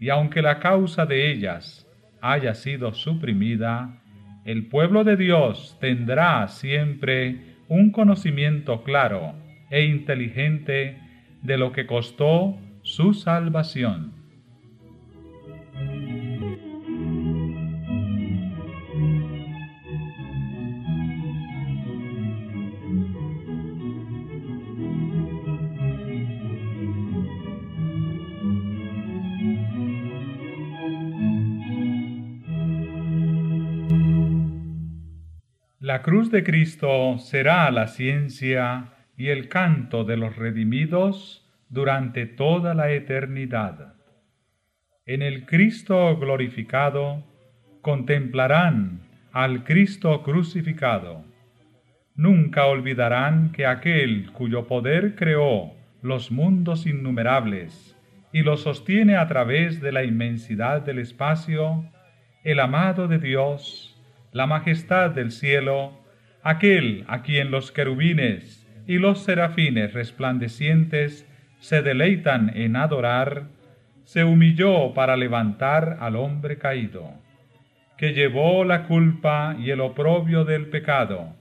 y 0.00 0.08
aunque 0.08 0.42
la 0.42 0.58
causa 0.58 1.06
de 1.06 1.30
ellas 1.30 1.88
haya 2.20 2.52
sido 2.54 2.94
suprimida, 2.94 4.02
el 4.44 4.66
pueblo 4.66 5.04
de 5.04 5.14
Dios 5.16 5.78
tendrá 5.80 6.48
siempre 6.48 7.58
un 7.68 7.92
conocimiento 7.92 8.82
claro 8.82 9.43
e 9.70 9.84
inteligente 9.84 10.98
de 11.42 11.58
lo 11.58 11.72
que 11.72 11.86
costó 11.86 12.58
su 12.82 13.14
salvación. 13.14 14.24
La 35.84 36.00
cruz 36.00 36.30
de 36.30 36.42
Cristo 36.42 37.18
será 37.18 37.70
la 37.70 37.86
ciencia 37.88 38.93
y 39.16 39.28
el 39.28 39.48
canto 39.48 40.04
de 40.04 40.16
los 40.16 40.36
redimidos 40.36 41.46
durante 41.68 42.26
toda 42.26 42.74
la 42.74 42.90
eternidad. 42.90 43.94
En 45.06 45.22
el 45.22 45.46
Cristo 45.46 46.16
glorificado 46.16 47.24
contemplarán 47.82 49.02
al 49.32 49.64
Cristo 49.64 50.22
crucificado. 50.22 51.24
Nunca 52.14 52.66
olvidarán 52.66 53.52
que 53.52 53.66
aquel 53.66 54.30
cuyo 54.32 54.66
poder 54.66 55.16
creó 55.16 55.74
los 56.00 56.30
mundos 56.30 56.86
innumerables 56.86 57.96
y 58.32 58.42
los 58.42 58.62
sostiene 58.62 59.16
a 59.16 59.26
través 59.26 59.80
de 59.80 59.92
la 59.92 60.04
inmensidad 60.04 60.82
del 60.82 60.98
espacio, 60.98 61.84
el 62.42 62.60
amado 62.60 63.08
de 63.08 63.18
Dios, 63.18 64.00
la 64.32 64.46
majestad 64.46 65.10
del 65.10 65.30
cielo, 65.30 65.98
aquel 66.42 67.04
a 67.08 67.22
quien 67.22 67.50
los 67.50 67.72
querubines 67.72 68.63
y 68.86 68.98
los 68.98 69.22
serafines 69.22 69.92
resplandecientes 69.92 71.26
se 71.58 71.82
deleitan 71.82 72.52
en 72.54 72.76
adorar, 72.76 73.44
se 74.04 74.24
humilló 74.24 74.92
para 74.92 75.16
levantar 75.16 75.96
al 76.00 76.16
hombre 76.16 76.58
caído, 76.58 77.14
que 77.96 78.12
llevó 78.12 78.64
la 78.64 78.84
culpa 78.84 79.56
y 79.58 79.70
el 79.70 79.80
oprobio 79.80 80.44
del 80.44 80.66
pecado, 80.66 81.34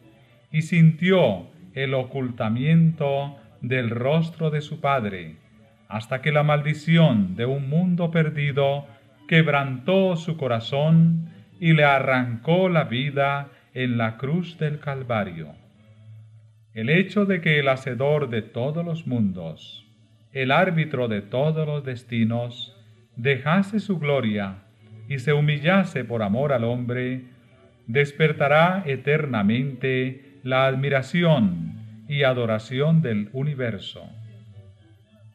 y 0.51 0.61
sintió 0.61 1.47
el 1.73 1.93
ocultamiento 1.93 3.37
del 3.61 3.89
rostro 3.89 4.49
de 4.49 4.61
su 4.61 4.79
Padre, 4.79 5.35
hasta 5.89 6.21
que 6.21 6.31
la 6.31 6.43
maldición 6.43 7.35
de 7.35 7.45
un 7.45 7.69
mundo 7.69 8.11
perdido 8.11 8.87
quebrantó 9.27 10.15
su 10.15 10.37
corazón 10.37 11.29
y 11.59 11.73
le 11.73 11.83
arrancó 11.83 12.69
la 12.69 12.85
vida 12.85 13.49
en 13.73 13.97
la 13.97 14.17
cruz 14.17 14.57
del 14.57 14.79
Calvario. 14.79 15.62
El 16.73 16.89
hecho 16.89 17.25
de 17.25 17.39
que 17.39 17.59
el 17.59 17.67
Hacedor 17.67 18.29
de 18.29 18.41
todos 18.41 18.83
los 18.83 19.05
mundos, 19.05 19.85
el 20.31 20.51
árbitro 20.51 21.07
de 21.07 21.21
todos 21.21 21.67
los 21.67 21.83
destinos, 21.83 22.75
dejase 23.15 23.79
su 23.79 23.99
gloria 23.99 24.63
y 25.07 25.19
se 25.19 25.33
humillase 25.33 26.03
por 26.03 26.23
amor 26.23 26.51
al 26.51 26.63
hombre, 26.63 27.25
despertará 27.85 28.83
eternamente 28.87 30.39
la 30.43 30.65
admiración 30.65 32.05
y 32.07 32.23
adoración 32.23 33.01
del 33.01 33.29
universo. 33.33 34.09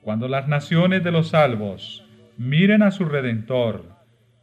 Cuando 0.00 0.26
las 0.26 0.48
naciones 0.48 1.04
de 1.04 1.12
los 1.12 1.28
salvos 1.28 2.04
miren 2.36 2.82
a 2.82 2.90
su 2.90 3.04
Redentor, 3.04 3.96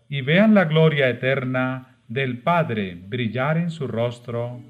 y 0.08 0.22
vean 0.22 0.54
la 0.54 0.66
gloria 0.66 1.10
eterna 1.10 1.98
del 2.08 2.40
Padre 2.40 2.96
brillar 3.08 3.58
en 3.58 3.72
su 3.72 3.88
rostro, 3.88 4.62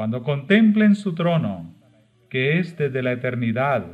cuando 0.00 0.22
contemplen 0.22 0.94
su 0.94 1.14
trono, 1.14 1.74
que 2.30 2.58
es 2.58 2.78
desde 2.78 3.02
la 3.02 3.12
eternidad 3.12 3.84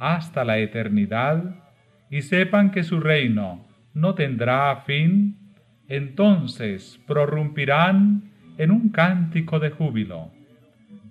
hasta 0.00 0.42
la 0.42 0.58
eternidad, 0.58 1.62
y 2.10 2.22
sepan 2.22 2.72
que 2.72 2.82
su 2.82 2.98
reino 2.98 3.64
no 3.92 4.16
tendrá 4.16 4.74
fin, 4.84 5.54
entonces 5.86 7.00
prorrumpirán 7.06 8.32
en 8.58 8.72
un 8.72 8.88
cántico 8.88 9.60
de 9.60 9.70
júbilo. 9.70 10.32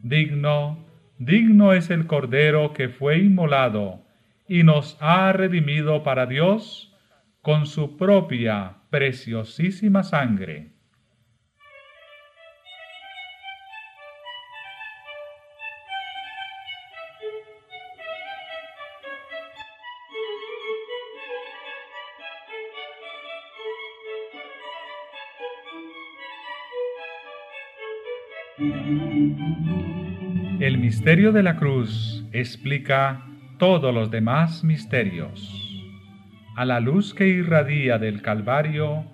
Digno, 0.02 0.78
digno 1.20 1.72
es 1.72 1.90
el 1.90 2.06
Cordero 2.06 2.74
que 2.74 2.90
fue 2.90 3.20
inmolado 3.20 4.02
y 4.46 4.64
nos 4.64 4.98
ha 5.00 5.32
redimido 5.32 6.04
para 6.04 6.26
Dios, 6.26 6.94
con 7.42 7.66
su 7.66 7.96
propia 7.96 8.74
preciosísima 8.90 10.04
sangre. 10.04 10.73
El 30.60 30.78
misterio 30.78 31.32
de 31.32 31.44
la 31.44 31.58
cruz 31.58 32.26
explica 32.32 33.26
todos 33.58 33.94
los 33.94 34.12
demás 34.12 34.64
misterios 34.64 35.64
a 36.56 36.66
la 36.66 36.80
luz 36.80 37.14
que 37.16 37.28
irradia 37.28 37.98
del 37.98 38.22
Calvario, 38.22 39.06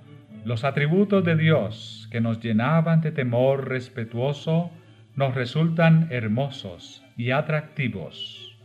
los 0.43 0.65
atributos 0.65 1.23
de 1.23 1.37
Dios 1.37 2.07
que 2.11 2.19
nos 2.19 2.41
llenaban 2.41 2.99
de 3.01 3.11
temor 3.11 3.69
respetuoso 3.69 4.71
nos 5.15 5.35
resultan 5.35 6.07
hermosos 6.11 7.03
y 7.15 7.31
atractivos. 7.31 8.57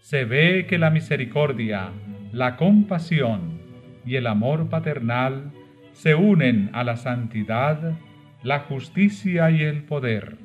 Se 0.00 0.24
ve 0.24 0.66
que 0.68 0.78
la 0.78 0.90
misericordia, 0.90 1.90
la 2.32 2.56
compasión 2.56 3.58
y 4.06 4.16
el 4.16 4.26
amor 4.26 4.68
paternal 4.68 5.50
se 5.92 6.14
unen 6.14 6.70
a 6.72 6.84
la 6.84 6.96
santidad, 6.96 7.94
la 8.44 8.60
justicia 8.60 9.50
y 9.50 9.62
el 9.62 9.84
poder. 9.84 10.36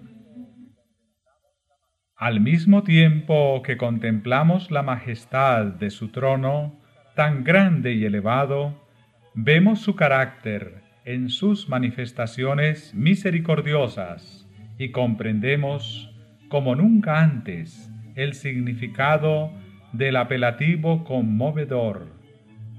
Al 2.15 2.39
mismo 2.39 2.83
tiempo 2.83 3.61
que 3.61 3.75
contemplamos 3.75 4.71
la 4.71 4.83
majestad 4.83 5.65
de 5.65 5.89
su 5.89 6.07
trono, 6.07 6.79
tan 7.17 7.43
grande 7.43 7.93
y 7.93 8.05
elevado, 8.05 8.87
vemos 9.33 9.81
su 9.81 9.97
carácter 9.97 10.81
en 11.03 11.27
sus 11.27 11.67
manifestaciones 11.67 12.93
misericordiosas 12.93 14.47
y 14.77 14.91
comprendemos 14.91 16.09
como 16.47 16.75
nunca 16.75 17.19
antes 17.19 17.91
el 18.15 18.33
significado 18.33 19.51
del 19.91 20.15
apelativo 20.15 21.03
conmovedor, 21.03 22.07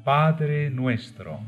Padre 0.02 0.70
nuestro. 0.70 1.40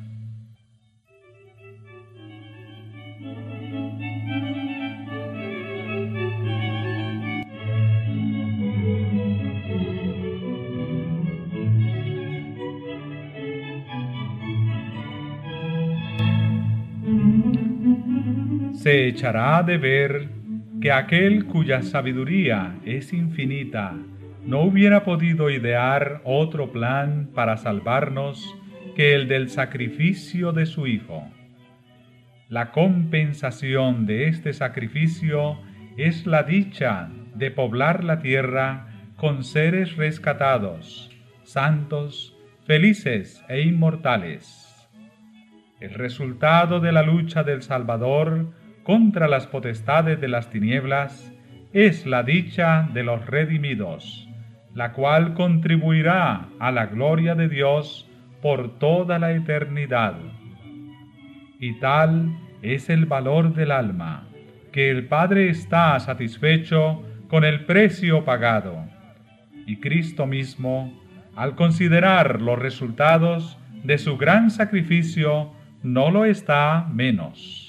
Se 18.83 19.07
echará 19.07 19.63
de 19.63 19.79
ver 19.79 20.29
que 20.81 20.91
aquel 20.91 21.47
cuya 21.47 21.83
sabiduría 21.83 22.81
es 22.85 23.13
infinita 23.13 23.95
no 24.45 24.63
hubiera 24.63 25.05
podido 25.05 25.51
idear 25.51 26.21
otro 26.25 26.73
plan 26.73 27.31
para 27.33 27.57
salvarnos 27.57 28.45
que 28.97 29.15
el 29.15 29.29
del 29.29 29.51
sacrificio 29.51 30.51
de 30.51 30.67
su 30.67 30.89
Hijo. 30.89 31.23
La 32.49 32.73
compensación 32.73 34.05
de 34.05 34.27
este 34.27 34.53
sacrificio 34.53 35.61
es 35.97 36.27
la 36.27 36.43
dicha 36.43 37.09
de 37.37 37.53
poblar 37.53 38.03
la 38.03 38.19
tierra 38.19 38.89
con 39.17 39.45
seres 39.45 39.97
rescatados, 39.97 41.09
santos, 41.45 42.37
felices 42.67 43.45
e 43.49 43.61
inmortales. 43.61 44.89
El 45.79 45.95
resultado 45.95 46.81
de 46.81 46.91
la 46.91 47.03
lucha 47.03 47.45
del 47.45 47.63
Salvador 47.63 48.61
contra 48.83 49.29
las 49.29 49.47
potestades 49.47 50.21
de 50.21 50.29
las 50.29 50.51
tinieblas 50.51 51.33
es 51.73 52.07
la 52.07 52.23
dicha 52.23 52.89
de 52.93 53.03
los 53.03 53.25
redimidos, 53.27 54.29
la 54.75 54.93
cual 54.93 55.35
contribuirá 55.35 56.49
a 56.59 56.71
la 56.71 56.87
gloria 56.87 57.35
de 57.35 57.49
Dios 57.49 58.09
por 58.41 58.79
toda 58.79 59.19
la 59.19 59.33
eternidad. 59.33 60.15
Y 61.59 61.79
tal 61.79 62.37
es 62.61 62.91
el 62.91 63.07
valor 63.07 63.55
del 63.55 63.71
alma, 63.71 64.27
que 64.73 64.91
el 64.91 65.07
Padre 65.07 65.49
está 65.49 65.99
satisfecho 66.01 67.03
con 67.29 67.45
el 67.45 67.65
precio 67.65 68.25
pagado. 68.25 68.85
Y 69.67 69.77
Cristo 69.77 70.27
mismo, 70.27 71.01
al 71.37 71.55
considerar 71.55 72.43
los 72.43 72.59
resultados 72.59 73.59
de 73.85 73.99
su 73.99 74.17
gran 74.19 74.51
sacrificio, 74.51 75.53
no 75.83 76.11
lo 76.11 76.25
está 76.25 76.89
menos. 76.93 77.62